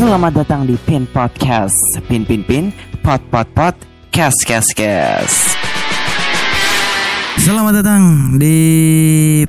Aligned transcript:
Selamat 0.00 0.32
datang 0.32 0.64
di 0.64 0.80
Pin 0.88 1.04
Podcast. 1.04 1.76
Pin 2.08 2.24
Pin 2.24 2.40
Pin, 2.40 2.72
Pot 3.04 3.20
Pot 3.28 3.44
Pot, 3.52 3.76
Kes 4.08 4.32
Kes 4.48 4.72
Kes. 4.72 5.52
Selamat 7.36 7.84
datang 7.84 8.32
di 8.40 8.56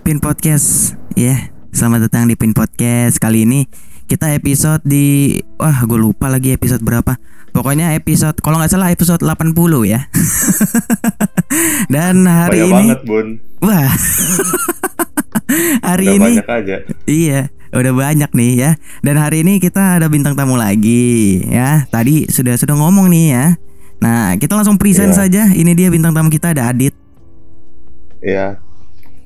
Pin 0.03 0.19
Podcast. 0.19 0.99
Ya, 1.15 1.55
selamat 1.71 2.11
datang 2.11 2.27
di 2.27 2.35
Pin 2.35 2.51
Podcast. 2.51 3.15
Kali 3.23 3.47
ini 3.47 3.63
kita 4.11 4.35
episode 4.35 4.83
di 4.83 5.39
wah, 5.55 5.87
gue 5.87 5.95
lupa 5.95 6.27
lagi 6.27 6.51
episode 6.51 6.83
berapa. 6.83 7.15
Pokoknya 7.55 7.95
episode 7.95 8.35
kalau 8.43 8.59
nggak 8.59 8.75
salah 8.75 8.91
episode 8.91 9.23
80 9.23 9.55
ya. 9.87 10.11
Dan 11.95 12.27
hari 12.27 12.59
Banyak 12.59 12.67
ini 12.67 12.75
banget 12.91 13.01
bun 13.07 13.27
wah. 13.63 13.87
hari 15.87 16.11
Udah 16.11 16.15
ini 16.19 16.27
banyak 16.27 16.47
aja 16.51 16.75
Iya, 17.07 17.41
udah 17.73 17.93
banyak 17.93 18.29
nih 18.29 18.51
ya. 18.57 18.71
Dan 18.99 19.15
hari 19.15 19.41
ini 19.41 19.57
kita 19.57 19.95
ada 19.95 20.07
bintang 20.07 20.33
tamu 20.33 20.55
lagi 20.55 21.39
ya. 21.43 21.87
Tadi 21.87 22.27
sudah 22.27 22.53
sudah 22.53 22.75
ngomong 22.75 23.07
nih 23.07 23.25
ya. 23.29 23.45
Nah, 23.97 24.33
kita 24.33 24.53
langsung 24.53 24.75
present 24.75 25.11
Iya. 25.11 25.19
saja. 25.19 25.43
Ini 25.49 25.71
dia 25.71 25.87
bintang 25.87 26.11
tamu 26.11 26.27
kita 26.27 26.51
ada 26.51 26.67
Adit. 26.67 26.91
Iya 28.19 28.61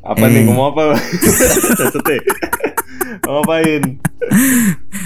Apa 0.01 0.23
Eh. 0.23 0.31
nih 0.31 0.41
ngomong 0.45 0.71
apa 0.71 0.81
Maksudnya 0.95 2.15
Ngapain 3.21 3.83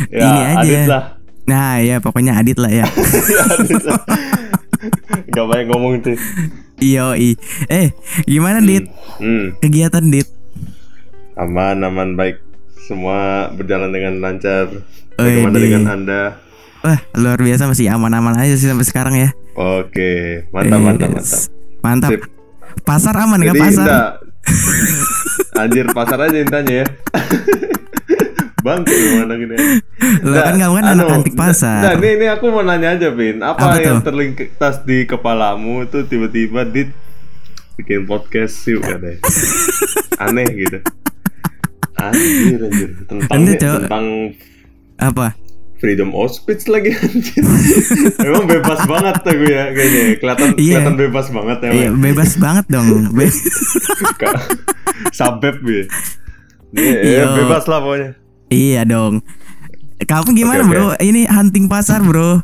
Ya 0.09 0.21
Ini 0.21 0.41
aja. 0.45 0.59
Adit 0.59 0.81
lah 0.85 1.03
Nah, 1.45 1.73
ya 1.79 1.97
pokoknya 1.97 2.37
Adit 2.37 2.57
lah 2.57 2.69
ya. 2.69 2.85
Ya 3.33 3.41
Adit 3.49 3.81
lah 3.81 3.97
Gak 5.27 5.45
banyak 5.45 5.67
ngomong 5.67 5.93
tuh 5.99 6.13
Yoi. 6.79 7.33
Eh, 7.67 7.91
gimana 8.23 8.61
Dit? 8.61 8.85
hmm. 9.17 9.57
Kegiatan 9.57 10.05
Dit? 10.07 10.29
Aman 11.33 11.81
aman 11.81 12.13
baik 12.13 12.37
Semua 12.89 13.19
berjalan 13.53 13.93
dengan 13.93 14.17
lancar 14.17 14.65
Bagaimana 15.13 15.55
dengan 15.55 15.85
anda 15.87 16.21
Wah, 16.79 16.97
luar 17.13 17.37
biasa 17.37 17.67
masih 17.67 17.85
aman-aman 17.87 18.33
aja 18.33 18.55
sih 18.55 18.65
sampai 18.65 18.81
sekarang 18.81 19.13
ya. 19.13 19.29
Oke 19.53 20.41
Mantap 20.49 20.79
mantap 20.79 21.09
Yes. 21.13 21.53
mantap 21.79 22.09
Mantap. 22.09 22.09
Sip. 22.09 22.21
Pasar 22.81 23.13
aman 23.13 23.37
nggak 23.37 23.55
pasar? 23.55 23.85
enggak 23.85 24.11
Anjir 25.61 25.85
pasar 25.91 26.17
aja 26.23 26.37
intanya 26.37 26.73
ya 26.81 26.87
Bangke 28.65 28.91
mana 29.15 29.33
gini 29.35 29.55
Lah 30.19 30.41
kan 30.43 30.55
kamu 30.57 30.73
kan 30.73 30.85
anak 30.89 31.05
antik 31.13 31.31
pasar. 31.33 31.79
Nah, 31.79 31.93
ini, 31.95 32.09
ini 32.17 32.25
aku 32.27 32.49
mau 32.49 32.59
nanya 32.59 32.91
aja, 32.91 33.07
Bin. 33.07 33.39
Apa, 33.39 33.55
Apa 33.55 33.79
yang 33.79 33.99
tuh? 33.99 34.11
terlintas 34.11 34.83
di 34.83 35.03
kepalamu 35.03 35.85
itu 35.85 36.03
tiba-tiba 36.03 36.65
dit 36.65 36.91
bikin 37.75 38.03
podcast 38.03 38.59
sih 38.59 38.75
ada 38.75 39.15
aneh 40.27 40.43
gitu. 40.51 40.79
Anjir, 42.01 42.59
anjir. 42.61 42.89
Tentang 43.05 43.29
Anda, 43.29 43.51
Cok. 43.53 43.79
tentang 43.83 44.05
Apa? 44.97 45.27
freedom 45.79 46.11
of 46.11 46.27
speech 46.29 46.67
lagi 46.67 46.91
anjir. 46.91 47.39
Emang 48.27 48.45
bebas 48.45 48.83
banget 48.83 49.15
tuh 49.21 49.31
gue 49.33 49.47
ya 49.49 49.65
kayaknya. 49.71 50.01
Kelihatan 50.17 50.47
Iya. 50.51 50.75
kelihatan 50.75 50.95
bebas 50.97 51.25
banget 51.29 51.57
ya. 51.59 51.69
Iya, 51.71 51.89
bebas 51.93 52.31
banget 52.35 52.65
dong. 52.67 52.87
Be-. 53.15 53.31
Sabep 55.11 55.55
ya. 55.61 55.83
Iya, 56.69 56.95
Iya. 57.01 57.23
bebas 57.35 57.63
lah 57.65 57.79
pokoknya. 57.79 58.09
iya 58.49 58.81
dong. 58.83 59.23
Kamu 59.99 60.31
gimana, 60.31 60.63
oke. 60.63 60.69
Bro? 60.69 60.85
Ini 60.97 61.27
hunting 61.27 61.67
pasar, 61.67 61.99
Bro. 61.99 62.39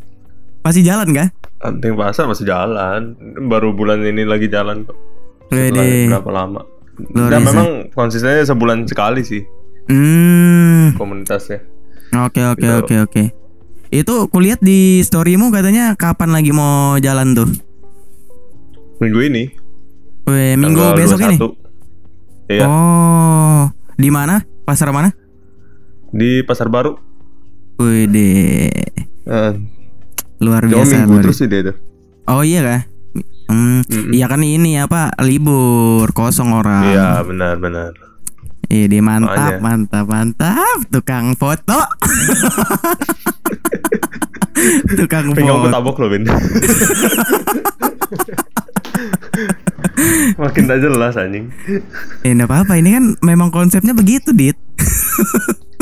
Masih 0.62 0.84
jalan 0.84 1.08
kah? 1.12 1.30
Anting 1.62 1.96
pasar 1.96 2.26
masih 2.26 2.44
jalan. 2.44 3.16
Baru 3.44 3.72
bulan 3.72 4.00
ini 4.00 4.24
lagi 4.24 4.48
jalan 4.48 4.84
kok. 4.84 4.98
Berapa 5.50 6.30
lama? 6.30 6.62
Luar 7.10 7.30
Dan 7.30 7.42
biasa. 7.42 7.50
memang 7.52 7.70
konsistennya 7.92 8.44
sebulan 8.44 8.86
sekali 8.86 9.22
sih 9.22 9.44
Hmm. 9.86 10.96
komunitasnya. 10.96 11.62
Oke 12.18 12.42
oke 12.42 12.58
Gitu. 12.58 12.74
oke 12.76 12.96
oke. 13.02 13.24
Itu 13.90 14.28
kulihat 14.28 14.60
di 14.60 15.00
storymu 15.00 15.50
katanya 15.50 15.94
kapan 15.94 16.32
lagi 16.32 16.50
mau 16.50 16.98
jalan 16.98 17.32
tuh? 17.34 17.50
Minggu 18.98 19.20
ini. 19.24 19.44
Weh, 20.26 20.56
minggu 20.56 20.80
tanggal 20.80 20.98
besok 20.98 21.20
ini. 21.22 21.38
21. 21.38 21.54
Iya, 22.48 22.66
Oh, 22.66 23.62
di 23.94 24.10
mana? 24.10 24.42
Pasar 24.64 24.90
mana? 24.90 25.14
di 26.10 26.42
Pasar 26.42 26.66
Baru. 26.68 26.96
Wih 27.76 28.08
deh, 28.08 28.72
Eh, 29.22 29.52
luar 30.40 30.64
cuma 30.64 30.80
biasa. 30.80 30.94
minggu 30.96 31.12
luar 31.12 31.22
terus 31.22 31.38
sih 31.38 31.46
dia 31.46 31.62
tuh. 31.66 31.76
Oh 32.26 32.40
iya 32.40 32.64
kah? 32.64 32.82
Hmm, 33.46 33.82
Mm-mm. 33.84 34.10
iya 34.10 34.26
kan 34.26 34.42
ini 34.42 34.76
apa 34.76 35.14
libur 35.22 36.10
kosong 36.12 36.50
orang. 36.52 36.84
Iya, 36.88 37.22
benar 37.22 37.56
benar. 37.58 37.92
Iya, 38.66 38.90
dia 38.90 38.98
mantap, 39.00 39.38
Makanya. 39.54 39.62
mantap, 39.62 40.06
mantap. 40.06 40.78
Tukang 40.90 41.38
foto. 41.38 41.78
Tukang 44.98 45.30
foto. 45.32 45.70
tabok 45.70 45.96
loh, 46.00 46.10
Bin. 46.10 46.26
Makin 50.36 50.64
tak 50.66 50.80
jelas 50.82 51.14
anjing. 51.16 51.54
Eh, 52.22 52.32
enggak 52.32 52.50
apa-apa. 52.50 52.74
Ini 52.76 52.90
kan 52.92 53.06
memang 53.22 53.50
konsepnya 53.50 53.94
begitu, 53.94 54.34
Dit. 54.34 54.58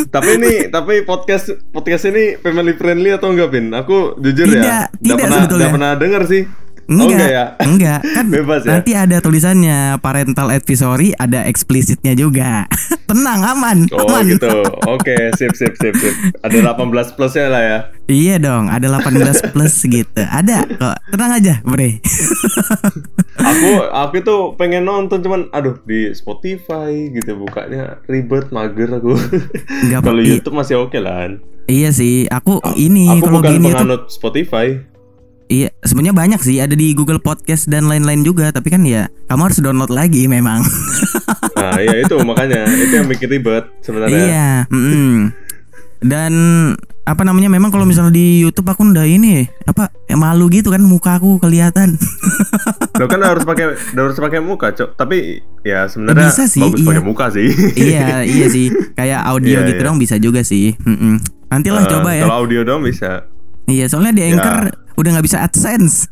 tapi 0.10 0.38
ini 0.38 0.70
tapi 0.70 1.02
podcast 1.02 1.50
podcast 1.72 2.06
ini 2.06 2.38
family 2.38 2.74
friendly 2.74 3.10
atau 3.12 3.32
enggak, 3.32 3.50
Bin? 3.50 3.72
Aku 3.72 4.20
jujur 4.20 4.46
Tidak, 4.46 4.60
ya, 4.60 4.90
tidak 4.92 5.18
pernah 5.20 5.38
sebetulnya. 5.40 5.62
nggak 5.62 5.74
pernah 5.74 5.92
denger 5.96 6.22
sih. 6.28 6.44
Oh, 6.84 6.92
Enggak, 6.94 7.08
enggak 7.16 7.32
ya? 7.32 7.46
enggak. 7.60 8.00
Kan 8.12 8.26
Bebas 8.36 8.62
ya? 8.64 8.70
nanti 8.76 8.92
ada 8.94 9.18
tulisannya 9.18 9.78
parental 9.98 10.48
advisory, 10.48 11.16
ada 11.16 11.44
eksplisitnya 11.44 12.14
juga. 12.14 12.68
Tenang, 13.10 13.40
aman, 13.46 13.86
Oh 13.92 14.08
aman. 14.10 14.26
gitu. 14.26 14.50
Oke, 14.94 15.14
sip 15.36 15.54
sip 15.54 15.76
sip 15.76 15.94
sip. 15.94 16.16
Ada 16.42 16.74
18 16.74 17.14
plusnya 17.14 17.48
lah 17.48 17.62
ya. 17.62 17.78
Iya 18.06 18.36
dong, 18.38 18.68
ada 18.68 18.88
18 18.90 19.52
plus 19.52 19.76
gitu. 19.84 20.22
Ada 20.24 20.66
kok. 20.68 20.98
Tenang 21.10 21.32
aja, 21.38 21.54
Bre. 21.64 22.00
Aku 23.34 23.70
aku 23.90 24.16
tuh 24.22 24.42
pengen 24.56 24.84
nonton 24.84 25.20
cuman 25.20 25.50
aduh 25.50 25.78
di 25.84 26.14
Spotify 26.14 27.10
gitu 27.10 27.36
bukanya 27.36 28.00
ribet 28.06 28.50
mager 28.50 28.90
aku. 28.94 29.14
Kalau 29.90 30.22
YouTube 30.22 30.56
masih 30.56 30.80
oke 30.80 30.98
lah. 30.98 31.34
iya 31.66 31.90
sih, 31.90 32.28
aku 32.28 32.60
ini 32.76 33.08
Aku 33.10 33.30
kalau 33.30 33.40
bukan 33.40 33.62
penganut 33.62 34.04
Spotify. 34.10 34.84
Iya, 35.46 35.70
sebenarnya 35.80 36.16
banyak 36.16 36.40
sih, 36.40 36.58
ada 36.58 36.72
di 36.72 36.92
Google 36.92 37.20
Podcast 37.20 37.68
dan 37.68 37.86
lain-lain 37.86 38.22
juga, 38.22 38.50
tapi 38.50 38.68
kan 38.68 38.82
ya 38.82 39.06
kamu 39.28 39.42
harus 39.44 39.60
download 39.60 39.90
lagi 39.90 40.26
memang. 40.26 40.64
Nah, 41.54 41.80
iya 41.80 42.04
itu 42.04 42.20
makanya 42.20 42.68
itu 42.68 42.92
yang 42.92 43.08
bikin 43.08 43.30
ribet 43.30 43.64
sebenarnya. 43.80 44.12
iya, 44.20 44.50
mm-mm. 44.68 45.32
Dan 46.02 46.34
apa 47.04 47.24
namanya 47.24 47.48
memang 47.48 47.72
kalau 47.72 47.84
misalnya 47.84 48.12
di 48.12 48.40
YouTube 48.40 48.68
aku 48.68 48.84
udah 48.84 49.04
ini 49.04 49.44
apa 49.64 49.88
ya 50.04 50.20
malu 50.20 50.52
gitu 50.52 50.68
kan 50.68 50.84
muka 50.84 51.16
aku 51.16 51.40
kelihatan. 51.40 51.96
Lo 53.00 53.08
kan 53.08 53.22
harus 53.24 53.48
pakai 53.48 53.80
harus 53.96 54.18
pakai 54.18 54.44
muka, 54.44 54.76
Cok. 54.76 55.00
Tapi 55.00 55.40
ya 55.64 55.88
sebenarnya 55.88 56.28
Bisa 56.28 56.44
sih, 56.48 56.60
bagus 56.60 56.84
iya. 56.84 56.90
pakai 56.92 57.04
muka 57.06 57.26
sih. 57.32 57.48
iya, 57.80 58.08
iya 58.28 58.48
sih. 58.52 58.68
Kayak 59.00 59.22
audio 59.24 59.64
Iya, 59.64 59.68
gitu 59.72 59.80
iya. 59.80 59.88
dong 59.88 59.98
bisa 59.98 60.16
juga 60.20 60.42
sih. 60.44 60.76
Mm-mm. 60.84 61.24
Nantilah 61.48 61.84
Eh, 61.86 61.90
coba 61.90 62.10
ya. 62.12 62.24
Kalau 62.28 62.44
audio 62.44 62.62
dong 62.68 62.84
bisa. 62.84 63.24
Iya, 63.64 63.88
soalnya 63.88 64.12
di 64.12 64.24
Anchor 64.28 64.68
udah 64.96 65.10
nggak 65.12 65.26
bisa 65.26 65.42
AdSense. 65.42 66.08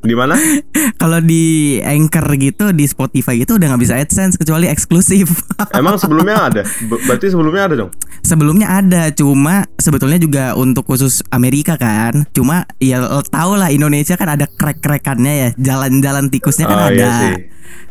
Di 0.00 0.12
mana? 0.12 0.36
Kalau 1.00 1.16
di 1.18 1.76
Anchor 1.80 2.28
gitu 2.36 2.70
di 2.70 2.84
Spotify 2.84 3.38
itu 3.38 3.56
udah 3.56 3.72
nggak 3.72 3.82
bisa 3.82 3.96
AdSense 3.96 4.36
kecuali 4.36 4.68
eksklusif. 4.68 5.32
Emang 5.72 5.96
sebelumnya 5.96 6.36
ada? 6.44 6.62
Ber- 6.82 7.00
Berarti 7.02 7.26
sebelumnya 7.28 7.62
ada 7.64 7.74
dong? 7.78 7.90
Sebelumnya 8.20 8.68
ada, 8.70 9.02
cuma 9.10 9.68
sebetulnya 9.76 10.16
juga 10.16 10.44
untuk 10.54 10.84
khusus 10.84 11.20
Amerika 11.28 11.76
kan. 11.76 12.24
Cuma 12.30 12.64
ya 12.78 13.00
tau 13.24 13.52
lah 13.54 13.68
Indonesia 13.68 14.14
kan 14.14 14.28
ada 14.30 14.44
krek-krekannya 14.46 15.32
ya, 15.34 15.48
jalan-jalan 15.56 16.28
tikusnya 16.28 16.64
kan 16.64 16.78
Oh, 16.78 16.88
ada. 16.88 16.94
iya 16.94 17.08
sih. 17.18 17.34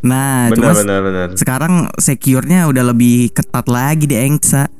Nah, 0.03 0.49
Benar 0.49 0.57
cuma 0.57 0.71
benar 0.75 0.99
benar. 1.01 1.27
sekarang 1.33 1.73
secure-nya 1.95 2.65
udah 2.65 2.83
lebih 2.87 3.29
ketat 3.31 3.65
lagi 3.65 4.05
di 4.05 4.17
Engsa. 4.17 4.69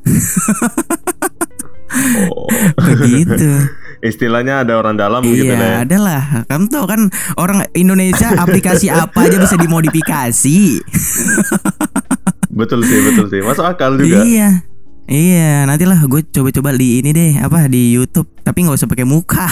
Oh. 2.30 2.50
Begitu. 2.82 3.50
Istilahnya 4.10 4.68
ada 4.68 4.76
orang 4.76 5.00
dalam 5.00 5.24
gitu 5.24 5.48
iya, 5.48 5.56
ya. 5.56 5.88
ada 5.88 5.98
lah. 5.98 6.24
Kamu 6.52 6.68
tahu 6.68 6.86
kan 6.92 7.08
orang 7.40 7.64
Indonesia 7.72 8.36
aplikasi 8.36 8.92
apa 8.92 9.32
aja 9.32 9.40
bisa 9.40 9.56
dimodifikasi. 9.56 10.60
Betul 12.54 12.86
sih, 12.86 13.02
betul 13.02 13.26
sih. 13.34 13.42
Masuk 13.42 13.66
akal 13.66 13.98
juga. 13.98 14.22
Iya. 14.22 14.62
Iya, 15.04 15.68
nantilah 15.68 16.00
gue 16.08 16.24
coba-coba 16.32 16.72
di 16.80 17.04
ini 17.04 17.12
deh, 17.12 17.36
apa 17.36 17.68
di 17.68 17.92
YouTube, 17.92 18.30
tapi 18.40 18.64
nggak 18.64 18.80
usah 18.80 18.88
pakai 18.88 19.04
muka. 19.04 19.52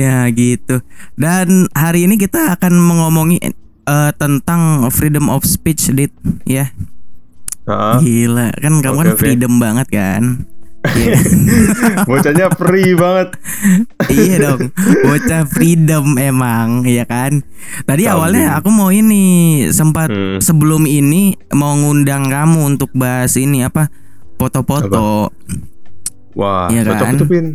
ya 0.00 0.24
gitu. 0.32 0.80
Dan 1.20 1.68
hari 1.76 2.08
ini 2.08 2.16
kita 2.16 2.56
akan 2.56 2.80
mengomongi 2.80 3.44
eh, 3.44 4.10
tentang 4.16 4.88
freedom 4.88 5.28
of 5.28 5.44
speech, 5.44 5.92
dit, 5.92 6.14
ya. 6.48 6.72
Heeh. 7.66 7.96
Gila, 8.00 8.48
kan 8.54 8.72
kamu 8.78 8.96
Oke, 8.96 9.04
kan 9.04 9.16
freedom 9.16 9.52
banget 9.58 9.88
kan. 9.90 10.22
Iya. 10.86 11.18
Bocahnya 12.06 12.46
free 12.54 12.94
banget. 12.94 13.34
iya 14.06 14.38
dong, 14.38 14.70
bocah 15.02 15.42
freedom 15.44 16.14
emang, 16.14 16.86
ya 16.86 17.02
kan. 17.02 17.42
Tadi 17.82 18.06
Kambing. 18.06 18.14
awalnya 18.14 18.54
aku 18.54 18.70
mau 18.70 18.94
ini 18.94 19.24
sempat 19.68 20.06
Hmm. 20.06 20.38
sebelum 20.38 20.86
ini 20.86 21.34
mau 21.50 21.74
ngundang 21.74 22.30
kamu 22.30 22.70
untuk 22.70 22.94
bahas 22.94 23.34
ini 23.34 23.66
apa 23.66 23.90
foto-foto. 24.38 25.34
Wah, 26.38 26.70
Iya 26.70 26.86
cocok 26.86 27.02
kan? 27.02 27.14
itu 27.16 27.26
pin. 27.26 27.46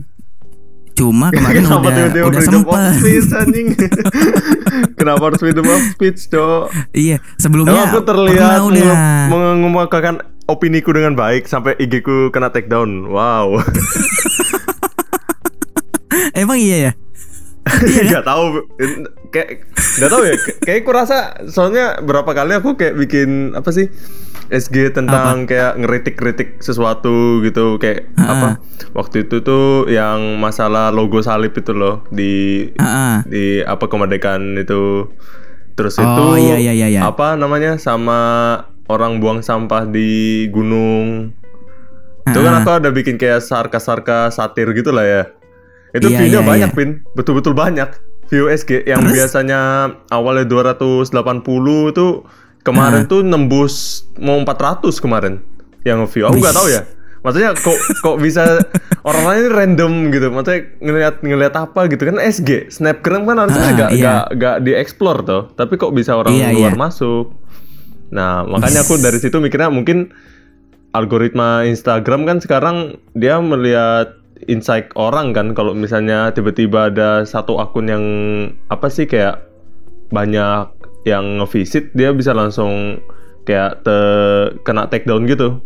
Cuma 1.01 1.27
kemarin 1.33 1.65
Kenapa 1.65 1.81
udah 1.81 1.95
tiba-tiba 1.97 2.25
udah 2.29 2.37
freedom 2.37 2.61
of 2.61 2.69
sempet. 2.69 2.93
speech 3.01 3.33
anjing? 3.33 3.67
Kenapa 5.01 5.21
harus 5.25 5.39
freedom 5.41 5.65
of 5.65 5.81
speech, 5.89 6.19
Cok? 6.29 6.63
Iya, 6.93 7.17
Emang 7.17 7.41
sebelumnya 7.41 7.81
aku 7.89 7.99
terlihat 8.05 8.61
udah. 8.61 9.25
mengemukakan 9.27 10.15
opiniku 10.45 10.93
dengan 10.93 11.17
baik 11.17 11.49
sampai 11.49 11.73
IG 11.75 12.05
ku 12.05 12.29
kena 12.29 12.53
take 12.53 12.69
down. 12.69 13.09
Wow. 13.09 13.57
Emang 16.37 16.59
iya 16.59 16.77
ya? 16.77 16.91
Iya 17.61 18.01
kan? 18.01 18.11
Gak 18.11 18.25
tahu 18.25 18.43
kayak 19.29 19.49
gak 19.97 20.09
tahu 20.09 20.23
ya. 20.23 20.35
Kayak 20.61 20.79
ku 20.81 20.91
rasa 20.91 21.17
soalnya 21.45 21.99
berapa 21.99 22.27
kali 22.27 22.53
aku 22.53 22.73
kayak 22.73 22.97
bikin 22.97 23.53
apa 23.53 23.69
sih? 23.69 23.87
SG 24.49 24.91
tentang 24.91 25.45
kayak 25.45 25.79
ngeritik-kritik 25.79 26.59
sesuatu 26.59 27.39
gitu 27.39 27.77
kayak 27.77 28.11
Ha-ha. 28.13 28.27
apa 28.27 28.47
waktu 28.91 29.23
itu 29.23 29.39
tuh 29.39 29.87
yang 29.87 30.35
masalah 30.37 30.91
logo 30.91 31.23
salib 31.23 31.55
itu 31.55 31.71
loh 31.71 32.03
di 32.09 32.67
Ah, 32.75 32.83
ah. 32.83 33.17
di 33.23 33.63
apa 33.63 33.87
kemerdekaan 33.87 34.59
itu 34.59 35.07
terus 35.71 35.95
Oh, 35.95 36.35
itu 36.35 36.43
iya, 36.43 36.59
iya, 36.59 36.73
iya, 36.75 36.87
iya. 36.89 37.01
apa 37.01 37.39
namanya 37.39 37.79
sama 37.79 38.19
orang 38.85 39.23
buang 39.23 39.39
sampah 39.39 39.87
di 39.87 40.11
gunung 40.47 41.31
itu 42.21 42.37
kan 42.37 42.53
aku 42.59 42.69
ada 42.75 42.91
bikin 42.91 43.15
kayak 43.15 43.39
sarka-sarka 43.39 44.27
satir 44.29 44.67
gitu 44.73 44.91
lah 44.91 45.05
ya 45.05 45.23
itu 45.91 46.07
Iya, 46.07 46.17
view-nya 46.23 46.41
iya, 46.41 46.47
banyak 46.47 46.69
iya. 46.71 46.77
pin 46.77 46.89
betul-betul 47.13 47.53
banyak 47.53 47.89
view 48.31 48.47
SG 48.47 48.87
yang 48.87 49.03
Terus? 49.03 49.13
biasanya 49.19 49.59
awalnya 50.07 50.47
280 50.47 51.11
itu 51.91 52.07
kemarin 52.63 53.03
tuh 53.11 53.27
nembus 53.27 54.07
mau 54.15 54.39
400 54.39 54.87
kemarin 55.03 55.43
yang 55.83 56.07
view 56.07 56.23
aku 56.29 56.39
nggak 56.39 56.55
tahu 56.55 56.69
ya. 56.71 56.81
Maksudnya 57.21 57.53
kok 57.53 57.77
kok 58.01 58.17
bisa 58.17 58.41
orang 59.09 59.23
lain 59.29 59.45
random 59.51 59.93
gitu. 60.09 60.31
Maksudnya 60.31 60.61
ngelihat 60.79 61.15
ngelihat 61.21 61.53
apa 61.59 61.85
gitu. 61.91 62.01
Kan 62.07 62.17
SG 62.17 62.71
snapgram 62.71 63.27
kan 63.27 63.37
harusnya 63.37 63.69
nggak 63.77 63.91
iya. 63.93 63.99
nggak 63.99 64.23
nggak 64.39 64.55
dieksplor 64.65 65.17
tuh 65.27 65.43
tapi 65.53 65.75
kok 65.75 65.91
bisa 65.91 66.15
orang 66.17 66.33
Iya, 66.33 66.55
luar 66.55 66.73
iya. 66.73 66.79
masuk? 66.79 67.35
Nah 68.15 68.47
makanya 68.47 68.87
aku 68.87 68.95
dari 68.97 69.19
situ 69.19 69.37
mikirnya 69.37 69.69
mungkin 69.69 70.15
algoritma 70.95 71.67
Instagram 71.67 72.25
kan 72.27 72.37
sekarang 72.39 72.77
dia 73.11 73.39
melihat 73.43 74.20
insight 74.45 74.89
orang 74.93 75.33
kan 75.33 75.51
kalau 75.51 75.73
misalnya 75.73 76.31
tiba-tiba 76.31 76.89
ada 76.89 77.21
satu 77.23 77.57
akun 77.57 77.85
yang 77.85 78.05
apa 78.67 78.87
sih 78.87 79.05
kayak 79.05 79.43
banyak 80.09 80.71
yang 81.03 81.37
ngevisit 81.37 81.89
dia 81.91 82.11
bisa 82.11 82.31
langsung 82.31 83.01
kayak 83.43 83.81
te 83.81 83.97
kena 84.61 84.85
take 84.87 85.05
down 85.05 85.25
gitu 85.25 85.61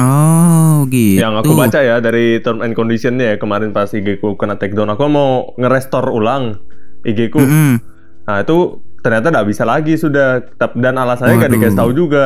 Oh 0.00 0.88
gitu. 0.88 1.20
yang 1.20 1.36
aku 1.36 1.52
baca 1.52 1.76
ya 1.76 2.00
dari 2.00 2.40
term 2.40 2.64
and 2.64 2.72
conditionnya 2.72 3.34
ya 3.34 3.36
kemarin 3.36 3.70
pas 3.70 3.92
IG 3.92 4.16
ku 4.18 4.32
kena 4.32 4.56
take 4.56 4.72
down 4.72 4.88
aku 4.88 5.04
mau 5.06 5.52
nge-restore 5.60 6.08
ulang 6.08 6.56
IG 7.04 7.28
ku 7.28 7.38
Mm-mm. 7.38 7.76
nah 8.24 8.40
itu 8.40 8.80
ternyata 9.04 9.28
nggak 9.28 9.48
bisa 9.48 9.68
lagi 9.68 10.00
sudah 10.00 10.40
dan 10.56 10.96
alasannya 10.96 11.36
nggak 11.36 11.50
Waduh. 11.52 11.60
dikasih 11.60 11.78
tahu 11.78 11.90
juga 11.92 12.24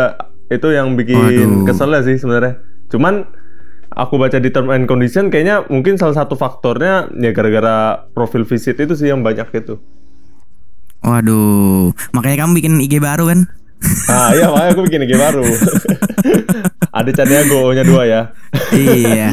itu 0.49 0.69
yang 0.71 0.95
bikin 0.95 1.19
Waduh. 1.19 1.67
keselnya 1.67 2.01
sih 2.07 2.15
sebenarnya 2.15 2.63
cuman 2.95 3.27
aku 3.95 4.15
baca 4.17 4.37
di 4.37 4.51
term 4.51 4.69
and 4.69 4.85
condition 4.85 5.27
kayaknya 5.27 5.63
mungkin 5.67 5.95
salah 5.95 6.15
satu 6.15 6.35
faktornya 6.35 7.09
ya 7.15 7.31
gara-gara 7.31 7.77
profil 8.11 8.43
visit 8.43 8.77
itu 8.77 8.93
sih 8.93 9.09
yang 9.09 9.23
banyak 9.23 9.47
itu 9.53 9.79
Waduh, 11.01 11.93
makanya 12.11 12.43
kamu 12.43 12.53
bikin 12.57 12.75
IG 12.81 12.97
baru 12.97 13.29
kan? 13.29 13.41
nah 14.09 14.33
iya 14.33 14.49
makanya 14.49 14.71
aku 14.73 14.83
bikin 14.83 15.05
IG 15.05 15.13
baru 15.15 15.45
ada 16.99 17.11
caranya 17.13 17.43
go-nya 17.45 17.85
dua 17.85 18.03
ya 18.03 18.23
iya. 18.73 19.29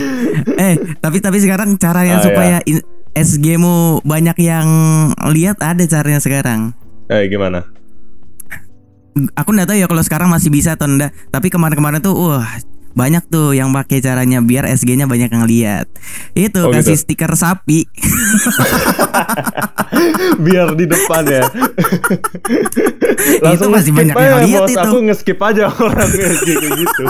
Eh, 0.53 0.75
tapi 0.97 1.17
tapi 1.17 1.39
sekarang 1.39 1.75
caranya 1.75 2.19
Ah, 2.19 2.23
supaya 2.23 2.57
in- 2.65 2.83
SG-mu 3.11 3.99
banyak 4.01 4.35
yang 4.39 4.67
lihat 5.29 5.59
ada 5.59 5.83
caranya 5.83 6.19
sekarang. 6.19 6.71
eh 7.07 7.27
gimana 7.27 7.63
Aku 9.35 9.51
nggak 9.51 9.67
tahu 9.67 9.75
ya 9.75 9.87
kalau 9.87 9.99
sekarang 9.99 10.27
masih 10.27 10.47
bisa 10.47 10.75
atau 10.75 10.87
enggak. 10.87 11.11
Tapi 11.27 11.51
kemarin-kemarin 11.51 11.99
tuh, 11.99 12.15
wah 12.15 12.47
banyak 12.91 13.23
tuh 13.27 13.51
yang 13.51 13.71
pakai 13.71 13.99
caranya 13.99 14.39
biar 14.39 14.67
SG-nya 14.67 15.05
banyak 15.05 15.29
yang 15.29 15.45
lihat. 15.45 15.88
Itu 16.33 16.67
Oh, 16.67 16.71
kasih 16.71 16.93
gitu. 16.93 17.03
stiker 17.07 17.31
sapi. 17.33 17.88
biar 20.45 20.75
di 20.75 20.85
depan 20.85 21.23
ya. 21.25 21.43
masih 23.43 23.67
nge-skip 23.69 23.93
banyak 23.95 24.15
aja, 24.15 24.27
yang 24.27 24.41
lihat 24.43 24.61
itu. 24.67 24.79
Aku 24.81 24.97
nge-skip 25.01 25.39
aja 25.39 25.63
orang 25.69 26.09
SG 26.09 26.49
kayak 26.51 26.73
gitu. 26.77 27.05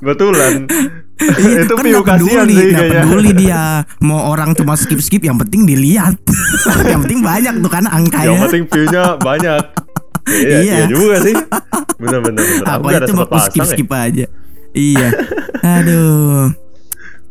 Betulan. 0.00 0.52
Itu 1.60 1.76
kan 1.76 1.84
view 1.84 2.00
nggak 2.00 2.16
kasihan 2.16 2.48
peduli, 2.48 2.56
sih 2.56 2.72
kayaknya. 2.72 3.02
peduli 3.04 3.30
dia 3.36 3.62
mau 4.00 4.32
orang 4.32 4.56
cuma 4.56 4.72
skip 4.72 5.04
skip 5.04 5.20
yang 5.20 5.36
penting 5.36 5.68
dilihat 5.68 6.16
yang 6.88 7.04
penting 7.04 7.20
banyak 7.20 7.60
tuh 7.60 7.68
kan 7.68 7.84
angkanya 7.84 8.32
Yang 8.32 8.40
penting 8.48 8.64
view-nya 8.64 9.04
banyak. 9.20 9.62
Iya, 10.24 10.48
Iya. 10.48 10.56
iya 10.64 10.84
juga 10.88 11.16
sih. 11.20 11.36
Bener 12.00 12.20
bener. 12.24 12.40
aku 12.64 12.86
cuma 13.04 13.28
sempet 13.28 13.28
skip 13.44 13.60
pasang 13.60 13.60
ya. 13.60 13.72
skip 13.76 13.90
aja 13.92 14.26
iya 14.72 15.08
aduh 15.78 16.50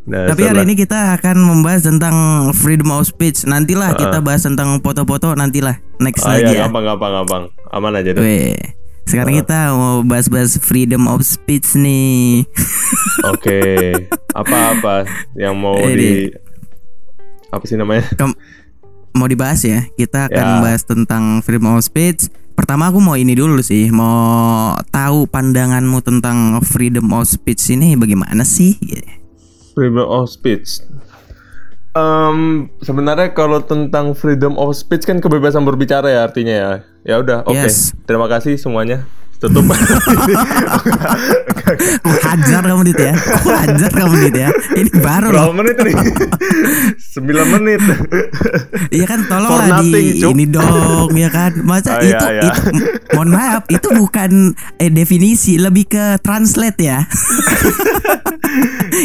Nah, 0.00 0.26
tapi 0.26 0.42
hari 0.42 0.66
ini 0.66 0.74
kita 0.74 1.14
akan 1.14 1.38
membahas 1.38 1.86
tentang 1.86 2.16
freedom 2.50 2.90
of 2.90 3.06
speech 3.06 3.46
nantilah 3.46 3.94
kita 3.94 4.18
bahas 4.18 4.42
tentang 4.42 4.82
foto-foto 4.82 5.38
nantilah 5.38 5.78
next 6.02 6.26
Ah, 6.26 6.34
lagi 6.34 6.50
iya, 6.50 6.56
ya 6.56 6.66
gampang 6.66 6.82
gampang 6.88 7.12
gampang. 7.22 7.42
Aman 7.70 7.94
aja 7.94 8.10
deh. 8.10 8.18
Weh. 8.18 8.58
Sekarang 9.06 9.38
kita 9.38 9.70
mau 9.70 10.02
bahas-bahas 10.02 10.58
freedom 10.58 11.06
of 11.06 11.22
speech 11.22 11.78
nih. 11.78 12.42
Oke. 13.30 13.62
Apa-apa 14.34 15.06
yang 15.36 15.54
mau 15.54 15.78
Ini. 15.78 15.94
di 15.94 16.10
apa 17.46 17.62
sih 17.62 17.78
namanya? 17.78 18.02
Kem- 18.10 18.34
mau 19.12 19.26
dibahas 19.26 19.62
ya. 19.62 19.86
Kita 19.94 20.26
akan 20.26 20.42
Ya. 20.42 20.50
membahas 20.56 20.82
tentang 20.82 21.38
freedom 21.40 21.70
of 21.70 21.82
speech. 21.82 22.26
Pertama 22.54 22.92
aku 22.92 23.00
mau 23.00 23.16
ini 23.16 23.32
dulu 23.34 23.58
sih, 23.64 23.88
mau 23.90 24.76
tahu 24.92 25.26
pandanganmu 25.26 25.98
tentang 26.04 26.60
freedom 26.62 27.10
of 27.16 27.26
speech 27.26 27.72
ini 27.72 27.96
bagaimana 27.96 28.44
sih? 28.46 28.76
Freedom 29.74 30.06
of 30.06 30.30
speech. 30.30 30.84
Em, 31.90 32.70
sebenarnya 32.86 33.34
kalau 33.34 33.58
tentang 33.66 34.14
freedom 34.14 34.54
of 34.54 34.78
speech 34.78 35.02
kan 35.02 35.18
kebebasan 35.18 35.66
berbicara 35.66 36.06
ya 36.06 36.20
artinya 36.22 36.54
ya. 36.54 36.72
Ya 37.02 37.14
udah, 37.18 37.42
oke. 37.48 37.56
Yes. 37.56 37.96
Terima 38.06 38.30
kasih 38.30 38.54
semuanya. 38.60 39.08
Tutup. 39.40 39.64
Aku 42.00 42.10
hajar 42.20 42.60
kamu 42.60 42.82
dit 42.84 43.00
ya. 43.00 43.14
Aku 43.16 43.48
hajar 43.48 43.88
kamu 43.88 44.14
dit 44.28 44.36
ya. 44.36 44.48
Ini 44.74 44.90
baru 44.94 45.28
Berapa 45.30 45.48
loh. 45.48 45.54
menit 45.56 45.76
ini? 45.80 45.92
9 47.16 47.54
menit. 47.56 47.80
Iya 48.90 49.04
kan 49.06 49.20
For 49.22 49.28
tolonglah 49.32 49.80
nothing, 49.80 50.06
di 50.06 50.20
Cuk. 50.20 50.30
ini 50.30 50.44
dong 50.46 51.10
ya 51.14 51.28
kan. 51.28 51.52
Masa 51.62 51.90
Ah, 51.90 51.98
iya, 52.00 52.12
itu, 52.12 52.26
iya. 52.28 52.42
itu 52.44 52.60
mohon 53.10 53.30
maaf 53.30 53.62
itu 53.66 53.88
bukan 53.90 54.30
eh, 54.76 54.90
definisi 54.90 55.56
lebih 55.56 55.88
ke 55.88 56.04
translate 56.20 56.78
ya. 56.78 56.98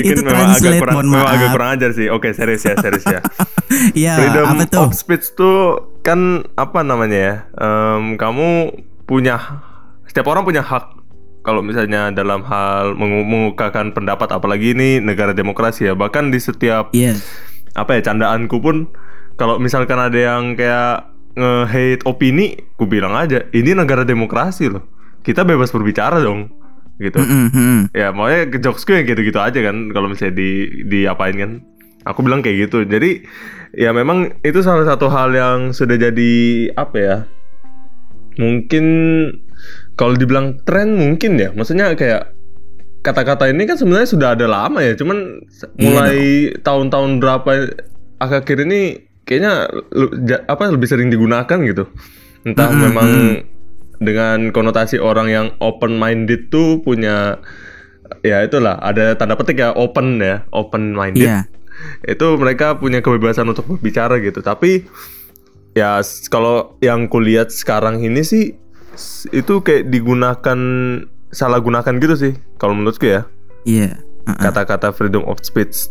itu 0.01 0.19
agak 0.19 0.27
translate 0.27 0.81
kurang, 0.81 0.93
mohon 0.93 1.07
memang 1.09 1.27
agak 1.27 1.39
maaf. 1.41 1.53
kurang 1.53 1.69
ajar 1.73 1.91
sih. 1.91 2.07
Oke, 2.09 2.29
serius 2.31 2.61
ya, 2.61 2.75
serius 2.75 3.05
ya. 3.05 3.19
Iya, 3.95 4.13
freedom 4.15 4.45
apa 4.47 4.63
tuh? 4.67 4.83
of 4.83 4.93
speech 4.93 5.33
tuh 5.33 5.57
kan 5.99 6.19
apa 6.53 6.79
namanya 6.81 7.17
ya? 7.17 7.33
Em, 7.55 8.13
kamu 8.15 8.71
punya 9.03 9.37
setiap 10.15 10.31
orang 10.31 10.47
punya 10.47 10.63
hak. 10.63 10.95
Kalau 11.43 11.59
misalnya 11.59 12.07
dalam 12.15 12.39
hal 12.47 12.95
mengukakan 12.95 13.91
pendapat 13.91 14.31
apalagi 14.31 14.71
ini 14.71 15.03
negara 15.03 15.35
demokrasi 15.35 15.91
ya 15.91 15.93
bahkan 15.93 16.31
di 16.31 16.39
setiap 16.39 16.95
Iya. 16.95 17.19
apa 17.75 17.99
ya 17.99 18.07
candaanku 18.07 18.63
pun 18.63 18.87
kalau 19.35 19.59
misalkan 19.59 19.99
ada 19.99 20.15
yang 20.15 20.55
kayak 20.55 21.11
nge-hate 21.35 22.07
opini 22.07 22.63
ku 22.79 22.87
bilang 22.87 23.11
aja 23.11 23.43
ini 23.51 23.75
negara 23.75 24.07
demokrasi 24.07 24.71
loh. 24.71 24.87
Kita 25.19 25.43
bebas 25.43 25.75
berbicara 25.75 26.23
dong 26.23 26.47
gitu. 26.95 27.19
Mm-mm, 27.19 27.51
mm-mm. 27.51 27.81
ya 27.91 28.15
makanya 28.15 28.55
ke 28.55 28.57
jokesku 28.63 28.95
yang 28.95 29.03
gitu-gitu 29.03 29.43
aja 29.43 29.59
kan 29.59 29.91
kalau 29.91 30.07
misalnya 30.07 30.39
di 30.39 30.79
diapain 30.87 31.35
kan. 31.35 31.51
Aku 32.07 32.23
bilang 32.23 32.39
kayak 32.39 32.71
gitu. 32.71 32.87
Jadi 32.87 33.19
ya 33.75 33.91
memang 33.91 34.39
itu 34.47 34.63
salah 34.63 34.87
satu 34.87 35.11
hal 35.11 35.35
yang 35.35 35.75
sudah 35.75 35.99
jadi 35.99 36.31
apa 36.79 36.95
ya 36.95 37.17
mungkin 38.39 38.85
kalau 39.95 40.13
dibilang 40.15 40.59
tren 40.63 40.95
mungkin 40.95 41.39
ya 41.39 41.49
maksudnya 41.55 41.95
kayak 41.95 42.35
kata-kata 43.01 43.53
ini 43.53 43.69
kan 43.69 43.77
sebenarnya 43.77 44.09
sudah 44.09 44.29
ada 44.33 44.49
lama 44.49 44.81
ya 44.81 44.97
cuman 44.97 45.39
Iya 45.77 45.85
mulai 45.85 46.19
tahun-tahun 46.59 47.21
berapa 47.21 47.51
akhir-akhir 48.17 48.57
ini 48.65 48.79
kayaknya 49.25 49.69
apa 50.45 50.63
lebih 50.69 50.89
sering 50.89 51.09
digunakan 51.09 51.57
gitu. 51.65 51.85
Entah 52.45 52.69
Mm-mm, 52.69 52.81
memang 52.81 53.09
dengan 54.01 54.49
konotasi 54.53 54.97
orang 55.01 55.27
yang 55.29 55.47
open 55.61 55.97
minded 55.97 56.49
tuh 56.49 56.81
punya 56.81 57.41
ya 58.21 58.41
itulah 58.45 58.77
ada 58.81 59.17
tanda 59.17 59.33
petik 59.33 59.61
ya 59.61 59.73
open 59.73 60.21
ya 60.21 60.45
open 60.53 60.93
minded 60.93 61.25
Iya. 61.25 61.39
itu 62.05 62.27
mereka 62.37 62.77
punya 62.77 63.01
kebebasan 63.01 63.49
untuk 63.49 63.65
berbicara 63.65 64.17
gitu. 64.21 64.41
Tapi 64.41 64.85
ya 65.73 66.01
kalau 66.29 66.77
yang 66.81 67.05
kulihat 67.09 67.49
sekarang 67.53 68.01
ini 68.01 68.21
sih 68.21 68.57
itu 69.29 69.59
kayak 69.59 69.87
digunakan 69.87 70.59
salah 71.29 71.59
gunakan 71.59 71.93
gitu 71.95 72.15
sih 72.15 72.33
kalau 72.55 72.73
menurutku 72.73 73.05
ya 73.05 73.27
Iya. 73.63 73.99
Heeh. 74.25 74.41
kata-kata 74.41 74.89
freedom 74.89 75.23
of 75.23 75.37
speech 75.41 75.89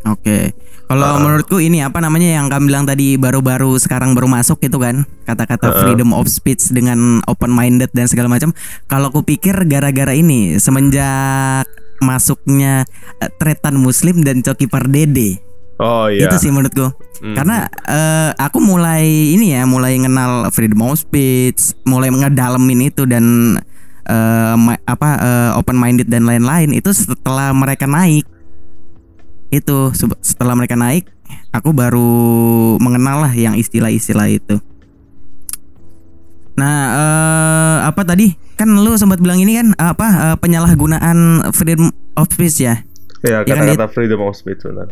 Oke. 0.00 0.56
Kalau 0.88 1.06
Ah. 1.06 1.20
menurutku 1.20 1.60
ini 1.60 1.84
apa 1.84 2.00
namanya 2.00 2.32
yang 2.32 2.48
kamu 2.48 2.66
bilang 2.66 2.82
tadi 2.82 3.14
baru-baru 3.14 3.76
sekarang 3.76 4.10
baru 4.10 4.26
masuk 4.26 4.58
gitu 4.58 4.80
kan 4.80 5.04
kata-kata 5.22 5.70
Heeh. 5.70 5.80
freedom 5.84 6.10
of 6.10 6.24
speech 6.26 6.72
dengan 6.72 7.20
open 7.28 7.52
minded 7.52 7.92
dan 7.92 8.08
segala 8.08 8.26
macam. 8.26 8.50
Kalau 8.88 9.12
aku 9.12 9.22
pikir 9.22 9.68
gara-gara 9.68 10.10
ini 10.10 10.56
semenjak 10.56 11.68
masuknya 12.00 12.88
eh, 13.20 13.30
tretan 13.30 13.76
muslim 13.76 14.24
dan 14.24 14.40
coki 14.40 14.66
pardede 14.66 15.44
oh 15.80 16.06
iya 16.12 16.28
itu 16.28 16.36
sih 16.36 16.52
menurutku. 16.52 16.92
Hmm. 17.20 17.36
Karena 17.36 17.66
eh, 17.88 18.30
aku 18.36 18.60
mulai 18.60 19.34
ini 19.34 19.56
ya 19.56 19.64
mulai 19.64 19.96
kenal 19.96 20.52
freedom 20.52 20.84
of 20.84 21.00
speech, 21.00 21.72
mulai 21.88 22.12
ngedalemin 22.12 22.92
itu 22.92 23.08
dan 23.08 23.56
ma- 24.56 24.82
apa 24.84 25.10
eh, 25.20 25.50
open 25.58 25.76
minded 25.78 26.08
dan 26.10 26.28
lain-lain 26.28 26.76
itu 26.76 26.92
setelah 26.92 27.50
mereka 27.56 27.88
naik. 27.88 28.28
Itu 29.50 29.90
setelah 30.22 30.54
mereka 30.54 30.78
naik, 30.78 31.10
aku 31.50 31.74
baru 31.74 32.10
mengenal 32.78 33.26
lah 33.26 33.32
yang 33.34 33.58
istilah-istilah 33.58 34.30
itu. 34.30 34.62
Nah, 36.54 36.78
eh, 36.92 37.78
apa 37.88 38.04
tadi? 38.04 38.36
Kan 38.54 38.76
lu 38.76 38.92
sempat 39.00 39.18
bilang 39.18 39.40
ini 39.40 39.56
kan 39.56 39.72
apa 39.80 40.06
eh, 40.30 40.36
penyalahgunaan 40.38 41.50
freedom 41.56 41.90
of 42.14 42.28
speech 42.30 42.62
ya? 42.62 42.84
ya 43.20 43.44
ya 43.44 43.52
kan, 43.52 43.68
kata-kata 43.68 43.88
freedom 43.92 44.20
of 44.24 44.32
speech 44.32 44.64
benar 44.64 44.88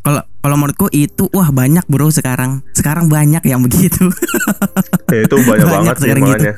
Kalau 0.00 0.22
kalau 0.38 0.56
menurutku 0.56 0.86
itu 0.90 1.26
wah 1.30 1.48
banyak 1.48 1.84
bro 1.86 2.08
sekarang. 2.08 2.62
Sekarang 2.72 3.06
banyak 3.06 3.42
yang 3.42 3.60
begitu. 3.60 4.08
ya, 5.08 5.22
itu 5.22 5.36
banyak, 5.38 5.66
Banyak 5.68 5.68
banget 5.68 5.96
sekarang 5.98 6.22
gitu. 6.24 6.32
makanya 6.32 6.54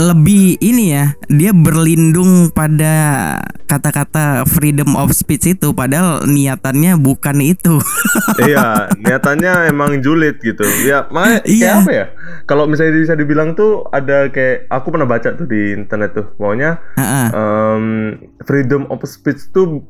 Lebih 0.00 0.56
ini 0.58 0.96
ya, 0.96 1.12
dia 1.28 1.52
berlindung 1.52 2.48
pada 2.48 3.36
kata-kata 3.68 4.48
freedom 4.48 4.96
of 4.96 5.12
speech 5.12 5.44
itu 5.46 5.76
padahal 5.76 6.24
niatannya 6.24 6.96
bukan 6.96 7.36
itu. 7.44 7.76
iya 8.48 8.88
niatannya 8.96 9.68
emang 9.68 10.00
julid 10.00 10.40
gitu 10.40 10.64
ya 10.82 11.04
makanya 11.10 11.44
kayak 11.44 11.52
Iya. 11.52 11.72
apa 11.76 11.92
ya 11.92 12.06
kalau 12.44 12.64
misalnya 12.64 12.96
bisa 12.96 13.12
dibilang 13.12 13.52
tuh 13.52 13.84
ada 13.92 14.32
kayak 14.32 14.72
aku 14.72 14.88
pernah 14.88 15.04
baca 15.04 15.36
tuh 15.36 15.44
di 15.44 15.76
internet 15.76 16.16
tuh 16.16 16.26
maunya 16.38 16.80
Heeh. 16.96 17.26
um, 17.30 17.84
freedom 18.42 18.88
of 18.88 19.04
speech 19.04 19.52
tuh 19.52 19.84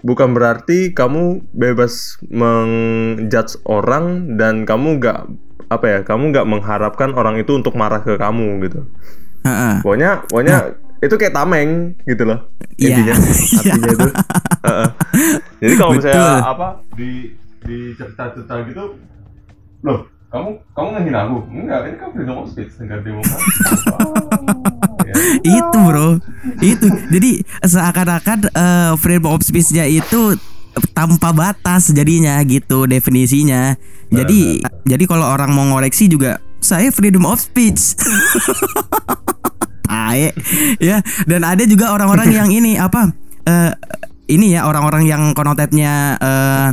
bukan 0.00 0.32
berarti 0.32 0.92
kamu 0.92 1.44
bebas 1.52 2.16
menjudge 2.26 3.60
orang 3.68 4.36
dan 4.40 4.64
kamu 4.64 4.96
nggak 5.00 5.18
apa 5.70 5.86
ya 5.86 5.98
kamu 6.02 6.34
nggak 6.34 6.46
mengharapkan 6.48 7.14
orang 7.14 7.38
itu 7.38 7.54
untuk 7.54 7.76
marah 7.76 8.02
ke 8.02 8.16
kamu 8.16 8.64
gitu 8.66 8.80
Heeh. 9.46 9.84
pokoknya 9.84 10.24
pokoknya 10.26 10.56
itu 11.00 11.14
kayak 11.16 11.32
tameng 11.32 11.96
gitu 12.04 12.24
loh 12.28 12.40
Iya. 12.80 12.96
intinya 12.96 13.14
artinya 13.60 13.90
itu 13.92 14.08
Heeh. 14.66 14.88
jadi 15.60 15.74
kalau 15.76 15.90
misalnya 15.96 16.24
apa 16.44 16.68
di 16.96 17.10
di 17.60 17.78
cerita-cerita 17.92 18.54
gitu 18.66 18.84
loh 19.84 20.00
kamu 20.30 20.50
kamu 20.78 20.88
ngehina 20.94 21.18
aku 21.26 21.36
enggak 21.50 21.80
ini 21.90 21.96
kan 21.98 22.08
freedom 22.14 22.36
of 22.38 22.46
speech 22.46 22.72
negara 22.78 23.02
demokrasi 23.02 23.50
ya. 25.10 25.14
itu 25.42 25.78
bro, 25.82 26.08
itu. 26.62 26.86
Jadi 27.10 27.30
seakan-akan 27.66 28.38
eh, 28.46 28.92
freedom 28.94 29.34
of 29.34 29.42
speech-nya 29.42 29.90
itu 29.90 30.38
tanpa 30.94 31.34
batas 31.34 31.90
jadinya 31.90 32.38
gitu 32.46 32.86
definisinya. 32.86 33.74
Jadi 34.10 34.62
jadi 34.86 35.04
kalau 35.10 35.26
orang 35.26 35.50
mau 35.50 35.66
ngoreksi 35.66 36.06
juga 36.06 36.38
saya 36.62 36.94
freedom 36.94 37.26
of 37.26 37.42
speech. 37.42 37.98
Tae. 39.90 40.30
ya, 40.78 41.02
dan 41.26 41.42
ada 41.42 41.66
juga 41.66 41.90
orang-orang 41.90 42.30
yang 42.30 42.48
ini 42.54 42.78
apa 42.78 43.10
eh 43.42 43.74
ini 44.30 44.54
ya 44.54 44.70
orang-orang 44.70 45.02
yang 45.10 45.34
konotipnya 45.34 46.14
eh 46.22 46.68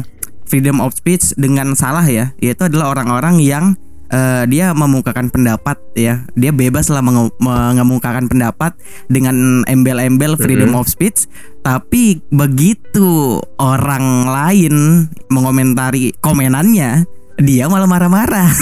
freedom 0.48 0.80
of 0.80 0.96
speech 0.96 1.36
dengan 1.36 1.76
salah 1.76 2.08
ya, 2.08 2.32
yaitu 2.40 2.66
adalah 2.66 2.96
orang-orang 2.96 3.44
yang 3.44 3.76
eh, 4.08 4.48
dia 4.48 4.72
memukakan 4.72 5.28
pendapat 5.28 5.76
ya, 5.94 6.24
dia 6.40 6.56
bebas 6.56 6.88
lah 6.88 7.04
menge- 7.04 7.36
mengemukakan 7.44 8.32
pendapat 8.32 8.72
dengan 9.12 9.68
embel-embel 9.68 10.40
freedom 10.40 10.80
of 10.80 10.88
speech, 10.88 11.28
tapi 11.62 12.24
begitu 12.32 13.44
orang 13.60 14.32
lain 14.32 15.08
mengomentari 15.28 16.16
komenannya, 16.24 17.04
dia 17.38 17.66
malah 17.66 17.86
marah-marah. 17.86 18.50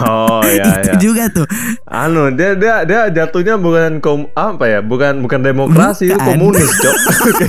oh 0.00 0.40
ya 0.42 0.64
Itu 0.76 0.80
ya 0.86 0.94
juga 0.96 1.24
tuh. 1.30 1.46
anu 1.86 2.28
dia 2.30 2.52
dia 2.52 2.82
dia 2.82 3.00
jatuhnya 3.10 3.56
bukan 3.56 3.98
kom 3.98 4.28
apa 4.32 4.64
ya 4.66 4.80
bukan 4.80 5.20
bukan 5.20 5.40
demokrasi 5.40 6.08
itu 6.08 6.14
Bukan. 6.14 6.26
komunis 6.26 6.70
cok 6.74 6.96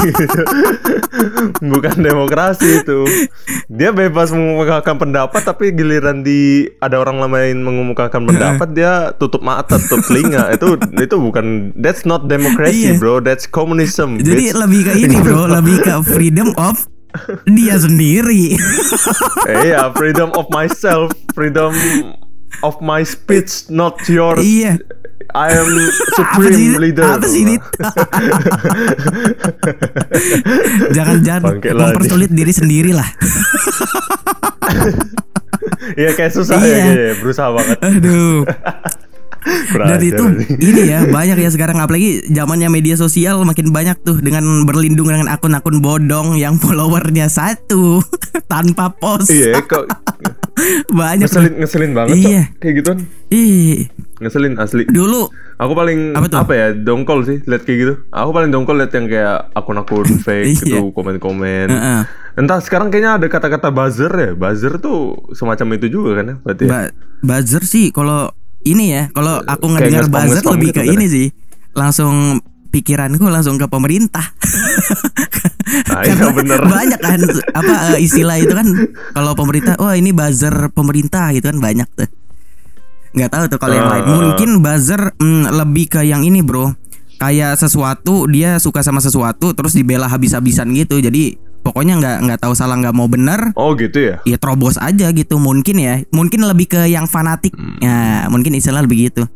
gitu. 0.02 0.42
bukan 1.72 1.96
demokrasi 1.98 2.84
itu 2.84 3.00
dia 3.68 3.90
bebas 3.90 4.30
mengemukakan 4.30 4.96
pendapat 4.98 5.42
tapi 5.42 5.72
giliran 5.72 6.22
di 6.22 6.70
ada 6.78 6.98
orang 6.98 7.24
lain 7.24 7.62
mengemukakan 7.62 8.26
pendapat 8.26 8.70
dia 8.72 8.94
tutup 9.16 9.42
mata 9.42 9.80
tutup 9.80 10.04
telinga 10.06 10.52
itu 10.52 10.76
itu 10.94 11.16
bukan 11.18 11.46
that's 11.76 12.04
not 12.04 12.28
democracy 12.28 12.76
Iya. 12.86 13.00
bro 13.00 13.18
that's 13.18 13.48
communism 13.48 14.20
Jadi 14.20 14.52
bitch. 14.52 14.56
lebih 14.56 14.82
ke 14.84 14.92
ini 14.98 15.16
bro, 15.18 15.48
lebih 15.58 15.80
ke 15.80 15.94
freedom 16.06 16.52
of 16.56 16.86
dia 17.46 17.76
sendiri. 17.76 18.56
Eh, 19.46 19.58
iya 19.70 19.90
freedom 19.92 20.32
of 20.34 20.48
myself 20.50 21.10
freedom 21.32 21.72
of 22.62 22.80
my 22.80 23.02
speech 23.02 23.68
not 23.68 24.00
yours 24.06 24.40
iya. 24.40 24.80
I 25.36 25.52
am 25.52 25.68
Apa 25.68 25.76
sih? 25.76 25.90
supreme 26.16 26.76
leader 26.80 27.04
Apa 27.04 27.26
sih 27.26 27.42
ini? 27.44 27.56
jangan 30.96 31.18
jangan 31.22 31.42
Bangke 31.44 31.70
lagi. 31.72 31.82
mempersulit 31.82 32.32
diri 32.32 32.54
sendiri 32.54 32.92
lah. 32.94 33.10
Iya 35.96 36.14
kayak 36.14 36.34
susah 36.34 36.58
Iya. 36.58 36.66
ya 36.66 36.78
kayaknya, 36.82 37.14
berusaha 37.22 37.50
banget. 37.52 37.78
Aduh. 37.80 38.42
Dan 39.68 40.02
itu 40.02 40.24
ini 40.68 40.82
ya 40.86 41.06
banyak 41.06 41.38
ya 41.38 41.50
sekarang 41.50 41.78
apalagi 41.78 42.26
zamannya 42.28 42.66
media 42.68 42.96
sosial 42.96 43.42
makin 43.42 43.70
banyak 43.70 44.02
tuh 44.02 44.18
dengan 44.18 44.42
berlindung 44.64 45.06
dengan 45.06 45.28
akun-akun 45.28 45.80
bodong 45.80 46.34
yang 46.36 46.58
followernya 46.62 47.28
satu 47.28 48.02
tanpa 48.52 48.90
post. 48.92 49.30
Iya, 49.30 49.62
kok 49.62 49.86
banyak. 50.90 51.26
ngeselin 51.26 51.46
tuh. 51.48 51.60
ngeselin 51.60 51.92
banget 51.94 52.16
Iya. 52.16 52.42
Cok. 52.44 52.58
kayak 52.58 52.74
gituan. 52.76 52.98
Ih, 53.28 53.90
Ngeselin 54.16 54.56
asli. 54.56 54.84
dulu 54.88 55.28
Aku 55.56 55.72
paling 55.72 56.12
Apa 56.12 56.28
apa, 56.38 56.52
ya 56.54 56.68
dongkol 56.72 57.24
sih 57.24 57.40
lihat 57.42 57.64
kayak 57.64 57.78
gitu. 57.80 57.94
Aku 58.10 58.32
paling 58.32 58.50
dongkol 58.50 58.76
lihat 58.76 58.92
yang 58.92 59.08
kayak 59.08 59.52
akun-akun 59.52 60.04
fake 60.18 60.52
Iya. 60.52 60.60
gitu 60.68 60.92
komen-komen. 60.92 61.72
Entah 62.36 62.60
sekarang 62.60 62.90
kayaknya 62.90 63.16
ada 63.16 63.28
kata-kata 63.30 63.70
buzzer 63.70 64.12
ya. 64.12 64.32
Buzzer 64.34 64.76
tuh 64.78 65.16
semacam 65.32 65.68
itu 65.74 65.88
juga 65.90 66.12
kan 66.14 66.26
ya 66.26 66.36
berarti. 66.38 66.62
ya? 66.62 66.70
Ba- 66.70 66.94
buzzer 67.22 67.64
sih 67.64 67.88
kalau 67.90 68.36
ini 68.66 68.86
ya, 68.92 69.04
kalau 69.14 69.40
aku 69.46 69.66
ngedengar 69.78 70.10
buzzer 70.10 70.42
lebih 70.42 70.74
gitu 70.74 70.82
ke 70.82 70.84
kan 70.84 70.94
ini 70.98 71.06
ya? 71.06 71.14
sih. 71.14 71.28
Langsung 71.78 72.42
pikiranku 72.74 73.24
langsung 73.30 73.56
ke 73.56 73.70
pemerintah. 73.70 74.26
Nah, 75.66 76.06
iya 76.06 76.30
bener. 76.30 76.62
banyak 76.62 77.02
kan 77.02 77.20
apa 77.52 77.98
eh, 77.98 78.06
istilah 78.06 78.38
itu 78.38 78.54
kan 78.54 78.70
kalau 79.18 79.34
pemerintah, 79.34 79.76
wah 79.82 79.98
ini 79.98 80.14
buzzer 80.14 80.72
pemerintah 80.72 81.34
gitu 81.34 81.52
kan 81.52 81.58
banyak 81.58 81.90
tuh. 81.98 82.08
Nggak 83.18 83.32
tahu 83.34 83.44
tuh 83.50 83.60
kalau 83.60 83.76
yang 83.76 83.90
lain. 83.90 84.04
Ah. 84.06 84.12
Mungkin 84.14 84.50
buzzer 84.62 85.16
mm, 85.18 85.52
lebih 85.52 85.86
ke 85.90 86.02
yang 86.06 86.22
ini, 86.22 86.46
Bro. 86.46 86.78
Kayak 87.18 87.58
sesuatu 87.60 88.30
dia 88.30 88.62
suka 88.62 88.86
sama 88.86 89.02
sesuatu 89.02 89.56
terus 89.58 89.74
dibela 89.74 90.06
habis-habisan 90.06 90.70
gitu. 90.76 91.02
Jadi 91.02 91.40
pokoknya 91.76 92.00
nggak 92.00 92.18
nggak 92.24 92.40
tahu 92.40 92.56
salah 92.56 92.80
nggak 92.80 92.96
mau 92.96 93.12
bener 93.12 93.52
Oh 93.54 93.76
gitu 93.76 94.00
ya. 94.00 94.24
ya 94.24 94.40
terobos 94.40 94.80
aja 94.80 95.12
gitu 95.12 95.36
mungkin 95.36 95.76
ya 95.76 96.08
mungkin 96.10 96.40
lebih 96.42 96.72
ke 96.72 96.88
yang 96.88 97.04
fanatik 97.04 97.52
Hmm. 97.52 97.76
ya 97.78 98.32
mungkin 98.32 98.56
istilah 98.56 98.80
lebih 98.80 99.12
gitu 99.12 99.28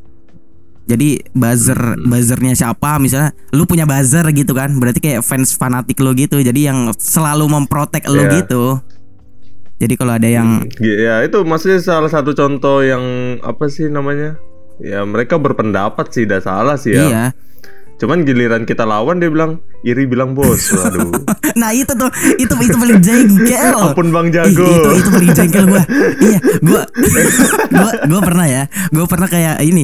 jadi 0.87 1.19
buzzer 1.29 1.75
Hmm. 1.75 2.07
buzzernya 2.07 2.55
siapa 2.55 2.95
misalnya 2.95 3.35
lu 3.51 3.67
punya 3.67 3.83
buzzer 3.83 4.23
gitu 4.31 4.55
kan 4.55 4.71
berarti 4.73 4.97
kayak 4.97 5.19
fans 5.19 5.51
fanatik 5.51 5.99
lo 5.99 6.15
gitu 6.15 6.39
jadi 6.39 6.71
yang 6.71 6.95
selalu 6.95 7.43
memprotek 7.45 8.07
lo 8.07 8.23
Iya. 8.23 8.31
gitu 8.39 8.63
jadi 9.75 9.93
kalau 9.95 10.15
ada 10.15 10.27
yang 10.27 10.63
Ya 10.79 11.19
itu 11.21 11.43
maksudnya 11.43 11.79
salah 11.79 12.07
satu 12.07 12.31
contoh 12.31 12.79
yang 12.79 12.99
apa 13.39 13.67
sih 13.67 13.87
namanya? 13.87 14.35
Ya 14.79 15.03
mereka 15.03 15.35
berpendapat 15.35 16.07
sih, 16.09 16.23
tidak 16.23 16.43
salah 16.43 16.75
sih 16.75 16.91
ya. 16.91 17.03
iya 17.03 17.23
Cuman 17.99 18.23
giliran 18.23 18.63
kita 18.63 18.87
lawan 18.87 19.19
dia 19.19 19.27
bilang 19.27 19.59
iri 19.83 20.07
bilang 20.07 20.31
bos. 20.31 20.71
Waduh. 20.71 21.11
Nah 21.59 21.75
itu 21.75 21.91
tuh 21.91 22.07
itu 22.39 22.53
itu 22.63 22.77
paling 22.77 23.01
jengkel. 23.03 23.75
Ampun 23.75 24.15
Bang 24.15 24.31
Ih, 24.31 24.39
Jago. 24.39 24.63
itu 24.63 24.89
itu 25.03 25.09
paling 25.11 25.31
jengkel 25.35 25.63
gua. 25.67 25.83
iya, 26.23 26.39
gua 26.63 26.81
gua 27.75 27.91
gua 28.07 28.21
pernah 28.23 28.47
ya. 28.47 28.63
Gua 28.95 29.05
pernah 29.09 29.27
kayak 29.27 29.59
ini 29.59 29.83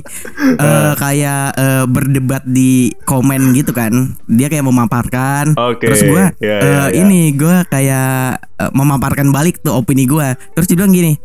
eh 0.55 0.93
kayak 0.95 1.45
eh, 1.59 1.83
berdebat 1.89 2.47
di 2.47 2.95
komen 3.03 3.51
gitu 3.51 3.75
kan. 3.75 4.15
Dia 4.29 4.47
kayak 4.47 4.63
memaparkan. 4.63 5.57
Oke, 5.59 5.91
Terus 5.91 6.07
gua 6.07 6.31
ya, 6.39 6.55
eh, 6.55 6.63
ya, 6.63 6.83
ya. 6.87 6.95
ini 6.95 7.35
gua 7.35 7.67
kayak 7.67 8.39
eh, 8.55 8.71
memaparkan 8.71 9.35
balik 9.35 9.59
tuh 9.59 9.75
opini 9.75 10.07
gua. 10.07 10.39
Terus 10.55 10.71
dia 10.71 10.79
bilang 10.79 10.95
gini, 10.95 11.19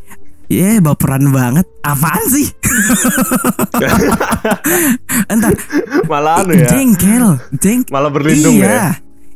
"Ya, 0.50 0.83
baperan 0.83 1.30
banget. 1.30 1.64
Apaan 1.80 2.26
sih?" 2.26 2.50
Entar 5.33 5.52
Malah 6.07 6.45
anu 6.45 6.52
ya. 6.54 6.69
jengkel, 6.69 7.26
jeng 7.57 7.80
Malah 7.88 8.11
berlindung 8.11 8.59
iya. 8.59 8.69
ya. 8.69 8.87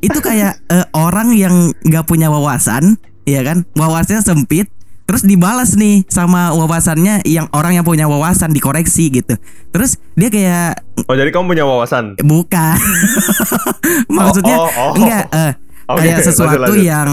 Itu 0.02 0.18
kayak 0.20 0.60
eh, 0.68 0.86
orang 0.92 1.32
yang 1.32 1.72
nggak 1.80 2.04
punya 2.04 2.28
wawasan, 2.28 3.00
ya 3.24 3.40
kan? 3.40 3.64
Wawasannya 3.72 4.20
sempit, 4.20 4.68
terus 5.06 5.24
dibalas 5.24 5.74
nih 5.74 6.04
sama 6.12 6.52
wawasannya 6.52 7.24
yang 7.24 7.48
orang 7.56 7.72
yang 7.72 7.86
punya 7.86 8.04
wawasan 8.04 8.52
dikoreksi 8.52 9.08
gitu. 9.10 9.34
Terus 9.72 9.96
dia 10.14 10.28
kayak 10.28 10.84
Oh 11.08 11.14
jadi 11.14 11.30
kamu 11.30 11.56
punya 11.56 11.64
wawasan? 11.64 12.20
bukan. 12.20 12.76
Maksudnya 14.12 14.56
Oh, 14.56 14.68
oh, 14.68 14.92
oh. 14.92 14.94
enggak 14.96 15.24
eh, 15.32 15.52
Oke, 15.84 15.98
kayak 16.00 16.16
lanjut, 16.20 16.26
sesuatu 16.26 16.62
lanjut. 16.68 16.84
yang 16.84 17.08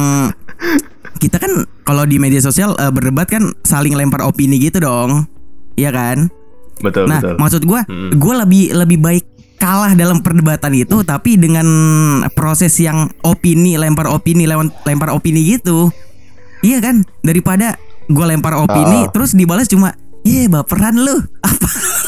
kita 1.18 1.38
kan 1.38 1.52
kalau 1.92 2.08
di 2.08 2.16
media 2.24 2.40
sosial 2.40 2.72
eh, 2.80 2.88
berdebat 2.88 3.28
kan 3.28 3.52
saling 3.68 3.92
lempar 3.92 4.24
opini 4.24 4.56
gitu 4.56 4.80
dong. 4.80 5.28
Iya 5.76 5.92
kan? 5.92 6.32
Betul 6.80 7.12
Nah, 7.12 7.20
betul. 7.20 7.36
maksud 7.36 7.62
gua, 7.68 7.84
Mm-mm. 7.84 8.16
gua 8.16 8.48
lebih 8.48 8.72
lebih 8.72 8.96
baik 9.04 9.26
kalah 9.60 9.92
dalam 9.92 10.24
perdebatan 10.24 10.72
itu, 10.72 11.04
tapi 11.04 11.36
dengan 11.36 11.68
proses 12.32 12.80
yang 12.80 13.12
opini, 13.22 13.76
lempar 13.76 14.08
opini, 14.08 14.48
lewat 14.48 14.88
lempar 14.88 15.12
opini 15.12 15.44
gitu, 15.52 15.92
iya 16.64 16.80
kan? 16.80 17.04
Daripada 17.22 17.76
gua 18.08 18.32
lempar 18.32 18.56
opini, 18.56 19.06
Ah. 19.06 19.12
terus 19.12 19.36
dibalas 19.36 19.68
cuma, 19.68 19.94
ye 20.26 20.46
baperan 20.50 20.96
lu, 20.98 21.18
apa? 21.42 21.70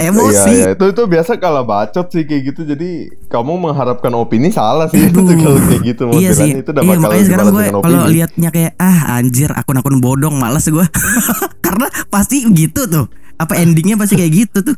Emosi. 0.00 0.48
Iya, 0.48 0.54
iya. 0.54 0.68
Itu 0.78 0.84
itu 0.94 1.02
biasa 1.04 1.36
kalah 1.36 1.66
bacot 1.66 2.06
sih 2.08 2.22
kayak 2.24 2.54
gitu. 2.54 2.60
Jadi 2.62 3.10
kamu 3.28 3.58
mengharapkan 3.58 4.14
opini 4.16 4.48
salah 4.48 4.88
sih 4.88 5.02
Aduh. 5.10 5.26
itu 5.26 5.34
kalau 5.44 5.60
kayak 5.66 5.82
gitu 5.82 6.04
iya 6.16 6.30
sih. 6.32 6.50
itu 6.62 6.70
udah 6.72 6.82
iya, 6.86 6.96
makanya 6.96 7.24
sekarang 7.26 7.46
gue 7.52 7.66
kalau 7.74 8.00
liatnya 8.08 8.48
kayak 8.54 8.72
ah 8.78 9.20
anjir 9.20 9.50
akun-akun 9.52 9.98
bodong 9.98 10.38
males 10.38 10.64
gue. 10.64 10.86
Karena 11.66 11.86
pasti 12.08 12.46
gitu 12.48 12.86
tuh. 12.86 13.06
Apa 13.36 13.58
endingnya 13.60 13.98
pasti 14.00 14.14
kayak 14.16 14.32
gitu 14.32 14.72
tuh. 14.72 14.76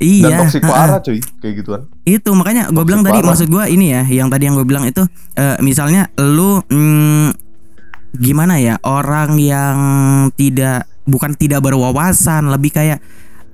iya. 0.00 0.24
Dan 0.26 0.48
toksik 0.48 0.64
parah 0.64 0.98
cuy 1.04 1.20
kayak 1.44 1.54
gituan. 1.62 1.80
Itu 2.02 2.34
makanya 2.34 2.72
gue 2.72 2.84
bilang 2.88 3.04
tadi 3.06 3.20
parah. 3.20 3.36
maksud 3.36 3.46
gue 3.52 3.64
ini 3.68 3.94
ya, 3.94 4.02
yang 4.08 4.32
tadi 4.32 4.48
yang 4.48 4.56
gue 4.56 4.66
bilang 4.66 4.88
itu 4.88 5.04
eh, 5.38 5.60
misalnya 5.62 6.10
lu 6.18 6.64
mm, 6.66 7.45
gimana 8.18 8.58
ya 8.60 8.80
orang 8.82 9.36
yang 9.40 9.78
tidak 10.34 10.88
bukan 11.06 11.38
tidak 11.38 11.62
berwawasan, 11.62 12.50
lebih 12.50 12.74
kayak 12.74 12.98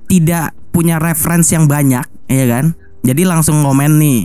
tidak 0.09 0.51
punya 0.73 0.97
referensi 0.97 1.53
yang 1.53 1.69
banyak, 1.69 2.05
ya 2.27 2.45
kan? 2.49 2.73
Jadi 3.05 3.23
langsung 3.23 3.61
ngomen 3.61 4.01
nih. 4.01 4.21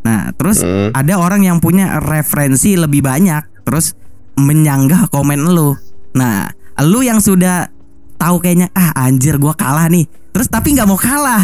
Nah, 0.00 0.32
terus 0.32 0.64
Hmm. 0.64 0.96
ada 0.96 1.20
orang 1.20 1.44
yang 1.44 1.60
punya 1.60 2.00
referensi 2.00 2.72
lebih 2.74 3.04
banyak, 3.04 3.66
terus 3.68 3.92
menyanggah 4.40 5.12
komen 5.12 5.44
lu. 5.52 5.76
Nah, 6.16 6.48
lu 6.80 7.04
yang 7.04 7.20
sudah 7.20 7.68
tahu 8.16 8.40
kayaknya 8.40 8.72
ah 8.72 8.96
anjir 8.96 9.36
gua 9.36 9.52
kalah 9.52 9.92
nih. 9.92 10.08
Terus 10.30 10.46
tapi 10.46 10.74
nggak 10.78 10.88
mau 10.88 10.98
kalah. 10.98 11.42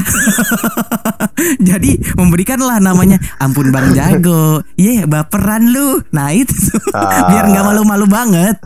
Jadi 1.69 1.99
memberikanlah 2.14 2.78
namanya 2.78 3.19
ampun 3.43 3.75
Bang 3.75 3.93
Jago. 3.93 4.62
Ye, 4.78 5.02
baperan 5.05 5.69
lu. 5.71 6.00
Nah, 6.14 6.31
itu. 6.31 6.55
Ah. 6.95 7.26
Biar 7.31 7.50
nggak 7.50 7.64
malu-malu 7.66 8.07
banget. 8.07 8.57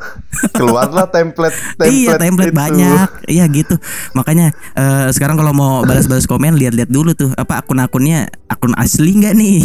Keluarlah 0.55 1.09
template 1.09 1.57
template 1.77 1.93
iya, 1.93 2.15
template 2.21 2.55
itu. 2.55 2.61
banyak. 2.61 3.09
Iya 3.27 3.45
gitu. 3.50 3.75
Makanya 4.12 4.53
eh, 4.77 5.09
sekarang 5.11 5.41
kalau 5.41 5.53
mau 5.57 5.75
balas-balas 5.83 6.29
komen 6.29 6.57
lihat-lihat 6.57 6.91
dulu 6.93 7.17
tuh 7.17 7.31
apa 7.35 7.65
akun-akunnya 7.65 8.29
akun 8.47 8.77
asli 8.77 9.17
nggak 9.17 9.35
nih? 9.35 9.59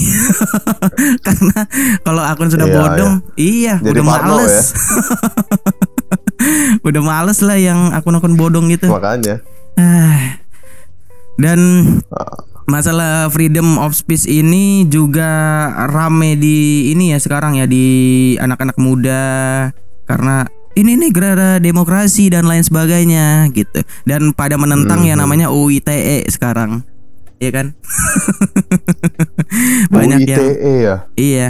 Karena 1.26 1.60
kalau 2.02 2.24
akun 2.24 2.50
sudah 2.50 2.66
Iya, 2.66 2.74
bodong, 2.74 3.14
iya, 3.38 3.76
Jadi 3.78 4.02
udah 4.02 4.04
males. 4.04 4.74
udah 6.88 7.02
males 7.02 7.40
lah 7.46 7.58
yang 7.60 7.94
akun-akun 7.94 8.34
bodong 8.40 8.72
gitu. 8.74 8.90
Makanya. 8.90 9.44
Ah. 9.76 10.15
Dan 11.36 11.60
Ah. 12.10 12.42
masalah 12.66 13.30
freedom 13.30 13.78
of 13.78 13.94
speech 13.94 14.26
ini 14.26 14.86
juga 14.86 15.30
rame 15.86 16.34
di 16.34 16.90
ini 16.90 17.14
ya 17.14 17.22
sekarang 17.22 17.56
ya 17.56 17.70
di 17.70 17.86
anak-anak 18.42 18.78
muda 18.82 19.24
karena 20.06 20.50
ini 20.74 20.98
nih 20.98 21.12
gerada 21.14 21.62
demokrasi 21.62 22.28
dan 22.28 22.50
lain 22.50 22.66
sebagainya 22.66 23.48
gitu 23.54 23.86
dan 24.04 24.34
pada 24.34 24.58
menentang 24.58 25.06
yang 25.06 25.22
Mhm. 25.22 25.24
namanya 25.24 25.48
UU 25.54 25.78
ITE 25.78 26.26
sekarang 26.28 26.82
Iya 27.38 27.52
kan 27.52 27.68
banyak 29.94 30.20
UITE 30.24 30.34
yang 30.34 30.46
ya. 30.82 30.96
iya 31.16 31.48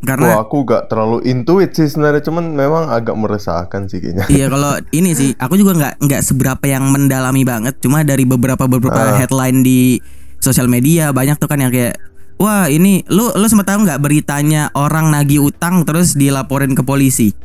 Wah, 0.00 0.08
karena 0.08 0.28
aku 0.38 0.64
gak 0.64 0.88
terlalu 0.88 1.20
intuit 1.24 1.70
sih 1.70 1.84
sebenarnya 1.84 2.22
cuman 2.22 2.44
memang 2.50 2.88
agak 2.88 3.12
meresahkan 3.12 3.84
sih 3.84 4.00
kayaknya. 4.00 4.24
Iya 4.26 4.46
kalau 4.48 4.72
ini 4.96 5.12
sih 5.12 5.30
aku 5.34 5.54
juga 5.54 5.72
nggak 5.74 5.94
nggak 6.00 6.22
seberapa 6.22 6.64
yang 6.64 6.88
mendalami 6.88 7.42
banget 7.42 7.76
cuma 7.78 8.00
dari 8.00 8.24
beberapa 8.24 8.64
beberapa 8.64 8.96
Ah. 8.96 9.14
headline 9.14 9.60
di 9.60 10.00
sosial 10.36 10.66
media 10.66 11.10
banyak 11.10 11.36
tuh 11.36 11.44
kan 11.46 11.58
yang 11.58 11.68
kayak 11.68 12.00
wah 12.34 12.64
ini 12.66 13.04
lu 13.06 13.28
lu 13.30 13.44
sempat 13.44 13.68
tahu 13.68 13.84
nggak 13.84 14.00
beritanya 14.00 14.72
orang 14.72 15.08
nagih 15.10 15.44
utang 15.44 15.84
terus 15.84 16.12
dilaporin 16.14 16.72
ke 16.72 16.80
polisi 16.80 17.36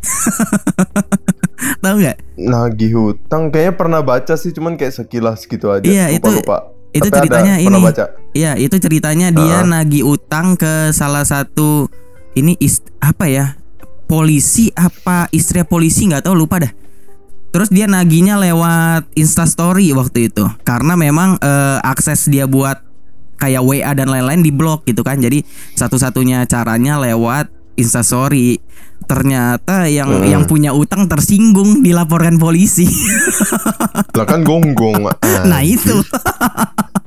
tahu 1.84 1.96
nggak 1.98 2.18
Nagih 2.38 2.92
hutang 2.94 3.48
kayaknya 3.50 3.74
pernah 3.74 4.00
baca 4.00 4.36
sih 4.36 4.52
cuman 4.52 4.76
kayak 4.76 4.92
sekilas 4.94 5.44
gitu 5.44 5.68
aja. 5.70 5.84
Iya, 5.84 6.08
lupa, 6.10 6.16
itu- 6.18 6.36
lupa. 6.38 6.58
itu 6.90 7.02
Tapi 7.02 7.08
ada, 7.10 7.18
ceritanya 7.18 7.54
pernah 7.58 7.80
ini. 7.82 7.92
Iya 8.34 8.52
itu 8.58 8.76
ceritanya 8.78 9.28
dia 9.30 9.58
Ah. 9.58 9.64
nagih 9.66 10.04
utang 10.06 10.56
ke 10.56 10.74
salah 10.92 11.24
satu 11.24 11.88
ini 12.36 12.60
is, 12.60 12.84
apa 13.00 13.26
ya 13.28 13.46
polisi 14.06 14.70
apa 14.76 15.28
istri 15.34 15.66
polisi 15.66 16.06
nggak 16.06 16.30
tahu 16.30 16.36
lupa 16.38 16.62
dah 16.62 16.74
Terus 17.56 17.72
dia 17.72 17.88
nagihnya 17.88 18.36
lewat 18.36 19.16
Instastory 19.16 19.96
waktu 19.96 20.28
itu 20.28 20.44
karena 20.68 21.00
memang 21.00 21.40
eh, 21.40 21.80
akses 21.88 22.28
dia 22.28 22.52
buat 22.52 22.84
kayak 23.40 23.64
WA 23.64 23.96
dan 23.96 24.12
lain-lain 24.12 24.44
diblok 24.44 24.84
gitu 24.84 25.08
kan. 25.08 25.24
Jadi 25.24 25.40
satu-satunya 25.72 26.44
caranya 26.52 27.00
lewat 27.00 27.48
Instastory. 27.80 28.60
Ternyata 29.08 29.88
yang 29.88 30.20
Hmm. 30.20 30.28
yang 30.28 30.44
punya 30.52 30.76
utang 30.76 31.08
tersinggung 31.08 31.80
dilaporkan 31.80 32.36
polisi. 32.36 32.92
Lah 34.12 34.28
kan 34.28 34.44
gonggong. 34.44 35.08
Ah, 35.24 35.48
nah 35.56 35.64
itu. 35.64 35.96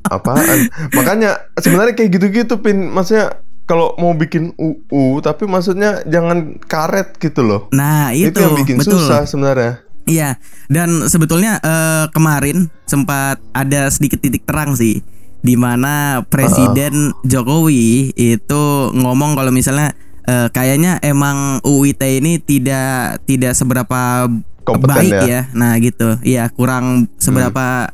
apaan? 0.08 0.72
Makanya 0.96 1.52
sebenarnya 1.60 1.92
kayak 1.92 2.08
gitu-gitu 2.16 2.56
pin 2.64 2.88
maksudnya 2.88 3.36
kalau 3.68 3.92
mau 4.00 4.16
bikin 4.16 4.56
UU 4.56 5.20
tapi 5.20 5.44
maksudnya 5.44 6.00
jangan 6.08 6.56
karet 6.64 7.20
gitu 7.20 7.44
loh. 7.44 7.60
Nah 7.68 8.16
itu, 8.16 8.32
Itu, 8.32 8.40
yang 8.40 8.56
bikin 8.56 8.80
betul. 8.80 8.96
susah 8.96 9.28
sebenarnya. 9.28 9.84
Iya, 10.08 10.40
dan 10.72 11.04
sebetulnya 11.04 11.60
eh, 11.60 12.08
kemarin 12.16 12.72
sempat 12.88 13.44
ada 13.52 13.92
sedikit 13.92 14.24
titik 14.24 14.48
terang 14.48 14.72
sih, 14.72 15.04
di 15.44 15.54
mana 15.60 16.24
Presiden 16.32 17.12
Jokowi 17.28 18.16
itu 18.16 18.64
ngomong 18.96 19.36
kalau 19.36 19.52
misalnya 19.52 19.92
eh, 20.24 20.48
kayaknya 20.48 20.96
emang 21.04 21.60
UU 21.60 21.92
ITE 21.92 22.24
ini 22.24 22.40
tidak 22.40 23.20
tidak 23.28 23.52
seberapa 23.52 24.32
Kompeten 24.64 24.96
baik 24.96 25.12
ya. 25.12 25.24
ya. 25.28 25.40
Nah 25.52 25.76
gitu, 25.76 26.16
iya 26.24 26.48
kurang 26.48 27.12
seberapa 27.20 27.92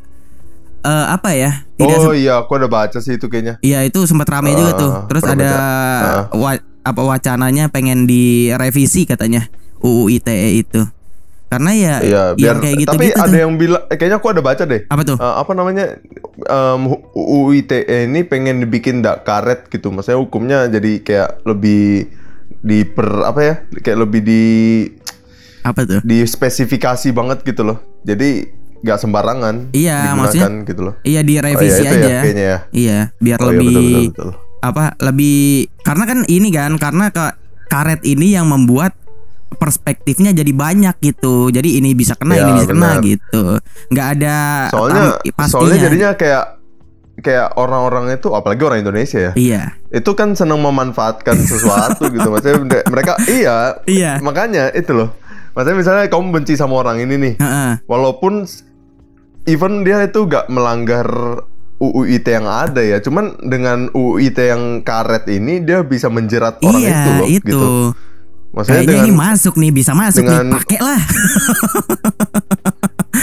eh, 0.84 1.06
apa 1.08 1.32
ya? 1.32 1.64
Tidak 1.74 1.96
oh 1.98 2.12
iya, 2.12 2.38
aku 2.38 2.52
ada 2.54 2.68
baca 2.68 2.98
sih 2.98 3.16
itu 3.16 3.26
kayaknya. 3.26 3.56
Iya 3.58 3.82
itu 3.82 4.04
sempat 4.04 4.28
ramai 4.28 4.52
juga 4.52 4.70
Ah, 4.70 4.78
tuh. 4.78 4.92
Terus 5.08 5.22
pernah 5.22 5.36
ada 5.36 5.50
baca. 5.50 6.36
wa- 6.36 6.62
apa 6.84 7.00
wacananya 7.02 7.64
pengen 7.66 8.04
direvisi 8.04 9.04
katanya 9.04 9.48
UU 9.80 10.12
ITE 10.12 10.50
itu. 10.58 10.84
Karena 11.44 11.70
ya 11.70 11.94
Iya, 11.98 12.22
biar 12.34 12.40
yang 12.50 12.58
kayak 12.58 12.76
gitu 12.78 12.90
tapi 12.90 13.06
gitu 13.06 13.20
ada 13.20 13.36
yang 13.38 13.52
bilang 13.54 13.82
eh, 13.86 13.94
kayaknya 13.94 14.18
aku 14.18 14.28
ada 14.28 14.42
baca 14.42 14.62
deh. 14.62 14.82
apa 14.84 15.02
tuh? 15.02 15.16
Eh, 15.16 15.34
apa 15.38 15.52
namanya 15.52 15.84
em, 16.44 16.80
UU 17.14 17.40
ITE 17.56 17.80
ini 18.04 18.20
pengen 18.22 18.60
dibikin 18.60 19.00
ndak 19.00 19.22
karet 19.22 19.66
gitu. 19.68 19.88
Maksudnya 19.88 20.18
hukumnya 20.18 20.58
jadi 20.66 20.98
kayak 21.00 21.30
lebih 21.44 22.10
diper 22.60 23.08
apa 23.22 23.40
ya? 23.40 23.54
Kayak 23.80 23.98
lebih 24.02 24.20
di 24.20 24.42
Apa 25.62 25.86
tuh? 25.86 26.00
dispesifikasi 26.02 27.08
banget 27.10 27.40
gitu 27.40 27.62
loh. 27.62 27.78
Jadi 28.02 28.50
nggak 28.84 28.98
sembarangan 28.98 29.72
Iya, 29.72 30.12
maksudnya- 30.12 30.60
gitu 30.62 30.80
loh. 30.84 30.94
Iya 31.00 31.20
direvisi 31.20 31.80
itu 31.80 31.88
aja. 31.90 32.04
ya 32.04 32.20
kayaknya 32.20 32.44
ya. 32.44 32.58
Iya, 32.70 32.98
biar 33.16 33.38
Oh, 33.38 33.42
iya, 33.42 33.50
lebih 33.50 33.66
betul, 33.66 33.82
betul, 33.82 34.04
betul. 34.06 34.30
apa? 34.60 34.84
Lebih 35.00 35.38
karena 35.80 36.04
kan 36.04 36.18
ini 36.26 36.48
kan 36.50 36.72
karena 36.76 37.04
ke 37.08 37.24
karet 37.66 38.00
ini 38.04 38.26
yang 38.30 38.44
membuat 38.44 38.92
perspektifnya 39.54 40.30
jadi 40.30 40.50
banyak 40.50 40.96
gitu. 41.00 41.48
Jadi 41.48 41.78
ini 41.78 41.94
bisa 41.94 42.12
kena, 42.12 42.34
Ya, 42.34 42.42
ini 42.44 42.52
bisa 42.54 42.68
kena 42.68 42.88
benar. 42.92 43.02
gitu. 43.02 43.44
Nggak 43.88 44.08
ada 44.12 44.36
Soalnya 44.68 45.04
pastinya. 45.30 45.48
soalnya 45.48 45.78
jadinya 45.80 46.10
kayak 46.12 46.44
kayak 47.16 47.54
orang-orang 47.54 48.10
itu 48.10 48.28
apalagi 48.28 48.62
orang 48.62 48.82
Indonesia 48.82 49.18
ya. 49.20 49.32
Iya. 49.34 49.62
Itu 49.88 50.12
kan 50.12 50.34
senang 50.34 50.58
memanfaatkan 50.58 51.38
sesuatu 51.50 52.10
gitu. 52.10 52.26
Maksudnya 52.26 52.60
mereka 52.84 53.16
iya. 53.24 53.78
Iya. 53.86 54.12
Makanya 54.20 54.74
itu 54.74 54.92
loh. 54.92 55.14
Maksudnya 55.54 55.78
misalnya 55.78 56.04
kamu 56.10 56.34
benci 56.34 56.58
sama 56.58 56.74
orang 56.76 56.98
ini 56.98 57.14
nih. 57.14 57.34
Heeh. 57.38 57.70
Walaupun 57.86 58.42
s- 58.42 58.66
even 59.44 59.82
dia 59.82 60.02
itu 60.02 60.24
gak 60.24 60.48
melanggar 60.48 61.06
UU 61.76 62.06
ITE 62.08 62.30
yang 62.32 62.46
ada 62.46 62.80
ya, 62.80 62.98
cuman 62.98 63.36
dengan 63.40 63.90
UU 63.90 64.22
ITE 64.22 64.44
yang 64.46 64.62
karet 64.80 65.26
ini 65.28 65.60
dia 65.60 65.82
bisa 65.82 66.06
menjerat 66.06 66.60
orang 66.60 66.80
Iya, 66.80 66.94
itu 66.94 67.10
loh 67.12 67.26
itu. 67.26 67.46
gitu. 67.46 67.68
Maksudnya 68.54 68.76
Kayaknya 68.78 68.92
dengan 68.94 69.04
ini 69.04 69.18
masuk 69.18 69.54
nih, 69.58 69.70
bisa 69.70 69.92
masuk 69.92 70.22
dengan- 70.22 70.46
nih, 70.46 70.54
pakai 70.54 70.78
lah. 70.78 71.00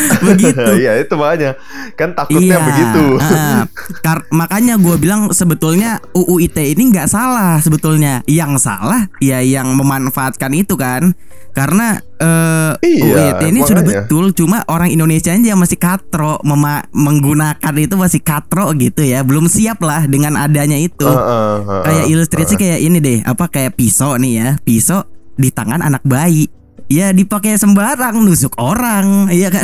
Begitu. 0.27 0.69
iya 0.81 0.97
itu 0.97 1.13
makanya 1.13 1.57
kan 1.93 2.11
takutnya 2.11 2.57
Iya, 2.57 2.57
begitu. 2.61 3.03
ah. 3.17 3.63
Kar- 3.99 4.27
makanya 4.29 4.75
gue 4.75 4.95
bilang 4.95 5.29
sebetulnya 5.29 5.97
UU 6.11 6.41
ITE 6.41 6.73
ini 6.73 6.89
nggak 6.89 7.07
salah 7.07 7.57
sebetulnya. 7.57 8.21
Yang 8.25 8.61
salah 8.61 9.07
ya 9.17 9.39
yang 9.39 9.73
memanfaatkan 9.73 10.51
itu 10.51 10.73
kan. 10.75 11.13
Karena 11.51 11.99
eh, 12.15 12.71
Iya, 12.79 13.03
UU 13.03 13.15
ITE 13.35 13.47
ini 13.49 13.59
sudah 13.61 13.83
makanya. 13.83 14.07
betul, 14.07 14.25
cuma 14.31 14.63
orang 14.65 14.87
Indonesia 14.87 15.29
aja 15.29 15.43
yang 15.43 15.59
masih 15.59 15.75
katro 15.75 16.39
mema- 16.41 16.87
menggunakan 16.91 17.73
itu 17.75 17.95
masih 17.95 18.23
katro 18.23 18.71
gitu 18.73 19.03
ya. 19.03 19.19
Belum 19.21 19.45
siap 19.45 19.83
lah 19.83 20.07
dengan 20.07 20.35
adanya 20.35 20.79
itu. 20.79 21.03
Heeh, 21.03 21.55
heeh, 21.59 21.83
kayak 21.83 22.05
ilustrasi 22.07 22.55
heeh. 22.55 22.61
kayak 22.61 22.79
ini 22.81 22.97
deh, 22.97 23.19
apa 23.21 23.51
kayak 23.51 23.75
pisau 23.75 24.15
nih 24.15 24.31
ya. 24.33 24.49
Pisau 24.63 25.03
di 25.35 25.51
tangan 25.51 25.83
anak 25.83 26.03
bayi. 26.03 26.47
Ya 26.91 27.07
dipakai 27.09 27.55
sembarang 27.55 28.19
nusuk 28.19 28.51
orang, 28.57 29.31
iya 29.31 29.47
kan? 29.47 29.63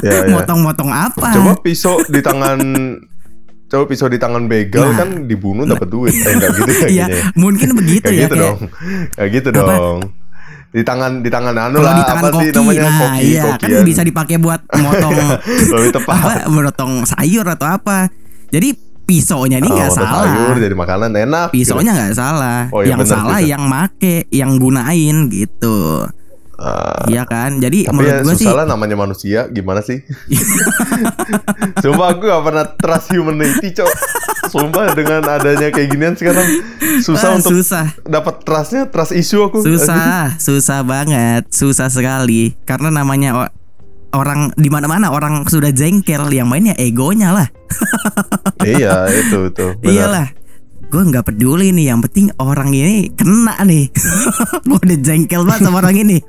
Iya, 0.00 0.22
iya. 0.22 0.30
Motong-motong 0.34 0.86
apa? 0.86 1.34
Coba 1.34 1.58
pisau 1.58 1.98
di 2.04 2.20
tangan 2.20 2.58
Coba 3.64 3.84
pisau 3.84 4.06
di 4.06 4.16
tangan 4.16 4.46
begal 4.46 4.86
Nah. 4.86 4.96
kan 4.96 5.08
dibunuh 5.24 5.64
dapat 5.64 5.88
duit. 5.88 6.14
Eh 6.14 6.30
enggak 6.30 6.50
gitu 6.54 6.70
ya 6.70 6.86
Iya, 6.86 7.06
ya. 7.08 7.22
mungkin 7.34 7.74
begitu 7.74 8.06
ya 8.06 8.24
gitu 8.24 8.34
kayak 8.34 8.44
dong. 8.44 8.58
Kayak 9.10 9.30
gitu 9.32 9.48
Apa? 9.50 9.58
dong. 9.58 9.98
Di 10.70 10.82
tangan 10.82 11.12
di 11.16 11.30
tangan 11.32 11.54
anu 11.56 11.78
lah 11.80 11.92
di 11.92 12.04
tangan 12.04 12.22
apa 12.24 12.34
sih 12.36 12.48
koki, 12.48 12.56
namanya 12.56 12.82
nah 12.82 12.94
koki 13.00 13.22
iya 13.24 13.42
kan 13.52 13.58
kokian. 13.64 13.84
bisa 13.84 14.02
dipakai 14.02 14.36
buat 14.36 14.60
motong 14.70 15.14
Lebih 15.72 15.90
tepat. 15.92 16.16
apa, 16.16 16.32
motong 16.46 16.92
sayur 17.04 17.46
atau 17.48 17.66
apa. 17.68 18.10
Jadi 18.48 18.68
pisaunya 19.04 19.58
ini 19.58 19.66
Oh, 19.66 19.74
nggak 19.74 19.88
untuk 19.88 20.02
salah. 20.02 20.22
sayur 20.24 20.54
jadi 20.56 20.74
makanan 20.74 21.10
enak. 21.16 21.46
gitu. 21.48 21.56
Pisaunya 21.56 21.92
nggak 21.92 22.14
salah. 22.14 22.60
Oh, 22.68 22.78
iya 22.80 22.90
yang 22.90 23.00
benar, 23.00 23.10
salah 23.12 23.36
benar. 23.36 23.48
yang 23.48 23.62
make, 23.64 24.14
yang 24.30 24.50
gunain 24.54 25.16
gitu. 25.28 25.78
Ah, 26.64 27.04
Iya 27.12 27.28
kan? 27.28 27.60
Jadi 27.60 27.84
tapi 27.84 27.92
menurut 28.00 28.08
ya 28.08 28.24
gua 28.24 28.32
sih 28.32 28.48
susah 28.48 28.54
lah 28.56 28.64
namanya 28.64 28.96
manusia 28.96 29.40
gimana 29.52 29.84
sih? 29.84 30.00
Sumpah 31.84 32.06
aku 32.16 32.24
gak 32.24 32.44
pernah 32.48 32.64
trust 32.80 33.12
humanity 33.12 33.68
cok 33.76 33.90
Sumpah 34.48 34.96
dengan 34.96 35.20
adanya 35.28 35.68
kayak 35.68 35.88
ginian 35.92 36.14
sekarang 36.16 36.46
Susah 37.04 37.34
ah, 37.34 37.36
untuk 37.36 37.52
susah. 37.60 37.86
dapat 38.08 38.40
trustnya 38.48 38.88
Trust 38.88 39.12
issue 39.12 39.44
aku 39.44 39.60
Susah, 39.60 40.40
susah 40.40 40.80
banget, 40.80 41.52
susah 41.52 41.92
sekali. 41.92 42.56
Karena 42.64 42.88
namanya 42.88 43.52
orang 44.14 44.54
di 44.54 44.70
mana-mana 44.70 45.10
orang 45.10 45.42
sudah 45.50 45.74
jengkel 45.74 46.30
yang 46.30 46.46
mainnya 46.46 46.72
egonya 46.78 47.34
lah. 47.34 47.48
Iya 48.64 49.10
itu 49.12 49.52
tuh. 49.52 49.76
Iyalah. 49.84 50.32
Gue 50.88 51.02
nggak 51.04 51.26
peduli 51.26 51.68
nih, 51.74 51.92
yang 51.92 52.00
penting 52.00 52.32
orang 52.40 52.72
ini 52.72 53.12
kena 53.12 53.60
nih. 53.60 53.90
Gue 54.68 54.78
udah 54.80 54.98
jengkel 55.04 55.42
banget 55.44 55.68
sama 55.68 55.84
orang 55.84 56.00
ini. 56.00 56.22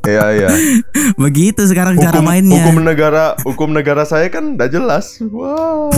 Iya 0.00 0.24
iya 0.32 0.48
Begitu 1.14 1.60
sekarang 1.62 1.94
cara 1.94 2.16
hukum, 2.16 2.24
mainnya. 2.26 2.56
hukum 2.62 2.80
negara 2.80 3.36
hukum 3.42 3.68
negara 3.70 4.02
saya 4.02 4.26
kan 4.26 4.56
udah 4.56 4.66
jelas 4.66 5.20
wow 5.22 5.92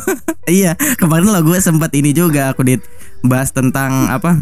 iya, 0.46 0.72
kemarin 0.94 1.26
lo 1.26 1.42
gue 1.42 1.58
sempat 1.58 1.90
ini 1.92 2.10
juga 2.10 2.50
aku 2.50 2.62
dit 2.62 2.78
bahas 3.20 3.50
tentang 3.50 4.06
apa 4.06 4.38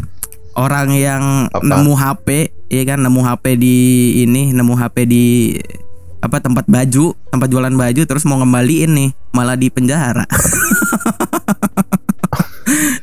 orang 0.53 0.89
yang 0.91 1.23
Apa? 1.49 1.61
nemu 1.61 1.93
HP, 1.93 2.27
iya 2.67 2.83
kan 2.85 2.99
nemu 2.99 3.21
HP 3.21 3.45
di 3.55 3.77
ini, 4.19 4.49
nemu 4.49 4.73
HP 4.73 4.95
di 5.03 5.53
apa 6.17 6.37
tempat 6.37 6.65
baju, 6.65 7.13
tempat 7.27 7.47
jualan 7.47 7.69
baju 7.71 8.01
terus 8.03 8.21
mau 8.23 8.37
ngembaliin 8.37 8.89
nih, 8.91 9.09
malah 9.31 9.53
di 9.53 9.69
penjara. 9.69 10.25